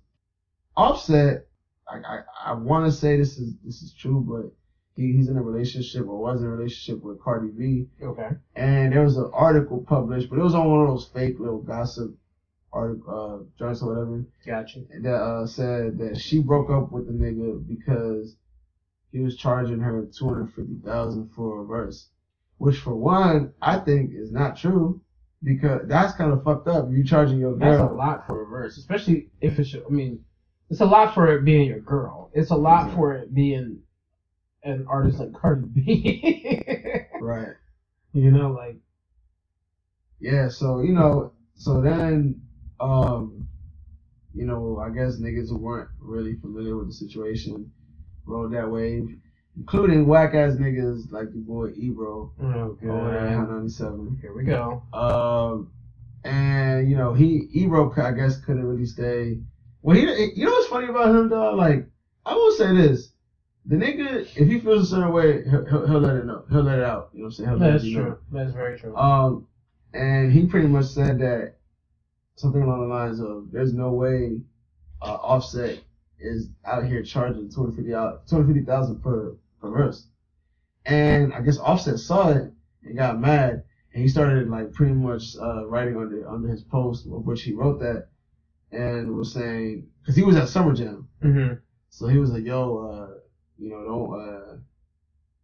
Offset, 0.76 1.48
I 1.88 1.98
I, 1.98 2.20
I 2.46 2.54
want 2.54 2.86
to 2.86 2.92
say 2.92 3.18
this 3.18 3.38
is 3.38 3.54
this 3.64 3.82
is 3.82 3.94
true, 3.94 4.22
but 4.28 4.52
he, 4.96 5.14
he's 5.14 5.28
in 5.30 5.38
a 5.38 5.42
relationship 5.42 6.08
or 6.08 6.18
was 6.20 6.42
in 6.42 6.48
a 6.48 6.50
relationship 6.50 7.04
with 7.04 7.22
Cardi 7.22 7.50
B 7.50 7.88
Okay. 8.02 8.30
and 8.56 8.92
there 8.94 9.04
was 9.04 9.18
an 9.18 9.30
article 9.34 9.84
published, 9.88 10.30
but 10.30 10.40
it 10.40 10.44
was 10.44 10.56
on 10.56 10.70
one 10.70 10.82
of 10.82 10.88
those 10.88 11.10
fake 11.14 11.40
little 11.40 11.60
gossip 11.62 12.16
article 12.72 13.10
uh, 13.42 13.58
joints 13.58 13.82
or 13.82 13.88
whatever 13.94 14.26
Gotcha. 14.46 14.82
that 15.02 15.16
uh, 15.16 15.46
said 15.48 15.98
that 15.98 16.20
she 16.20 16.40
broke 16.40 16.70
up 16.70 16.92
with 16.92 17.08
the 17.08 17.14
nigga 17.14 17.66
because 17.68 18.36
he 19.12 19.20
was 19.20 19.36
charging 19.36 19.80
her 19.80 20.06
two 20.16 20.28
hundred 20.28 20.54
fifty 20.54 20.76
thousand 20.86 21.30
for 21.36 21.62
a 21.62 21.66
verse, 21.66 22.10
which 22.58 22.78
for 22.80 22.96
one 22.96 23.54
I 23.62 23.78
think 23.80 24.12
is 24.14 24.32
not 24.32 24.56
true 24.58 25.02
because 25.44 25.82
that's 25.86 26.14
kind 26.16 26.32
of 26.32 26.44
fucked 26.44 26.68
up. 26.68 26.90
You 26.92 27.04
charging 27.04 27.40
your 27.40 27.56
girl. 27.56 27.78
That's 27.78 27.92
a 27.92 27.94
lot 27.94 28.28
for 28.28 28.44
a 28.44 28.46
verse, 28.46 28.78
especially 28.78 29.30
if 29.42 29.60
it's. 29.60 29.74
I 29.76 29.90
mean, 29.90 30.24
it's 30.70 30.82
a 30.82 30.86
lot 30.86 31.14
for 31.14 31.36
it 31.36 31.46
being 31.46 31.68
your 31.68 31.80
girl. 31.80 32.30
It's 32.34 32.52
a 32.52 32.56
lot 32.56 32.94
for 32.94 33.16
it 33.16 33.34
being 33.34 33.82
an 34.64 34.86
artist 34.90 35.20
like 35.20 35.34
Cardi 35.34 35.68
B. 35.68 37.06
right? 37.22 37.56
you 38.14 38.32
know, 38.32 38.52
like 38.52 38.78
Yeah. 40.20 40.50
So 40.50 40.82
you 40.82 40.94
know, 40.94 41.34
so 41.56 41.82
then 41.82 42.42
um, 42.80 43.48
you 44.34 44.46
know, 44.46 44.80
I 44.80 44.90
guess 44.90 45.18
niggas 45.18 45.50
who 45.50 45.58
weren't 45.58 45.90
really 46.00 46.36
familiar 46.36 46.78
with 46.78 46.88
the 46.88 46.94
situation 46.94 47.72
rode 48.26 48.54
that 48.54 48.70
wave, 48.70 49.18
including 49.58 50.08
whack 50.08 50.34
ass 50.34 50.54
niggas 50.54 51.12
like 51.12 51.28
your 51.34 51.44
boy 51.44 51.72
Ebro 51.76 52.32
oh 52.42 52.78
over 52.84 53.48
97. 53.48 54.18
here 54.22 54.34
we 54.34 54.44
go. 54.44 54.82
Um, 54.94 55.72
and 56.24 56.90
you 56.90 56.98
know, 56.98 57.14
he 57.14 57.48
Ebro, 57.52 57.94
I 57.98 58.12
guess, 58.12 58.38
couldn't 58.38 58.66
really 58.66 58.86
stay. 58.86 59.40
Well, 59.82 59.96
he, 59.96 60.02
you 60.36 60.46
know 60.46 60.52
what's 60.52 60.68
funny 60.68 60.88
about 60.88 61.16
him, 61.16 61.30
dog? 61.30 61.58
Like, 61.58 61.88
I 62.26 62.34
will 62.34 62.52
say 62.52 62.74
this: 62.74 63.12
the 63.66 63.76
nigga, 63.76 64.22
if 64.36 64.48
he 64.48 64.60
feels 64.60 64.84
a 64.84 64.96
certain 64.96 65.14
way, 65.14 65.44
he'll, 65.50 65.66
he'll, 65.66 66.00
let 66.00 66.18
it 66.18 66.26
know. 66.26 66.44
He'll 66.50 66.64
let 66.64 66.80
it 66.80 66.86
out. 66.86 67.10
You 67.14 67.20
know 67.20 67.26
what 67.26 67.28
I'm 67.28 67.32
saying? 67.32 67.50
He'll 67.50 67.60
That's 67.60 67.84
know. 67.84 68.04
true. 68.04 68.18
That's 68.32 68.52
very 68.54 68.80
true. 68.80 68.96
Um, 68.98 69.48
and 69.94 70.32
he 70.32 70.46
pretty 70.46 70.68
much 70.68 70.86
said 70.86 71.20
that 71.20 71.56
something 72.36 72.62
along 72.62 72.82
the 72.88 72.94
lines 72.94 73.20
of, 73.20 73.52
"There's 73.52 73.74
no 73.74 73.92
way 73.92 74.42
uh, 75.02 75.18
Offset 75.22 75.80
is 76.20 76.50
out 76.66 76.86
here 76.86 77.04
charging 77.04 77.50
250 77.50 77.94
out 77.96 78.28
250,000 78.28 79.02
per 79.02 79.36
per 79.62 79.70
verse." 79.70 80.08
And 80.86 81.34
I 81.34 81.42
guess 81.42 81.58
Offset 81.60 82.00
saw 82.00 82.30
it 82.30 82.52
and 82.84 82.98
got 82.98 83.20
mad, 83.20 83.64
and 83.94 84.04
he 84.04 84.08
started 84.10 84.50
like 84.50 84.74
pretty 84.74 84.94
much 84.94 85.36
uh, 85.42 85.68
writing 85.68 85.98
under 85.98 86.28
under 86.30 86.50
his 86.50 86.64
post, 86.64 87.06
of 87.08 87.26
which 87.26 87.44
he 87.44 87.54
wrote 87.54 87.80
that, 87.80 88.08
and 88.72 89.16
was 89.16 89.34
saying 89.34 89.88
because 90.02 90.16
he 90.16 90.24
was 90.24 90.36
at 90.36 90.50
Summer 90.50 90.74
Jam, 90.74 91.08
hmm 91.22 91.54
so 91.90 92.08
he 92.08 92.18
was 92.18 92.32
like, 92.32 92.44
"Yo, 92.46 92.78
uh, 92.78 93.20
you 93.58 93.70
know, 93.70 93.84
don't 93.84 94.22
uh, 94.22 94.58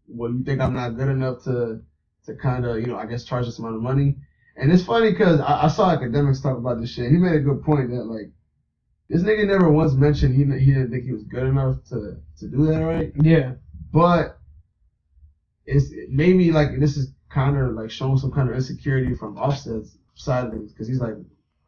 well, 0.07 0.31
you 0.31 0.43
think 0.43 0.61
I'm 0.61 0.73
not 0.73 0.95
good 0.95 1.09
enough 1.09 1.43
to 1.45 1.81
to 2.25 2.35
kind 2.35 2.65
of, 2.65 2.79
you 2.79 2.88
know, 2.88 2.97
I 2.97 3.05
guess 3.05 3.23
charge 3.23 3.45
this 3.45 3.59
amount 3.59 3.75
of 3.75 3.81
money." 3.81 4.17
And 4.57 4.71
it's 4.71 4.83
funny 4.83 5.11
because 5.11 5.39
I, 5.39 5.65
I 5.65 5.67
saw 5.67 5.95
Akademiks 5.95 6.41
talk 6.41 6.57
about 6.57 6.79
this 6.79 6.91
shit. 6.91 7.11
He 7.11 7.17
made 7.17 7.35
a 7.35 7.39
good 7.39 7.63
point 7.63 7.89
that 7.91 8.05
like 8.05 8.31
this 9.10 9.22
nigga 9.22 9.48
never 9.48 9.72
once 9.72 9.94
mentioned 9.94 10.36
he 10.36 10.44
he 10.60 10.74
didn't 10.74 10.91
think 10.91 11.04
he 11.04 11.12
was 11.12 11.24
good 11.24 11.44
enough 11.44 11.84
to 11.89 12.18
to 12.39 12.48
do 12.48 12.65
that, 12.68 12.84
right? 12.84 13.12
Yeah. 13.22 13.54
But 13.91 14.39
it's 15.65 15.91
maybe 16.10 16.52
like 16.52 16.80
this 16.80 16.98
is 16.98 17.13
kind 17.30 17.58
of 17.58 17.74
like 17.74 17.91
showing 17.91 18.18
some 18.18 18.32
kind 18.32 18.50
of 18.50 18.56
insecurity 18.56 19.15
from 19.15 19.38
Offset's 19.38 19.98
side 20.15 20.46
of 20.46 20.52
things 20.52 20.72
because 20.72 20.88
he's 20.88 21.02
like, 21.02 21.15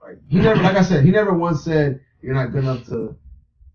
like 0.01 0.19
he 0.29 0.37
never, 0.37 0.61
like 0.61 0.75
I 0.77 0.81
said, 0.81 1.03
he 1.03 1.11
never 1.11 1.33
once 1.33 1.63
said 1.63 1.99
you're 2.21 2.33
not 2.33 2.51
good 2.51 2.63
enough 2.63 2.85
to 2.87 3.15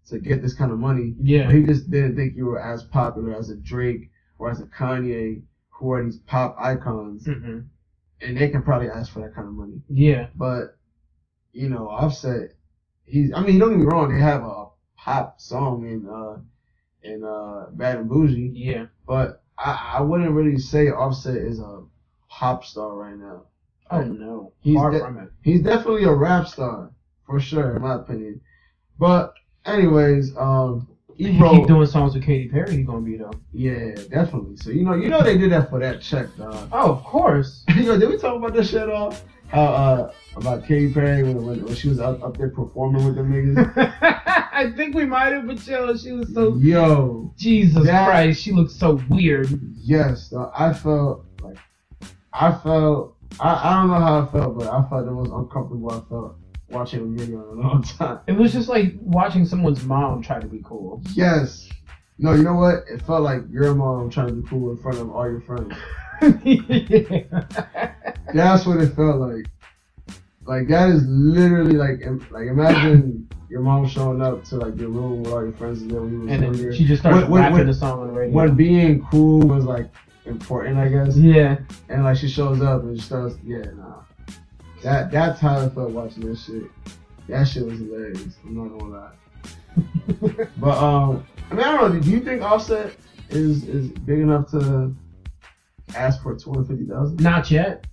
to 0.08 0.18
get 0.18 0.42
this 0.42 0.54
kind 0.54 0.72
of 0.72 0.78
money. 0.78 1.14
Yeah. 1.20 1.46
But 1.46 1.54
he 1.54 1.62
just 1.62 1.90
didn't 1.90 2.16
think 2.16 2.34
you 2.36 2.46
were 2.46 2.60
as 2.60 2.82
popular 2.84 3.34
as 3.36 3.50
a 3.50 3.56
Drake 3.56 4.10
or 4.38 4.50
as 4.50 4.60
a 4.60 4.66
Kanye, 4.66 5.42
who 5.70 5.92
are 5.92 6.04
these 6.04 6.18
pop 6.18 6.56
icons, 6.58 7.26
hmm 7.26 7.60
and 8.20 8.36
they 8.36 8.48
can 8.48 8.62
probably 8.62 8.88
ask 8.88 9.12
for 9.12 9.18
that 9.18 9.34
kind 9.34 9.48
of 9.48 9.54
money. 9.54 9.82
Yeah. 9.88 10.28
But 10.36 10.76
you 11.52 11.68
know, 11.68 11.88
Offset, 11.88 12.52
he's. 13.12 13.32
I 13.32 13.40
mean, 13.40 13.58
don't 13.58 13.70
get 13.70 13.78
me 13.78 13.84
wrong, 13.86 14.12
they 14.12 14.20
have 14.20 14.42
a 14.42 14.66
pop 14.96 15.40
song 15.40 15.86
in 15.86 16.08
uh 16.08 16.38
in 17.02 17.24
uh 17.24 17.66
Bad 17.72 17.98
and 17.98 18.08
Bougie, 18.08 18.52
Yeah. 18.54 18.86
but 19.06 19.42
I, 19.58 19.96
I 19.98 20.00
wouldn't 20.00 20.30
really 20.32 20.58
say 20.58 20.88
Offset 20.90 21.36
is 21.36 21.58
a 21.60 21.82
pop 22.28 22.64
star 22.64 22.94
right 22.94 23.16
now. 23.16 23.42
Oh 23.90 24.02
no. 24.02 24.52
He's 24.60 24.76
Far 24.76 24.90
de- 24.92 25.00
from 25.00 25.18
it. 25.18 25.30
He's 25.42 25.60
definitely 25.62 26.04
a 26.04 26.12
rap 26.12 26.46
star 26.48 26.90
for 27.26 27.38
sure, 27.40 27.76
in 27.76 27.82
my 27.82 27.94
opinion. 27.96 28.40
But 28.98 29.34
anyways, 29.66 30.36
um, 30.36 30.88
If 31.18 31.34
Ebro, 31.34 31.50
he 31.50 31.58
keep 31.58 31.66
doing 31.68 31.86
songs 31.86 32.14
with 32.14 32.24
Katy 32.24 32.48
Perry, 32.48 32.76
he's 32.76 32.86
gonna 32.86 33.00
be 33.02 33.16
though. 33.16 33.32
yeah, 33.52 33.94
definitely. 34.10 34.56
So 34.56 34.70
you 34.70 34.84
know, 34.84 34.94
you 34.94 35.08
know 35.08 35.22
they 35.22 35.36
did 35.36 35.52
that 35.52 35.68
for 35.70 35.78
that 35.80 36.00
check, 36.00 36.26
dog. 36.36 36.68
Oh, 36.72 36.92
of 36.92 37.04
course. 37.04 37.64
Yo, 37.76 37.98
did 37.98 38.08
we 38.08 38.16
talk 38.16 38.36
about 38.36 38.54
this 38.54 38.70
shit 38.70 38.88
at 38.88 38.88
How 39.52 39.62
uh 39.64 40.12
about 40.36 40.64
Katy 40.66 40.92
Perry 40.94 41.22
when, 41.22 41.44
when, 41.44 41.64
when 41.64 41.74
she 41.74 41.88
was 41.88 42.00
up, 42.00 42.22
up 42.22 42.36
there 42.38 42.48
performing 42.48 43.04
with 43.04 43.16
the 43.16 43.22
niggas? 43.22 43.72
I 44.54 44.72
think 44.76 44.94
we 44.94 45.04
might 45.04 45.32
have, 45.32 45.46
but 45.46 45.64
yo, 45.66 45.94
she 45.96 46.12
was 46.12 46.32
so 46.32 46.56
Yo, 46.56 47.32
Jesus 47.36 47.84
That- 47.84 48.06
Christ, 48.06 48.40
she 48.42 48.52
looked 48.52 48.70
so 48.72 49.00
weird. 49.10 49.48
yes, 49.76 50.32
I 50.54 50.72
felt 50.72 51.24
like 51.42 51.58
I 52.32 52.52
felt 52.52 53.16
I, 53.40 53.48
I 53.70 53.76
don't 53.80 53.88
know 53.88 54.00
how 54.00 54.20
I 54.22 54.32
felt, 54.32 54.58
but 54.58 54.68
I 54.68 54.88
felt 54.88 55.04
the 55.04 55.10
most 55.12 55.30
uncomfortable 55.32 55.90
I 55.90 56.00
felt 56.08 56.36
watching 56.70 57.00
a 57.00 57.04
video 57.18 57.52
in 57.52 57.58
a 57.58 57.60
long 57.60 57.82
time. 57.82 58.20
It 58.26 58.32
was 58.32 58.52
just 58.52 58.68
like 58.70 58.94
watching 59.00 59.44
someone's 59.44 59.84
mom 59.84 60.22
try 60.22 60.40
to 60.40 60.46
be 60.46 60.62
cool. 60.64 61.02
Yes. 61.14 61.68
No, 62.18 62.32
you 62.34 62.42
know 62.42 62.54
what? 62.54 62.84
It 62.90 63.02
felt 63.02 63.22
like 63.22 63.42
your 63.50 63.74
mom 63.74 64.08
trying 64.10 64.28
to 64.28 64.34
be 64.34 64.48
cool 64.48 64.70
in 64.70 64.76
front 64.78 64.98
of 64.98 65.10
all 65.10 65.28
your 65.28 65.40
friends. 65.42 65.74
Yeah. 66.20 67.22
That's 68.34 68.66
what 68.66 68.78
it 68.80 68.94
felt 68.94 69.20
like. 69.20 69.46
Like 70.44 70.68
that 70.68 70.88
is 70.90 71.04
literally 71.06 71.76
like 71.76 72.00
im- 72.02 72.26
like 72.30 72.48
imagine 72.48 73.28
your 73.48 73.60
mom 73.60 73.86
showing 73.86 74.20
up 74.22 74.44
to 74.44 74.56
like 74.56 74.76
your 74.78 74.88
room 74.88 75.22
with 75.22 75.32
all 75.32 75.42
your 75.42 75.52
friends 75.52 75.86
there 75.86 76.00
when 76.00 76.12
you 76.12 76.20
was 76.20 76.32
And 76.32 76.42
younger. 76.42 76.62
then 76.70 76.72
she 76.74 76.84
just 76.84 77.02
started 77.02 77.22
When- 77.22 77.30
when- 77.30 77.42
rapping 77.42 77.58
when- 77.58 77.66
the 77.66 77.74
song 77.74 78.00
on 78.00 78.06
the 78.08 78.12
radio. 78.12 78.34
when 78.34 78.54
being 78.56 79.06
cool 79.10 79.40
was 79.46 79.64
like 79.64 79.88
important, 80.24 80.78
I 80.78 80.88
guess. 80.88 81.16
yeah. 81.16 81.58
And 81.88 82.04
like 82.04 82.16
she 82.16 82.28
shows 82.28 82.60
up 82.60 82.82
and 82.82 82.96
she 82.96 83.02
starts, 83.04 83.36
yeah, 83.44 83.62
nah. 83.76 84.02
That 84.82 85.10
that's 85.12 85.38
how 85.40 85.60
I 85.64 85.68
felt 85.68 85.90
watching 85.90 86.26
this 86.26 86.44
shit. 86.46 86.64
That 87.28 87.44
shit 87.46 87.64
was 87.64 87.78
hilarious. 87.78 88.34
I'm 88.44 88.56
not 88.56 88.78
gonna 88.78 88.92
lie. 88.94 90.46
but 90.58 90.76
um, 90.76 91.24
I 91.50 91.54
mean, 91.54 91.64
I 91.64 91.76
don't 91.76 91.94
know. 91.94 92.00
Do 92.00 92.10
you 92.10 92.20
think 92.20 92.42
Offset 92.42 92.92
is 93.30 93.62
is 93.68 93.88
big 93.90 94.18
enough 94.18 94.50
to 94.50 94.92
ask 95.94 96.22
for 96.22 96.34
two 96.36 96.50
hundred 96.50 96.68
fifty 96.68 96.84
thousand? 96.86 97.20
Not 97.20 97.50
yet. 97.50 97.86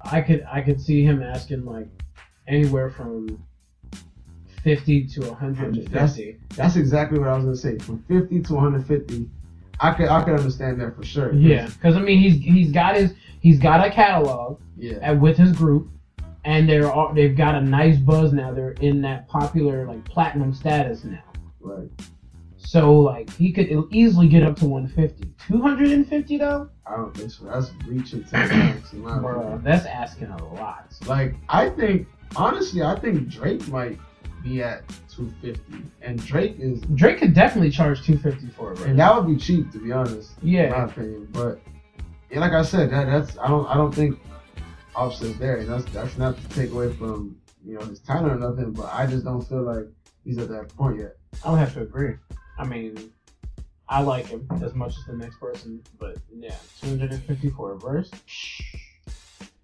I 0.00 0.20
could 0.20 0.44
I 0.50 0.60
could 0.62 0.80
see 0.80 1.02
him 1.04 1.22
asking 1.22 1.64
like 1.64 1.88
anywhere 2.48 2.90
from 2.90 3.42
fifty 4.62 5.06
to 5.06 5.20
one 5.28 5.36
hundred 5.36 5.76
and 5.76 5.90
fifty. 5.90 6.38
That's 6.48 6.56
that's 6.56 6.76
exactly 6.76 7.18
what 7.18 7.28
I 7.28 7.36
was 7.36 7.44
gonna 7.44 7.56
say. 7.56 7.78
From 7.78 8.02
fifty 8.04 8.40
to 8.42 8.54
one 8.54 8.62
hundred 8.64 8.86
fifty, 8.86 9.28
I 9.80 9.92
could 9.92 10.08
I 10.08 10.22
could 10.22 10.34
understand 10.38 10.80
that 10.80 10.96
for 10.96 11.04
sure. 11.04 11.32
Yeah, 11.34 11.66
because 11.66 11.96
I 11.96 12.00
mean 12.00 12.18
he's 12.18 12.42
he's 12.42 12.72
got 12.72 12.96
his 12.96 13.14
he's 13.40 13.58
got 13.58 13.86
a 13.86 13.90
catalog 13.90 14.60
Yeah. 14.76 14.98
at, 15.02 15.20
with 15.20 15.36
his 15.36 15.52
group, 15.52 15.88
and 16.44 16.68
they're 16.68 16.90
all, 16.92 17.12
they've 17.14 17.36
got 17.36 17.54
a 17.54 17.60
nice 17.60 17.96
buzz 17.98 18.32
now. 18.32 18.52
They're 18.52 18.72
in 18.72 19.00
that 19.02 19.28
popular 19.28 19.86
like 19.86 20.04
platinum 20.04 20.52
status 20.54 21.04
now. 21.04 21.22
Right. 21.60 21.88
So 22.70 23.00
like 23.00 23.28
he 23.34 23.50
could 23.50 23.68
easily 23.90 24.28
get 24.28 24.44
up 24.44 24.54
to 24.58 24.64
150. 24.64 25.28
250 25.48 26.38
though, 26.38 26.70
I 26.86 26.98
don't 26.98 27.16
think 27.16 27.32
so. 27.32 27.46
That's 27.46 27.72
reaching 27.84 28.22
to 28.22 28.32
max 28.32 28.92
in 28.92 29.04
opinion. 29.04 29.60
that's 29.64 29.86
asking 29.86 30.28
a 30.28 30.54
lot. 30.54 30.86
Like 31.04 31.34
I 31.48 31.70
think 31.70 32.06
honestly, 32.36 32.84
I 32.84 32.96
think 32.96 33.26
Drake 33.26 33.66
might 33.66 33.98
be 34.44 34.62
at 34.62 34.84
two 35.12 35.32
fifty, 35.42 35.82
and 36.00 36.24
Drake 36.24 36.60
is, 36.60 36.80
Drake 36.94 37.18
could 37.18 37.34
definitely 37.34 37.70
charge 37.72 38.04
250 38.04 38.54
for 38.54 38.70
it. 38.70 38.78
Right? 38.78 38.90
and 38.90 38.98
that 39.00 39.16
would 39.16 39.26
be 39.26 39.36
cheap 39.36 39.72
to 39.72 39.78
be 39.80 39.90
honest. 39.90 40.38
in 40.40 40.48
yeah, 40.50 40.70
my 40.70 40.84
opinion. 40.84 41.26
But 41.32 41.58
yeah, 42.30 42.38
like 42.38 42.52
I 42.52 42.62
said, 42.62 42.92
that 42.92 43.06
that's 43.06 43.36
I 43.38 43.48
don't 43.48 43.66
I 43.66 43.74
don't 43.74 43.92
think 43.92 44.16
Offset's 44.94 45.36
there, 45.40 45.56
and 45.56 45.68
that's 45.68 45.86
that's 45.86 46.16
not 46.16 46.40
to 46.40 46.48
take 46.50 46.70
away 46.70 46.92
from 46.92 47.36
you 47.66 47.80
know 47.80 47.84
his 47.84 47.98
talent 47.98 48.30
or 48.30 48.48
nothing, 48.48 48.70
but 48.70 48.88
I 48.92 49.06
just 49.08 49.24
don't 49.24 49.42
feel 49.42 49.62
like 49.62 49.86
he's 50.24 50.38
at 50.38 50.48
that 50.50 50.68
point 50.76 51.00
yet. 51.00 51.16
I 51.44 51.50
would 51.50 51.58
have 51.58 51.74
to 51.74 51.80
agree. 51.80 52.14
I 52.60 52.64
mean, 52.66 53.10
I 53.88 54.02
like 54.02 54.26
him 54.26 54.46
as 54.62 54.74
much 54.74 54.94
as 54.98 55.04
the 55.06 55.14
next 55.14 55.40
person, 55.40 55.82
but 55.98 56.18
yeah, 56.38 56.54
250 56.82 57.48
for 57.50 57.72
a 57.72 57.78
verse. 57.78 58.10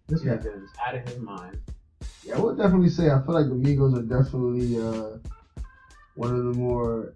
This 0.08 0.24
Yeah. 0.24 0.36
nigga 0.36 0.62
is 0.64 0.70
out 0.86 0.94
of 0.94 1.06
his 1.06 1.18
mind. 1.20 1.58
Yeah, 2.24 2.36
I 2.36 2.40
would 2.40 2.56
definitely 2.56 2.88
say 2.88 3.10
I 3.10 3.20
feel 3.22 3.34
like 3.34 3.48
the 3.48 3.54
Migos 3.54 3.96
are 3.98 4.02
definitely 4.02 4.80
uh, 4.80 5.18
one 6.14 6.30
of 6.34 6.38
the 6.44 6.52
more. 6.58 7.12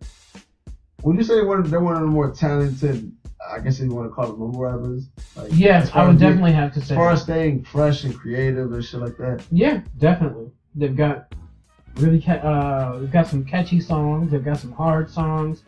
Would 1.03 1.17
you 1.17 1.25
say 1.25 1.41
one 1.43 1.61
of, 1.61 1.71
they're 1.71 1.81
one 1.81 1.95
of 1.95 2.03
the 2.03 2.07
more 2.09 2.31
talented? 2.31 3.11
I 3.51 3.59
guess 3.59 3.81
if 3.81 3.87
you 3.87 3.95
want 3.95 4.11
to 4.11 4.15
call 4.15 4.27
them 4.27 4.39
mumble 4.39 4.61
rappers. 4.61 5.09
Like, 5.35 5.49
Yes, 5.55 5.91
I 5.95 6.03
would 6.05 6.17
as 6.17 6.21
being- 6.21 6.31
definitely 6.33 6.53
have 6.53 6.75
to 6.75 6.81
As 6.81 6.89
say. 6.89 6.95
far 6.95 7.07
that. 7.07 7.13
as 7.15 7.23
staying 7.23 7.65
fresh 7.65 8.05
and 8.05 8.15
creative 8.15 8.71
and 8.73 8.85
shit 8.85 9.01
like 9.01 9.17
that. 9.17 9.43
Yeah, 9.51 9.81
definitely. 9.97 10.51
They've 10.75 10.95
got 10.95 11.35
really 12.03 12.21
ca- 12.21 12.33
uh, 12.35 12.99
they've 12.99 13.11
got 13.11 13.27
some 13.27 13.45
catchy 13.45 13.81
songs. 13.81 14.31
They've 14.33 14.45
got 14.45 14.59
some 14.59 14.73
hard 14.73 15.11
songs. 15.11 15.63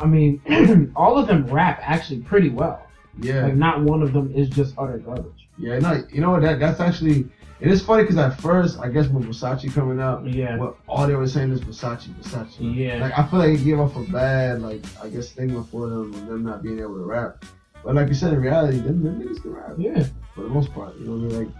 I 0.00 0.06
mean, 0.06 0.92
all 0.96 1.18
of 1.18 1.26
them 1.26 1.46
rap 1.46 1.80
actually 1.82 2.20
pretty 2.20 2.48
well. 2.50 2.86
Yeah, 3.20 3.44
Like, 3.44 3.56
not 3.56 3.82
one 3.82 4.02
of 4.02 4.12
them 4.12 4.32
is 4.34 4.48
just 4.48 4.74
utter 4.78 4.98
garbage. 4.98 5.48
yeah. 5.58 5.78
No, 5.78 6.02
you 6.10 6.20
know 6.20 6.30
what? 6.30 6.42
That 6.42 6.58
that's 6.58 6.80
actually 6.80 7.28
it 7.60 7.68
is 7.70 7.80
funny 7.82 8.02
because 8.02 8.16
at 8.16 8.40
first, 8.40 8.78
I 8.80 8.88
guess 8.88 9.06
when 9.08 9.22
Versace 9.22 9.72
coming 9.72 10.00
out, 10.00 10.26
Yeah, 10.26 10.56
what 10.56 10.76
all 10.88 11.06
they 11.06 11.14
were 11.14 11.28
saying 11.28 11.52
is 11.52 11.60
Versace, 11.60 12.08
Versace. 12.14 12.74
yeah, 12.74 12.98
Like 13.00 13.16
I 13.16 13.26
feel 13.28 13.38
like 13.38 13.50
it 13.60 13.64
gave 13.64 13.78
off 13.78 13.94
a 13.96 14.00
bad 14.10 14.62
like 14.62 14.82
I 15.02 15.08
guess 15.08 15.28
stigma 15.28 15.62
for 15.64 15.88
them 15.88 16.12
and 16.14 16.28
them 16.28 16.42
not 16.42 16.62
being 16.62 16.78
able 16.80 16.94
to 16.96 17.04
rap. 17.04 17.44
But 17.84 17.94
like 17.96 18.08
you 18.08 18.14
said, 18.14 18.32
in 18.32 18.40
reality, 18.40 18.78
them, 18.78 19.02
them 19.02 19.20
niggas 19.20 19.42
can 19.42 19.52
rap 19.52 19.74
yeah. 19.76 20.04
for 20.34 20.42
the 20.42 20.48
most 20.48 20.72
part. 20.72 20.96
You 20.96 21.06
know 21.06 21.12
what 21.26 21.34
I 21.34 21.38
mean? 21.38 21.46
Like 21.46 21.54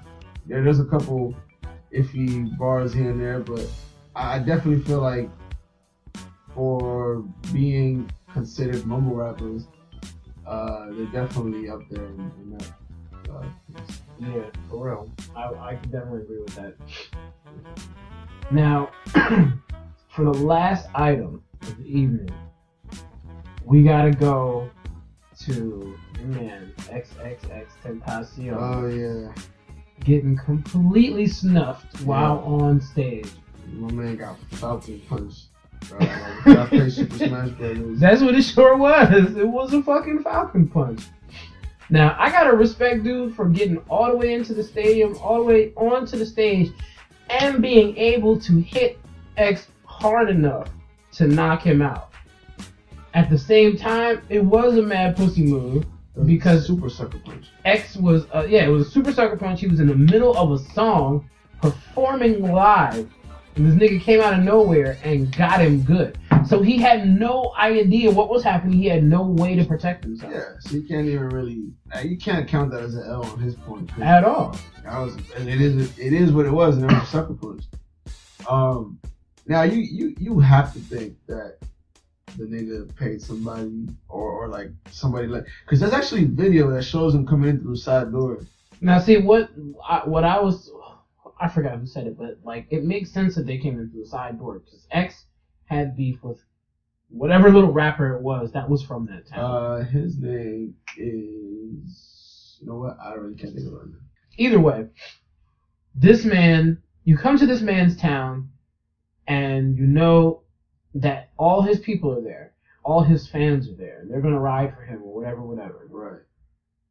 there, 0.47 0.65
there's 0.65 0.81
a 0.81 0.85
couple 0.87 1.35
iffy 1.95 2.57
bars 2.59 2.93
here 2.93 3.11
and 3.11 3.21
there, 3.21 3.41
but 3.41 3.67
I 4.15 4.39
definitely 4.39 4.85
feel 4.85 5.01
like 5.01 5.31
for 6.55 7.25
being 7.53 8.11
considered 8.33 8.87
mumble 8.87 9.15
rappers, 9.15 9.67
uh, 10.47 10.87
they're 10.91 11.07
definitely 11.07 11.69
up 11.69 11.81
there 11.91 12.05
in, 12.05 12.33
in 12.43 12.59
that. 12.59 12.73
Uh, 13.31 13.45
Yeah, 14.19 14.45
for 14.69 14.87
real. 14.87 15.11
I, 15.35 15.71
I 15.71 15.75
can 15.77 15.91
definitely 15.91 16.23
agree 16.23 16.41
with 16.41 16.55
that. 16.55 16.75
Now, 18.51 18.91
for 20.09 20.25
the 20.25 20.33
last 20.33 20.89
item 20.95 21.43
of 21.63 21.79
the 21.79 21.85
evening, 21.85 22.31
we 23.65 23.83
gotta 23.83 24.11
go 24.11 24.71
to 25.41 25.99
man 26.25 26.73
XXX 26.79 27.67
Tentacion 27.83 28.57
oh 28.57 28.87
yeah, 28.87 29.33
getting 30.05 30.37
completely 30.37 31.27
snuffed 31.27 32.01
while 32.03 32.39
on 32.39 32.81
stage. 32.81 33.29
my 33.73 33.91
man 33.93 34.17
got 34.17 34.39
Falcon 34.53 35.01
punched. 35.09 35.47
Bro, 35.89 35.99
like, 35.99 36.47
I 36.47 36.67
play 36.69 36.91
Super 36.91 37.17
Smash 37.17 37.51
Brothers. 37.51 38.01
That's 38.01 38.23
what 38.23 38.35
it 38.35 38.43
sure 38.43 38.77
was. 38.77 39.37
It 39.37 39.49
was 39.49 39.73
a 39.73 39.83
fucking 39.83 40.23
Falcon 40.23 40.69
punch. 40.69 41.03
Now 41.91 42.17
I 42.19 42.31
gotta 42.31 42.57
respect 42.57 43.05
dude 43.05 43.35
for 43.35 43.49
getting 43.49 43.79
all 43.91 44.11
the 44.11 44.17
way 44.17 44.33
into 44.35 44.55
the 44.55 44.63
stadium, 44.63 45.17
all 45.19 45.39
the 45.39 45.45
way 45.45 45.73
onto 45.77 46.17
the 46.17 46.27
stage, 46.27 46.71
and 47.29 47.61
being 47.61 47.97
able 47.97 48.39
to 48.41 48.61
hit 48.61 48.99
X 49.37 49.69
hard 49.85 50.31
enough 50.31 50.69
to 51.13 51.27
knock 51.27 51.63
him 51.63 51.83
out. 51.83 52.13
At 53.15 53.29
the 53.29 53.39
same 53.39 53.77
time, 53.77 54.23
it 54.31 54.43
was 54.43 54.79
a 54.79 54.83
mad 54.83 55.17
pussy 55.17 55.43
move 55.43 55.85
because 56.27 56.67
Super 56.67 56.89
Sucker 56.89 57.19
Punch. 57.19 57.47
X 57.65 57.97
was 57.97 58.27
uh, 58.35 58.47
yeah, 58.49 58.65
it 58.65 58.69
was 58.69 58.87
a 58.87 58.91
super 58.91 59.13
sucker 59.13 59.37
punch. 59.37 59.61
He 59.61 59.67
was 59.67 59.81
in 59.81 59.87
the 59.87 59.95
middle 59.95 60.37
of 60.37 60.53
a 60.53 60.59
song 60.73 61.29
performing 61.61 62.43
live, 62.43 63.11
and 63.57 63.67
this 63.67 63.75
nigga 63.91 64.01
came 64.01 64.21
out 64.21 64.35
of 64.35 64.41
nowhere 64.41 64.99
and 65.05 65.35
got 65.37 65.61
him 65.61 65.83
good. 65.83 66.19
So 66.47 66.61
he 66.61 66.77
had 66.77 67.09
no 67.09 67.53
idea 67.57 68.11
what 68.11 68.29
was 68.29 68.43
happening. 68.43 68.79
He 68.79 68.87
had 68.87 69.05
no 69.05 69.23
way 69.23 69.55
to 69.55 69.65
protect 69.65 70.05
himself 70.05 70.33
Yeah, 70.33 70.55
so 70.59 70.75
you 70.77 70.83
can't 70.83 71.07
even 71.07 71.29
really, 71.29 71.71
uh, 71.95 72.01
you 72.01 72.19
can't 72.19 72.49
count 72.49 72.73
that 72.73 72.83
as 72.83 72.95
an 72.97 73.05
L 73.09 73.25
on 73.25 73.39
his 73.39 73.55
point. 73.55 73.91
at 74.01 74.25
all. 74.25 74.57
That 74.85 74.99
was, 74.99 75.15
and 75.37 75.49
it 75.49 75.61
is, 75.61 75.97
it 75.99 76.13
is 76.13 76.33
what 76.33 76.47
it 76.47 76.51
was, 76.51 76.77
and 76.77 76.91
it 76.91 76.93
was 76.93 77.05
a 77.05 77.07
sucker 77.07 77.35
punch. 77.35 77.65
Um, 78.49 78.99
now 79.47 79.63
you, 79.63 79.79
you, 79.81 80.15
you 80.19 80.41
have 80.41 80.73
to 80.73 80.81
think 80.81 81.17
that 81.29 81.59
the 82.37 82.45
nigga 82.45 82.95
paid 82.97 83.23
somebody 83.23 83.89
or, 84.09 84.31
or 84.31 84.49
like 84.49 84.71
somebody 84.91 85.27
like, 85.27 85.47
cause 85.67 85.81
there's 85.81 85.93
actually 85.93 86.25
video 86.25 86.71
that 86.71 86.83
shows 86.83 87.15
him 87.15 87.27
coming 87.27 87.51
in 87.51 87.61
through 87.61 87.73
the 87.73 87.79
side 87.79 88.13
door. 88.13 88.45
Now 88.81 88.99
see 88.99 89.19
what 89.19 89.51
I, 89.89 90.03
what 90.07 90.25
I 90.25 90.41
was 90.41 90.71
I 91.41 91.49
forgot 91.49 91.79
who 91.79 91.87
said 91.87 92.07
it, 92.07 92.19
but 92.19 92.39
like 92.45 92.67
it 92.71 92.85
makes 92.85 93.11
sense 93.11 93.35
that 93.35 93.47
they 93.47 93.59
came 93.59 93.79
in 93.79 93.91
through 93.91 94.05
the 94.05 94.09
side 94.09 94.39
door 94.39 94.61
because 94.61 94.87
X 94.91 95.25
had 95.67 95.97
beef 95.97 96.23
with 96.23 96.43
whatever 97.09 97.51
little 97.51 97.73
rapper 97.73 98.17
it 98.17 98.23
was 98.23 98.53
that 98.53 98.69
was 98.69 98.83
from 98.83 99.07
that 99.07 99.27
town. 99.27 99.45
Uh, 99.45 99.85
his 99.85 100.19
name 100.19 100.75
is, 100.97 102.59
you 102.61 102.67
know 102.67 102.77
what? 102.77 102.97
I 103.03 103.15
really 103.15 103.35
can't 103.35 103.55
think 103.55 103.67
of 103.67 103.75
it 103.75 103.89
either 104.37 104.61
way, 104.61 104.87
this 105.95 106.25
man, 106.25 106.83
you 107.05 107.17
come 107.17 107.39
to 107.39 107.47
this 107.47 107.61
man's 107.61 107.97
town, 107.97 108.51
and 109.27 109.77
you 109.77 109.87
know 109.87 110.43
that 110.95 111.31
all 111.39 111.63
his 111.63 111.79
people 111.79 112.13
are 112.13 112.23
there, 112.23 112.53
all 112.85 113.03
his 113.03 113.27
fans 113.27 113.69
are 113.69 113.75
there, 113.75 114.01
and 114.01 114.11
they're 114.11 114.21
gonna 114.21 114.41
ride 114.41 114.75
for 114.75 114.83
him 114.83 115.03
or 115.03 115.15
whatever, 115.15 115.43
whatever. 115.43 115.87
Right. 115.89 116.21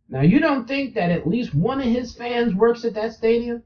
Now 0.10 0.22
you 0.22 0.40
don't 0.40 0.68
think 0.68 0.96
that 0.96 1.10
at 1.10 1.28
least 1.28 1.54
one 1.54 1.80
of 1.80 1.88
his 1.88 2.14
fans 2.16 2.54
works 2.54 2.84
at 2.86 2.94
that 2.96 3.14
stadium? 3.14 3.64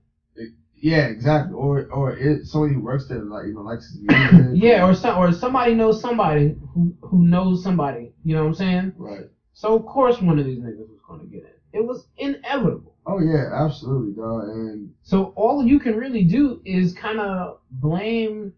Yeah, 0.75 1.07
exactly. 1.07 1.53
Or, 1.53 1.86
or 1.86 2.15
it, 2.17 2.45
somebody 2.45 2.75
who 2.75 2.81
works 2.81 3.07
there, 3.07 3.23
like 3.23 3.47
you 3.47 3.53
know, 3.53 3.61
likes 3.61 3.89
his 3.89 4.01
music. 4.01 4.61
Yeah, 4.61 4.86
or 4.86 4.93
some, 4.93 5.17
or 5.17 5.31
somebody 5.31 5.73
knows 5.73 6.01
somebody 6.01 6.55
who 6.73 6.95
who 7.01 7.25
knows 7.25 7.63
somebody. 7.63 8.13
You 8.23 8.36
know 8.36 8.43
what 8.43 8.49
I'm 8.49 8.55
saying? 8.55 8.93
right. 8.97 9.25
So 9.53 9.73
of 9.73 9.86
course 9.86 10.21
one 10.21 10.38
of 10.38 10.45
these 10.45 10.59
niggas 10.59 10.77
was 10.89 10.99
gonna 11.07 11.25
get 11.25 11.43
in. 11.43 11.79
It 11.79 11.86
was 11.86 12.07
inevitable. 12.17 12.95
Oh 13.07 13.19
yeah, 13.19 13.65
absolutely, 13.65 14.13
dog. 14.13 14.43
And 14.49 14.93
So 15.01 15.33
all 15.36 15.65
you 15.65 15.79
can 15.79 15.95
really 15.95 16.23
do 16.23 16.61
is 16.65 16.93
kind 16.93 17.19
of 17.19 17.59
blame 17.71 18.53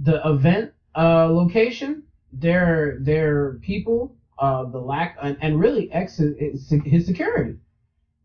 the 0.00 0.20
event 0.28 0.72
uh, 0.96 1.26
location, 1.28 2.04
their 2.32 2.98
their 3.00 3.54
people, 3.62 4.16
uh, 4.38 4.64
the 4.64 4.78
lack, 4.78 5.16
and, 5.22 5.36
and 5.40 5.58
really 5.60 5.90
X 5.92 6.18
is, 6.20 6.34
is 6.38 6.72
his 6.84 7.06
security. 7.06 7.56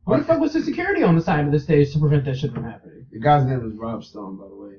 Where 0.06 0.20
the 0.20 0.26
fuck 0.26 0.40
was 0.40 0.54
his 0.54 0.64
security 0.66 1.04
on 1.04 1.16
the 1.16 1.22
side 1.22 1.46
of 1.46 1.52
the 1.52 1.60
stage 1.60 1.92
to 1.94 2.00
prevent 2.00 2.24
that 2.26 2.38
shit 2.38 2.54
from 2.54 2.64
happening? 2.64 3.06
The 3.12 3.20
guy's 3.20 3.46
name 3.46 3.66
is 3.70 3.74
Rob 3.76 4.04
Stone, 4.06 4.38
by 4.38 4.48
the 4.48 4.56
way. 4.56 4.76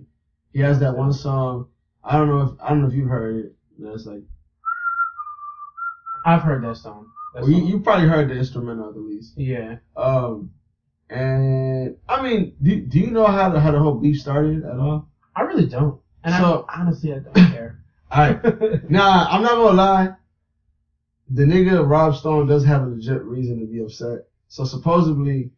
He 0.54 0.60
has 0.60 0.80
that 0.80 0.96
one 0.96 1.12
song. 1.12 1.68
I 2.02 2.16
don't 2.16 2.28
know 2.28 2.40
if 2.42 2.50
I 2.62 2.70
don't 2.70 2.80
know 2.82 2.88
if 2.88 2.94
you've 2.94 3.08
heard 3.08 3.36
it. 3.44 3.54
That's 3.78 4.06
like 4.06 4.22
I've 6.24 6.42
heard 6.42 6.64
that 6.64 6.76
song. 6.76 7.06
That 7.34 7.42
well, 7.42 7.50
you, 7.50 7.58
song. 7.60 7.66
you 7.68 7.80
probably 7.80 8.08
heard 8.08 8.28
the 8.28 8.34
instrumental 8.34 8.88
at 8.88 8.96
least. 8.96 9.34
yeah. 9.36 9.76
Um, 9.96 10.50
and 11.10 11.96
I 12.08 12.22
mean, 12.22 12.54
do, 12.62 12.80
do 12.80 12.98
you 12.98 13.10
know 13.10 13.26
how 13.26 13.48
the 13.50 13.60
how 13.60 13.70
the 13.70 13.78
whole 13.78 13.94
beef 13.94 14.20
started 14.20 14.64
at 14.64 14.78
all? 14.78 15.08
I 15.34 15.42
really 15.42 15.66
don't. 15.66 16.00
And 16.24 16.34
So- 16.34 16.66
I 16.68 16.80
honestly 16.80 17.12
I 17.14 17.18
don't 17.20 17.34
care. 17.34 17.77
Alright, 18.10 18.42
nah, 18.90 19.26
I'm 19.28 19.42
not 19.42 19.56
gonna 19.56 19.76
lie. 19.76 20.08
The 21.30 21.42
nigga 21.42 21.86
Rob 21.86 22.14
Stone 22.14 22.46
does 22.46 22.64
have 22.64 22.82
a 22.82 22.86
legit 22.86 23.22
reason 23.22 23.58
to 23.58 23.66
be 23.66 23.80
upset. 23.80 24.20
So 24.48 24.64
supposedly, 24.64 25.50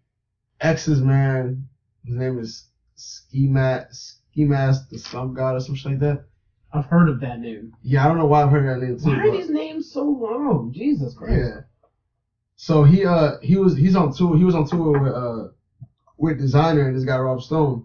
X's 0.61 1.01
man, 1.01 1.69
his 2.05 2.17
name 2.17 2.39
is 2.39 2.65
Ski 2.97 3.47
Matt 3.47 3.95
He 4.31 4.45
masked 4.45 4.91
the 4.91 4.99
Slump 4.99 5.35
God 5.35 5.55
or 5.55 5.61
some 5.61 5.75
shit 5.77 5.93
like 5.93 6.01
that. 6.01 6.25
I've 6.73 6.85
heard 6.85 7.09
of 7.09 7.21
that 7.21 7.39
name. 7.39 7.73
Yeah, 7.83 8.05
I 8.05 8.09
don't 8.09 8.19
know 8.19 8.27
why 8.27 8.43
I've 8.43 8.51
heard 8.51 8.67
that 8.67 8.85
name 8.85 8.97
too. 8.99 9.11
Why 9.11 9.27
are 9.27 9.31
these 9.31 9.49
names 9.49 9.91
so 9.91 10.05
long? 10.05 10.73
Jesus 10.73 11.15
Christ. 11.15 11.35
Yeah. 11.37 11.61
So 12.57 12.83
he 12.83 13.05
uh 13.05 13.33
he 13.43 13.57
was 13.57 13.75
he's 13.77 13.97
on 13.97 14.13
tour 14.13 14.37
he 14.37 14.45
was 14.45 14.55
on 14.55 14.67
tour 14.67 14.99
with 15.01 15.13
uh 15.13 15.49
with 16.17 16.39
Desiigner 16.39 16.87
and 16.87 16.95
this 16.95 17.05
guy 17.05 17.17
Rob 17.17 17.41
Stone. 17.41 17.85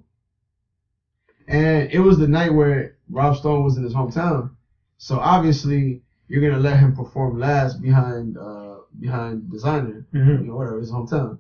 And 1.48 1.88
it 1.92 2.00
was 2.00 2.18
the 2.18 2.28
night 2.28 2.50
where 2.50 2.95
Rob 3.10 3.36
Stone 3.36 3.64
was 3.64 3.78
in 3.78 3.84
his 3.84 3.94
hometown. 3.94 4.50
So 4.98 5.20
obviously 5.20 6.02
you're 6.28 6.42
gonna 6.42 6.58
let 6.62 6.78
him 6.78 6.94
perform 6.94 7.40
last 7.40 7.82
behind 7.82 8.38
uh 8.38 8.78
behind 9.00 9.44
Desiigner, 9.52 10.04
you 10.14 10.20
Mhm. 10.20 10.46
know, 10.46 10.56
whatever, 10.56 10.80
his 10.80 10.92
hometown. 10.92 11.38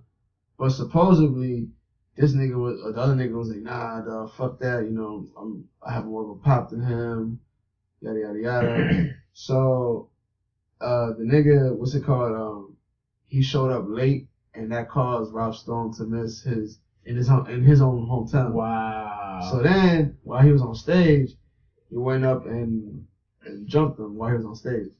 But 0.58 0.72
supposedly 0.72 1.70
this 2.16 2.34
nigga 2.34 2.60
was 2.60 2.94
the 2.94 3.00
other 3.00 3.14
nigga 3.14 3.32
was 3.38 3.50
like, 3.50 3.62
nah, 3.62 4.02
dawg, 4.02 4.30
fuck 4.30 4.60
that, 4.60 4.86
you 4.86 4.92
know, 4.92 5.26
I'm 5.38 5.66
I 5.82 5.92
have 5.94 6.06
more 6.06 6.22
of 6.24 6.30
a 6.30 6.36
pop 6.36 6.70
than 6.70 6.82
him, 6.82 7.40
yada 8.02 8.20
yada 8.20 8.40
yada. 8.40 9.10
so 9.34 10.08
uh 10.82 11.12
the 11.12 11.24
nigga, 11.24 11.76
what's 11.76 11.94
it 11.94 12.04
called? 12.04 12.34
Um 12.34 12.76
he 13.28 13.42
showed 13.42 13.72
up 13.72 13.84
late 13.86 14.28
and 14.54 14.72
that 14.72 14.88
caused 14.90 15.34
Rob 15.34 15.56
Stone 15.56 15.92
to 15.94 16.06
miss 16.06 16.42
his 16.42 16.78
in 17.06 17.16
his 17.16 17.28
home 17.28 17.46
in 17.48 17.62
his 17.64 17.82
own 17.82 18.06
hometown. 18.08 18.52
Wow. 18.52 19.42
So 19.50 19.62
then 19.62 20.14
while 20.24 20.44
he 20.44 20.52
was 20.52 20.62
on 20.62 20.76
stage, 20.76 21.36
he 21.96 22.00
went 22.00 22.26
up 22.26 22.46
and 22.46 23.06
and 23.46 23.66
jumped 23.68 23.98
him 23.98 24.16
while 24.18 24.30
he 24.32 24.36
was 24.36 24.46
on 24.46 24.56
stage. 24.56 24.92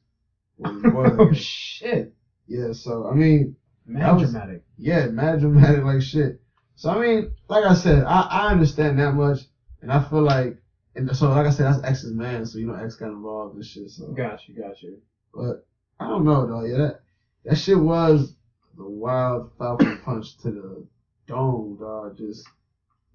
Boy, 0.58 1.10
oh 1.18 1.32
shit. 1.34 2.14
yeah, 2.46 2.72
so 2.72 3.06
I 3.06 3.12
mean, 3.12 3.54
Mad 3.84 4.12
was- 4.14 4.30
dramatic. 4.32 4.62
yeah, 4.78 5.06
mad 5.08 5.40
dramatic 5.40 5.84
like 5.84 6.00
shit. 6.00 6.40
So 6.74 6.88
I 6.90 6.98
mean, 6.98 7.32
like 7.48 7.64
I 7.64 7.74
said, 7.74 8.04
I, 8.04 8.22
I 8.22 8.50
understand 8.50 8.98
that 8.98 9.12
much, 9.12 9.40
and 9.82 9.92
I 9.92 9.98
feel 10.08 10.22
like, 10.22 10.56
and 10.94 11.14
so 11.14 11.28
like 11.28 11.46
I 11.46 11.50
said, 11.50 11.66
that's 11.66 11.84
X's 11.84 12.12
man, 12.14 12.46
so 12.46 12.56
you 12.58 12.66
know 12.66 12.74
X 12.74 12.94
got 12.96 13.08
involved 13.08 13.56
and 13.56 13.64
shit. 13.64 13.90
So, 13.90 14.06
Got 14.12 14.48
you, 14.48 14.54
got 14.54 14.82
you. 14.82 14.98
but 15.34 15.66
I 16.00 16.08
don't 16.08 16.24
know 16.24 16.46
though. 16.46 16.64
Yeah, 16.64 16.78
that 16.78 17.00
that 17.44 17.58
shit 17.58 17.78
was 17.78 18.34
the 18.78 18.84
wild 18.88 19.50
Falcon 19.58 19.98
punch 20.02 20.38
to 20.38 20.50
the 20.50 20.86
dome, 21.26 21.76
dog. 21.78 22.16
Just 22.16 22.46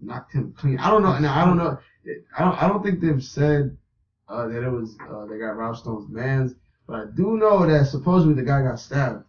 knocked 0.01 0.33
him 0.33 0.53
clean. 0.57 0.77
I 0.79 0.89
don't 0.89 1.03
know. 1.03 1.17
Now 1.19 1.41
I 1.41 1.45
don't 1.45 1.57
know. 1.57 1.77
I 2.37 2.43
don't. 2.43 2.63
I 2.63 2.67
don't 2.67 2.83
think 2.83 2.99
they've 2.99 3.23
said 3.23 3.77
uh, 4.27 4.47
that 4.47 4.63
it 4.63 4.69
was 4.69 4.97
uh, 5.09 5.25
they 5.25 5.37
got 5.37 5.57
Rob 5.57 5.75
Stone's 5.77 6.09
man's, 6.09 6.53
but 6.87 6.95
I 6.95 7.05
do 7.15 7.37
know 7.37 7.65
that 7.65 7.87
supposedly 7.87 8.33
the 8.35 8.43
guy 8.43 8.61
got 8.61 8.79
stabbed. 8.79 9.23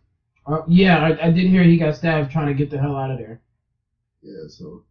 Uh, 0.47 0.63
yeah, 0.67 0.99
I, 1.05 1.29
I 1.29 1.31
did 1.31 1.49
hear 1.49 1.63
he 1.63 1.77
got 1.77 1.97
stabbed 1.97 2.33
trying 2.33 2.49
to 2.49 2.55
get 2.55 2.71
the 2.71 2.79
hell 2.79 2.97
out 2.97 3.11
of 3.11 3.19
there. 3.19 3.41
Yeah, 4.23 4.49
so 4.49 4.85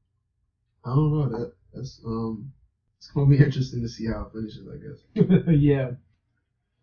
I 0.86 0.89
don't 0.89 1.11
know 1.13 1.29
that. 1.29 1.53
That's 1.73 2.01
um, 2.05 2.51
it's 2.97 3.09
gonna 3.11 3.29
be 3.29 3.38
interesting 3.43 3.82
to 3.82 3.89
see 3.89 4.07
how 4.07 4.23
it 4.23 4.34
finishes. 4.34 4.67
I 4.67 5.23
guess. 5.25 5.45
yeah. 5.57 5.91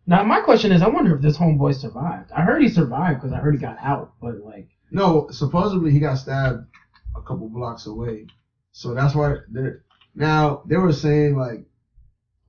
Now 0.07 0.23
my 0.23 0.41
question 0.41 0.71
is, 0.71 0.81
I 0.81 0.87
wonder 0.87 1.15
if 1.15 1.21
this 1.21 1.37
homeboy 1.37 1.75
survived. 1.75 2.31
I 2.31 2.41
heard 2.41 2.61
he 2.61 2.69
survived 2.69 3.21
because 3.21 3.31
I 3.31 3.37
heard 3.37 3.53
he 3.53 3.59
got 3.59 3.77
out, 3.79 4.13
but 4.19 4.39
like, 4.43 4.69
No, 4.91 5.29
supposedly 5.29 5.91
he 5.91 5.99
got 5.99 6.15
stabbed 6.15 6.65
a 7.15 7.21
couple 7.21 7.47
blocks 7.49 7.85
away, 7.85 8.25
so 8.79 8.93
that's 8.93 9.13
why 9.13 9.33
they're 9.49 9.81
now 10.15 10.61
they 10.63 10.77
were 10.77 10.93
saying 10.93 11.35
like, 11.35 11.65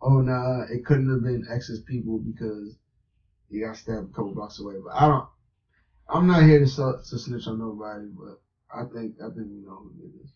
oh 0.01 0.21
nah, 0.21 0.61
it 0.71 0.85
couldn't 0.85 1.09
have 1.09 1.25
been 1.25 1.43
X's 1.51 1.81
people 1.81 2.19
because 2.19 2.73
he 3.49 3.59
got 3.59 3.75
stabbed 3.75 4.11
a 4.11 4.13
couple 4.13 4.31
blocks 4.31 4.61
away. 4.61 4.75
But 4.81 4.95
I 4.95 5.09
don't. 5.09 5.25
I'm 6.09 6.29
not 6.29 6.45
here 6.45 6.61
to 6.61 6.69
su- 6.69 7.01
to 7.09 7.19
snitch 7.19 7.49
on 7.49 7.59
nobody, 7.59 8.07
but 8.17 8.39
I 8.73 8.85
think 8.85 9.15
I 9.21 9.27
think 9.27 9.49
we 9.51 9.59
know 9.59 9.81
who 9.83 9.91
it 10.05 10.23
is. 10.23 10.31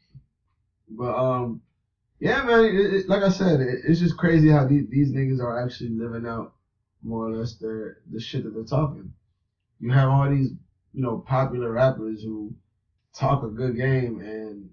But 0.88 1.14
um, 1.14 1.60
yeah, 2.18 2.42
man. 2.42 2.64
It, 2.64 2.74
it, 2.74 3.08
like 3.08 3.20
I 3.22 3.28
said, 3.28 3.60
it, 3.60 3.78
it's 3.84 4.00
just 4.00 4.16
crazy 4.16 4.48
how 4.48 4.64
these 4.64 4.88
these 4.88 5.12
niggas 5.12 5.38
are 5.38 5.62
actually 5.62 5.90
living 5.90 6.26
out 6.26 6.50
more 7.04 7.28
or 7.28 7.30
less 7.30 7.52
their 7.52 7.98
the 8.10 8.18
shit 8.18 8.42
that 8.42 8.52
they're 8.52 8.64
talking. 8.64 9.12
You 9.78 9.92
have 9.92 10.08
all 10.08 10.28
these 10.28 10.48
you 10.92 11.02
know 11.02 11.18
popular 11.18 11.70
rappers 11.70 12.20
who 12.20 12.52
talk 13.14 13.42
a 13.44 13.48
good 13.48 13.76
game, 13.76 14.18
and 14.18 14.70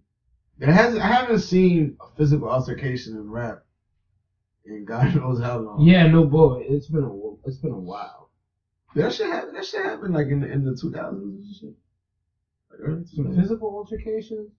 there 0.62 0.72
has 0.72 0.96
I 0.96 1.08
haven't 1.08 1.40
seen 1.40 1.98
a 2.00 2.16
physical 2.16 2.48
altercation 2.48 3.16
in 3.16 3.30
rap 3.30 3.64
in 4.66 4.86
God 4.86 5.16
knows 5.16 5.42
how 5.42 5.58
long. 5.58 5.82
yeah, 5.82 6.06
no 6.08 6.24
boy, 6.24 6.64
it's 6.68 6.88
been 6.88 7.04
a 7.04 7.48
it's 7.48 7.58
been 7.58 7.72
a 7.72 7.78
while. 7.78 8.30
that 8.96 9.12
shit 9.12 9.26
happened. 9.28 9.56
That 9.58 9.66
shit 9.66 9.84
happened 9.84 10.14
like 10.14 10.28
in 10.28 10.40
the, 10.42 10.52
in 10.52 10.64
the 10.64 10.72
2000s 10.72 11.12
and 11.12 11.56
shit. 11.56 11.74
Like 12.70 13.08
Some 13.08 13.36
physical 13.36 13.70
altercations. 13.76 14.52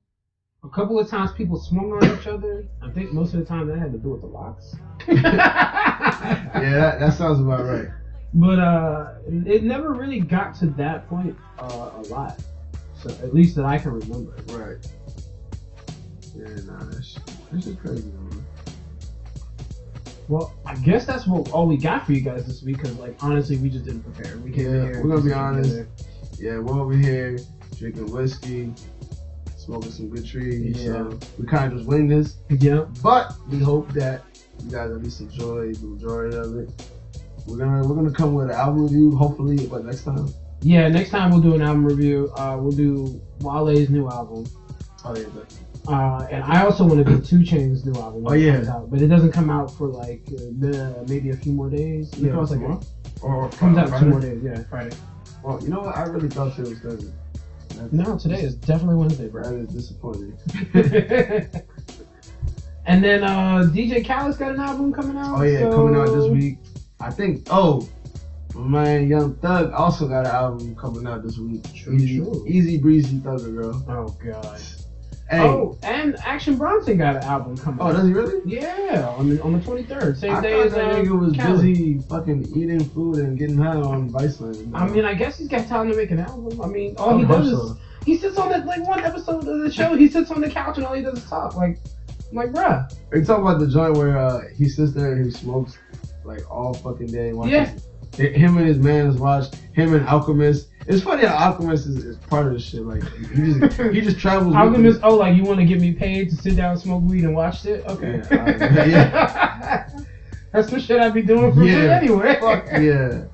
A 0.64 0.68
couple 0.68 0.98
of 0.98 1.08
times 1.08 1.32
people 1.32 1.56
swung 1.56 1.92
on 1.92 2.04
each 2.18 2.26
other. 2.26 2.66
I 2.82 2.90
think 2.90 3.12
most 3.12 3.34
of 3.34 3.40
the 3.40 3.46
time 3.46 3.66
that 3.68 3.78
had 3.78 3.92
to 3.92 3.98
do 3.98 4.10
with 4.10 4.20
the 4.22 4.26
LOX. 4.28 4.74
Yeah, 5.08 6.76
that, 6.78 7.00
that 7.00 7.14
sounds 7.14 7.40
about 7.40 7.64
right. 7.64 7.88
But 8.34 8.58
uh, 8.60 9.14
it 9.26 9.62
never 9.64 9.92
really 9.92 10.20
got 10.20 10.54
to 10.56 10.66
that 10.68 11.08
point 11.08 11.36
uh, 11.58 11.90
a 11.96 12.02
lot. 12.08 12.40
So 12.94 13.10
at 13.10 13.34
least 13.34 13.56
that 13.56 13.64
I 13.64 13.78
can 13.78 13.92
remember. 13.92 14.36
Right. 14.48 14.76
Yeah, 16.34 16.46
nah, 16.66 16.84
that's 16.84 17.16
that's 17.50 17.64
just 17.66 17.78
crazy, 17.80 18.04
man. 18.10 18.44
Well, 20.28 20.54
I 20.64 20.76
guess 20.76 21.04
that's 21.04 21.26
what 21.26 21.50
all 21.50 21.66
we 21.66 21.76
got 21.76 22.06
for 22.06 22.12
you 22.12 22.20
guys 22.20 22.46
this 22.46 22.62
week. 22.62 22.78
Cause 22.82 22.94
like 22.94 23.22
honestly, 23.22 23.56
we 23.58 23.68
just 23.68 23.84
didn't 23.84 24.02
prepare. 24.02 24.38
We 24.38 24.50
came 24.50 24.66
Yeah, 24.66 24.82
here. 24.82 25.02
we're 25.02 25.10
gonna 25.16 25.22
be 25.28 25.32
honest. 25.32 25.70
together. 25.70 25.88
Yeah, 26.38 26.58
we're 26.58 26.80
over 26.80 26.94
here 26.94 27.38
drinking 27.76 28.10
whiskey, 28.10 28.72
smoking 29.56 29.90
some 29.90 30.08
good 30.08 30.26
trees. 30.26 30.82
Yeah. 30.82 30.92
So 30.92 31.18
we 31.38 31.46
kind 31.46 31.72
of 31.72 31.78
just 31.78 31.88
winged 31.88 32.10
this, 32.10 32.36
Yeah. 32.48 32.84
but 33.02 33.34
we 33.50 33.58
hope 33.58 33.92
that 33.92 34.22
you 34.64 34.70
guys 34.70 34.90
at 34.90 35.02
least 35.02 35.20
enjoy 35.20 35.72
the 35.74 35.86
majority 35.86 36.36
of 36.36 36.56
it. 36.56 36.70
We're 37.46 37.58
gonna 37.58 37.86
we're 37.86 37.96
gonna 37.96 38.12
come 38.12 38.34
with 38.34 38.46
an 38.50 38.52
album 38.56 38.84
review, 38.84 39.14
hopefully, 39.16 39.66
but 39.66 39.84
next 39.84 40.04
time. 40.04 40.28
Yeah. 40.62 40.88
Next 40.88 41.10
time 41.10 41.30
we'll 41.30 41.40
do 41.40 41.54
an 41.56 41.62
album 41.62 41.84
review. 41.84 42.32
Uh, 42.36 42.56
we'll 42.58 42.70
do 42.72 43.20
Wale's 43.40 43.90
new 43.90 44.08
album. 44.08 44.46
Oh 45.04 45.14
yeah, 45.16 45.24
definitely. 45.24 45.56
Uh, 45.88 46.26
and 46.30 46.44
I 46.44 46.64
also 46.64 46.84
want 46.84 47.04
to 47.04 47.12
do 47.12 47.20
2 47.20 47.38
Chainz' 47.40 47.84
new 47.84 48.00
album. 48.00 48.24
Oh, 48.26 48.32
yeah. 48.34 48.62
out, 48.70 48.90
but 48.90 49.02
it 49.02 49.08
doesn't 49.08 49.32
come 49.32 49.50
out 49.50 49.68
for 49.70 49.88
like 49.88 50.22
uh, 50.28 50.36
the, 50.60 51.04
maybe 51.08 51.30
a 51.30 51.36
few 51.36 51.52
more 51.52 51.68
days. 51.68 52.12
It 52.12 52.18
Yeah, 52.20 52.32
comes, 52.32 52.50
like, 52.52 52.60
tomorrow? 52.60 52.80
Or 53.20 53.48
comes 53.50 53.78
out 53.78 53.88
Friday? 53.88 54.04
two 54.04 54.10
more 54.10 54.20
days. 54.20 54.42
Yeah, 54.44 54.62
Friday. 54.70 54.96
Well, 55.42 55.60
you 55.62 55.70
know 55.70 55.80
what? 55.80 55.96
I 55.96 56.04
really 56.04 56.28
thought 56.28 56.56
it 56.58 56.68
was 56.68 56.78
Thursday. 56.78 57.12
No, 57.90 58.16
today 58.16 58.40
is 58.42 58.54
definitely 58.54 58.96
Wednesday, 58.96 59.28
bro. 59.28 59.42
That 59.42 59.54
is 59.56 59.68
disappointing. 59.68 60.36
and 62.86 63.02
then 63.02 63.24
uh, 63.24 63.68
DJ 63.72 64.04
Khaled's 64.04 64.36
got 64.36 64.52
an 64.52 64.60
album 64.60 64.92
coming 64.92 65.16
out. 65.16 65.38
Oh 65.38 65.42
yeah, 65.42 65.60
so- 65.60 65.72
coming 65.72 65.96
out 65.96 66.06
this 66.14 66.28
week. 66.30 66.58
I 67.00 67.10
think. 67.10 67.46
Oh, 67.50 67.88
my 68.54 68.98
Young 68.98 69.34
Thug 69.36 69.72
also 69.72 70.06
got 70.06 70.26
an 70.26 70.32
album 70.32 70.76
coming 70.76 71.06
out 71.06 71.24
this 71.24 71.38
week. 71.38 71.64
True, 71.74 71.94
easy, 71.94 72.18
true. 72.18 72.44
easy 72.46 72.78
breezy 72.78 73.16
Thugger 73.18 73.52
girl. 73.54 73.84
Oh 73.88 74.08
god. 74.24 74.60
Hey. 75.30 75.40
Oh, 75.40 75.78
and 75.82 76.16
Action 76.24 76.56
Bronson 76.58 76.98
got 76.98 77.16
an 77.16 77.22
album 77.22 77.56
coming 77.56 77.80
Oh, 77.80 77.86
out. 77.86 77.92
does 77.92 78.06
he 78.06 78.12
really? 78.12 78.40
Yeah, 78.44 79.08
on 79.16 79.30
the 79.30 79.42
on 79.42 79.52
the 79.54 79.60
twenty 79.60 79.82
third, 79.84 80.18
same 80.18 80.34
I 80.34 80.40
day 80.42 80.60
as 80.60 80.74
that 80.74 80.92
uh, 80.92 80.94
nigga 80.96 81.18
was 81.18 81.34
Khaled. 81.36 81.56
busy 81.62 81.98
fucking 82.00 82.48
eating 82.54 82.84
food 82.84 83.16
and 83.16 83.38
getting 83.38 83.56
high 83.56 83.76
on 83.76 84.10
Viceland. 84.10 84.70
I 84.74 84.86
mean, 84.88 85.04
I 85.06 85.14
guess 85.14 85.38
he's 85.38 85.48
got 85.48 85.66
time 85.68 85.88
to 85.90 85.96
make 85.96 86.10
an 86.10 86.18
album. 86.20 86.60
I 86.60 86.66
mean, 86.66 86.94
all 86.98 87.16
he 87.18 87.24
does 87.24 87.48
is 87.48 87.76
he 88.04 88.16
sits 88.18 88.36
on 88.36 88.50
that 88.50 88.66
like 88.66 88.86
one 88.86 89.00
episode 89.00 89.46
of 89.48 89.60
the 89.62 89.72
show. 89.72 89.94
He 89.96 90.08
sits 90.08 90.30
on 90.30 90.40
the 90.42 90.50
couch 90.50 90.76
and 90.76 90.84
all 90.86 90.92
he 90.92 91.02
does 91.02 91.18
is 91.18 91.24
talk. 91.30 91.54
Like, 91.56 91.78
I'm 92.30 92.36
like, 92.36 92.50
bruh. 92.50 92.92
Are 93.12 93.18
you 93.18 93.24
talking 93.24 93.44
about 93.46 93.58
the 93.60 93.68
joint 93.68 93.96
where 93.96 94.18
uh, 94.18 94.42
he 94.54 94.68
sits 94.68 94.92
there 94.92 95.12
and 95.12 95.24
he 95.24 95.30
smokes 95.30 95.78
like 96.24 96.50
all 96.50 96.74
fucking 96.74 97.06
day? 97.06 97.32
watches- 97.32 97.52
Yeah. 97.52 97.68
Him 98.18 98.58
and 98.58 98.66
his 98.66 98.78
man 98.78 99.06
is 99.06 99.16
watched. 99.16 99.54
Him 99.72 99.94
and 99.94 100.06
Alchemist. 100.06 100.68
It's 100.86 101.02
funny 101.02 101.24
how 101.26 101.36
Alchemist 101.52 101.86
is, 101.86 102.04
is 102.04 102.16
part 102.16 102.46
of 102.46 102.54
this 102.54 102.64
shit. 102.64 102.82
Like 102.82 103.02
he 103.18 103.52
just 103.52 103.80
he 103.92 104.00
just 104.00 104.18
travels. 104.18 104.48
with 104.48 104.56
Alchemist. 104.56 105.00
Oh, 105.02 105.16
like 105.16 105.36
you 105.36 105.44
want 105.44 105.60
to 105.60 105.64
get 105.64 105.80
me 105.80 105.92
paid 105.92 106.30
to 106.30 106.36
sit 106.36 106.56
down, 106.56 106.76
smoke 106.76 107.02
weed, 107.04 107.24
and 107.24 107.34
watch 107.34 107.64
it? 107.66 107.84
Okay. 107.86 108.22
Yeah, 108.30 109.88
That's 110.52 110.70
the 110.70 110.80
shit 110.80 111.00
I'd 111.00 111.14
be 111.14 111.22
doing 111.22 111.54
for 111.54 111.62
Yeah. 111.64 111.98
anyway. 112.00 112.38
Fuck 112.40 112.66
yeah. 112.80 113.24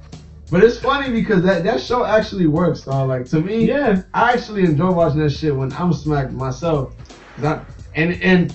But 0.51 0.65
it's 0.65 0.79
funny 0.79 1.11
because 1.11 1.43
that, 1.43 1.63
that 1.65 1.81
show 1.81 2.05
actually 2.05 2.47
works, 2.47 2.83
dog. 2.83 3.09
Like 3.09 3.27
to 3.31 3.41
me, 3.41 3.67
Yeah. 3.67 4.03
I 4.15 4.33
actually 4.33 4.65
enjoy 4.65 4.91
watching 4.93 5.21
that 5.21 5.31
shit 5.31 5.55
when 5.55 5.73
I'm 5.73 5.93
smacked 5.93 6.33
myself. 6.33 6.95
I- 7.43 7.61
and 7.95 8.23
and 8.23 8.55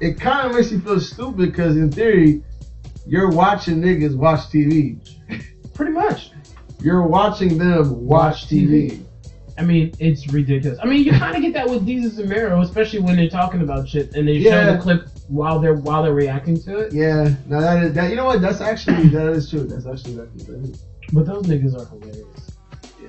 it 0.00 0.20
kind 0.20 0.48
of 0.48 0.54
makes 0.54 0.70
you 0.70 0.80
feel 0.80 1.00
stupid 1.00 1.36
because 1.36 1.76
in 1.76 1.90
theory, 1.90 2.42
you're 3.06 3.30
watching 3.30 3.80
niggas 3.80 4.16
watch 4.16 4.40
TV. 4.50 4.98
Pretty 5.74 5.92
much. 5.92 6.31
You're 6.82 7.02
watching 7.06 7.58
them 7.58 8.06
watch 8.06 8.46
TV. 8.48 9.00
I 9.58 9.62
mean, 9.62 9.92
it's 9.98 10.26
ridiculous. 10.32 10.78
I 10.82 10.86
mean, 10.86 11.04
you 11.04 11.12
kind 11.12 11.36
of 11.36 11.42
get 11.42 11.52
that 11.54 11.68
with 11.68 11.86
Desus 11.86 12.18
and 12.18 12.28
Mero, 12.28 12.60
especially 12.62 13.00
when 13.00 13.16
they're 13.16 13.28
talking 13.28 13.60
about 13.60 13.88
shit 13.88 14.14
and 14.14 14.26
they 14.26 14.32
Yeah. 14.34 14.64
show 14.66 14.72
the 14.76 14.78
clip 14.82 15.08
while 15.28 15.58
they're 15.58 15.74
while 15.74 16.02
they're 16.02 16.14
reacting 16.14 16.58
to 16.62 16.78
it. 16.78 16.92
Yeah, 16.94 17.34
now 17.46 17.60
that 17.60 17.82
is 17.84 17.92
that. 17.94 18.10
You 18.10 18.16
know 18.16 18.24
what? 18.24 18.40
That's 18.40 18.60
actually 18.60 19.08
that 19.08 19.28
is 19.32 19.50
true. 19.50 19.64
That's 19.64 19.86
actually 19.86 20.14
that. 20.16 20.36
that 20.46 20.70
is, 20.70 20.84
But 21.12 21.26
those 21.26 21.44
niggas 21.44 21.74
are 21.78 21.86
hilarious. 21.86 22.51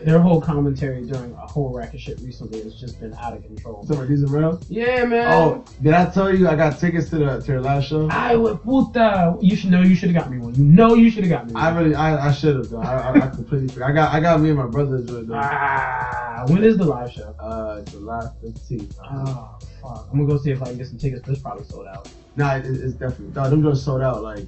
Their 0.06 0.20
whole 0.20 0.42
commentary 0.42 1.06
during 1.06 1.34
a 1.34 1.48
whole 1.48 1.74
rack 1.74 1.94
of 1.94 2.00
shit 2.00 2.20
recently 2.22 2.62
has 2.64 2.80
just 2.80 3.00
been 3.00 3.14
out 3.16 3.34
of 3.34 3.44
control. 3.44 3.86
So, 3.86 4.06
these 4.06 4.24
are 4.24 4.28
real? 4.28 4.62
Yeah, 4.70 5.06
man. 5.06 5.32
Oh, 5.32 5.66
did 5.82 5.94
I 5.94 6.10
tell 6.10 6.34
you 6.36 6.48
I 6.48 6.56
got 6.56 6.80
tickets 6.80 7.10
to 7.10 7.18
the 7.18 7.40
to 7.40 7.48
their 7.48 7.62
last 7.62 7.88
show? 7.88 8.10
I 8.10 8.36
would 8.36 8.62
puta. 8.64 9.38
You 9.42 9.56
should 9.56 9.72
know. 9.72 9.82
You 9.82 9.96
should 9.96 10.12
have 10.12 10.24
got 10.24 10.32
me 10.32 10.38
one. 10.38 10.56
You 10.56 10.64
know 10.64 10.94
you 10.96 11.10
should 11.10 11.24
have 11.24 11.32
got 11.32 11.48
me. 11.48 11.54
One. 11.54 11.64
I 11.64 11.78
really, 11.78 11.96
I, 11.96 12.30
I 12.30 12.32
should 12.32 12.56
have 12.56 12.70
though. 12.70 12.82
I, 12.82 12.96
I, 12.96 13.26
I 13.26 13.28
completely 13.30 13.68
forgot. 13.68 13.90
I 13.90 13.94
got, 13.94 14.14
I 14.14 14.20
got 14.20 14.40
me 14.40 14.50
and 14.50 14.58
my 14.58 14.68
brother. 14.68 15.04
Ah, 15.34 16.46
when 16.48 16.64
is 16.64 16.78
the 16.78 16.86
live 16.86 17.12
show? 17.12 17.36
Uh, 17.40 17.82
July 17.84 18.28
fifteenth. 18.42 18.98
Oh 19.04 19.58
fuck! 19.82 20.08
I'm 20.12 20.20
gonna 20.20 20.30
go 20.30 20.38
see 20.38 20.52
if 20.52 20.62
I 20.62 20.66
can 20.66 20.78
get 20.78 20.88
some 20.88 20.98
tickets. 20.98 21.22
But 21.26 21.34
it's 21.34 21.42
probably 21.42 21.66
sold 21.66 21.88
out. 21.88 22.10
Nah, 22.36 22.56
it, 22.56 22.66
it's 22.66 22.94
definitely. 22.94 23.34
No, 23.36 23.50
them 23.50 23.64
just 23.64 23.86
sold 23.86 24.02
out 24.02 24.24
like 24.24 24.46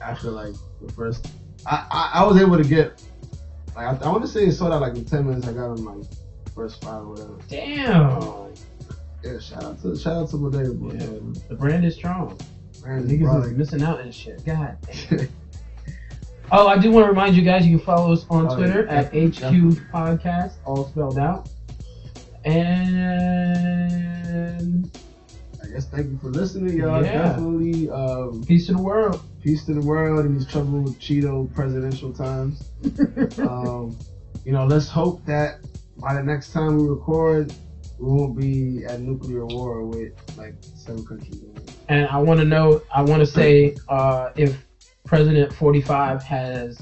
after 0.00 0.30
like 0.30 0.54
the 0.80 0.92
first. 0.92 1.26
I, 1.66 1.86
I, 1.90 2.10
I 2.20 2.24
was 2.24 2.40
able 2.40 2.58
to 2.58 2.64
get 2.64 3.02
like 3.76 3.86
I, 4.02 4.04
I 4.04 4.08
want 4.10 4.22
to 4.22 4.28
say 4.28 4.44
it 4.46 4.52
sold 4.52 4.72
out 4.72 4.80
like 4.82 4.94
in 4.94 5.04
ten 5.04 5.26
minutes. 5.26 5.46
I 5.46 5.52
got 5.52 5.74
them 5.76 5.84
like 5.84 6.04
first 6.54 6.82
five 6.82 7.02
or 7.02 7.08
whatever. 7.10 7.36
Damn. 7.48 8.22
Um, 8.22 8.54
yeah, 9.22 9.38
shout 9.40 9.64
out 9.64 9.80
to 9.82 9.96
shout 9.96 10.16
out 10.16 10.28
to 10.30 10.36
Bodega 10.36 10.72
Boy. 10.72 10.92
Yeah, 10.92 10.98
man. 11.06 11.34
the 11.48 11.54
brand 11.54 11.84
is 11.84 11.94
strong. 11.94 12.38
Man, 12.84 13.08
Niggas 13.08 13.46
is 13.46 13.52
missing 13.56 13.82
out 13.82 14.00
and 14.00 14.14
shit. 14.14 14.44
God. 14.44 14.76
Oh, 16.52 16.68
I 16.68 16.76
do 16.78 16.90
want 16.92 17.04
to 17.06 17.08
remind 17.08 17.34
you 17.36 17.42
guys 17.42 17.66
you 17.66 17.78
can 17.78 17.86
follow 17.86 18.12
us 18.12 18.26
on 18.28 18.46
Oh, 18.46 18.54
Twitter 18.56 18.84
yeah, 18.84 18.96
at 18.98 19.06
HQ 19.06 19.40
Podcast, 19.90 20.52
all 20.66 20.86
spelled 20.88 21.18
out. 21.18 21.48
And 24.34 24.90
Guess 25.74 25.86
thank 25.86 26.08
you 26.08 26.18
for 26.18 26.28
listening, 26.28 26.78
y'all. 26.78 27.02
Yeah. 27.02 27.30
Definitely 27.30 27.90
um, 27.90 28.44
peace 28.44 28.66
to 28.66 28.74
the 28.74 28.80
world. 28.80 29.20
peace 29.42 29.64
to 29.64 29.74
the 29.74 29.80
world 29.80 30.24
in 30.24 30.34
these 30.34 30.46
troubled 30.46 30.96
Cheeto 31.00 31.52
presidential 31.52 32.12
times. 32.12 32.70
um, 33.40 33.98
you 34.44 34.52
know, 34.52 34.66
let's 34.66 34.88
hope 34.88 35.26
that 35.26 35.58
by 35.96 36.14
the 36.14 36.22
next 36.22 36.52
time 36.52 36.76
we 36.76 36.86
record, 36.86 37.52
we 37.98 38.06
won't 38.06 38.38
be 38.38 38.84
at 38.84 39.00
nuclear 39.00 39.46
war 39.46 39.84
with 39.84 40.12
like 40.38 40.54
seven 40.60 41.04
countries. 41.04 41.42
And 41.88 42.06
I 42.06 42.18
want 42.18 42.38
to 42.38 42.46
know, 42.46 42.80
I 42.94 43.02
want 43.02 43.18
to 43.18 43.26
say 43.26 43.74
uh, 43.88 44.30
if 44.36 44.56
President 45.04 45.52
45 45.52 46.22
has 46.22 46.80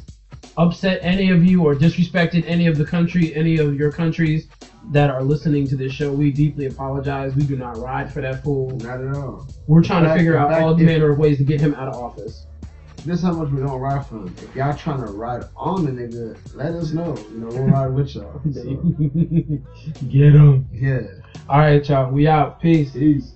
upset 0.59 0.99
any 1.01 1.30
of 1.30 1.43
you 1.43 1.64
or 1.64 1.74
disrespected 1.74 2.45
any 2.47 2.66
of 2.66 2.76
the 2.76 2.84
country, 2.84 3.34
any 3.34 3.57
of 3.57 3.74
your 3.74 3.90
countries 3.90 4.49
that 4.90 5.10
are 5.10 5.22
listening 5.22 5.66
to 5.68 5.76
this 5.76 5.92
show, 5.92 6.12
we 6.12 6.32
deeply 6.32 6.66
apologize. 6.66 7.34
We 7.34 7.44
do 7.44 7.56
not 7.56 7.76
ride 7.78 8.12
for 8.12 8.20
that 8.20 8.42
fool. 8.42 8.70
Not 8.78 9.00
at 9.00 9.14
all. 9.14 9.46
We're 9.66 9.82
trying 9.82 10.04
to 10.04 10.14
figure 10.14 10.36
out 10.36 10.50
back 10.50 10.62
all 10.62 10.76
manner 10.76 11.10
of 11.12 11.18
ways 11.18 11.38
to 11.38 11.44
get 11.44 11.60
him 11.60 11.74
out 11.74 11.88
of 11.88 11.94
office. 11.94 12.46
This 13.04 13.18
is 13.18 13.24
how 13.24 13.32
much 13.32 13.50
we 13.50 13.60
don't 13.60 13.80
ride 13.80 14.06
for 14.06 14.16
him. 14.16 14.34
If 14.38 14.54
y'all 14.54 14.76
trying 14.76 15.04
to 15.04 15.10
ride 15.10 15.44
on 15.56 15.84
the 15.84 15.90
nigga, 15.90 16.38
let 16.54 16.72
us 16.72 16.92
know. 16.92 17.16
You 17.32 17.38
know, 17.38 17.48
we'll 17.48 17.64
ride 17.64 17.88
with 17.88 18.14
y'all. 18.14 18.40
So, 18.52 18.62
Get 20.08 20.34
him. 20.34 20.68
yeah. 20.72 21.00
All 21.48 21.58
right, 21.58 21.86
y'all. 21.88 22.12
We 22.12 22.28
out. 22.28 22.60
Peace. 22.60 22.92
Peace. 22.92 23.34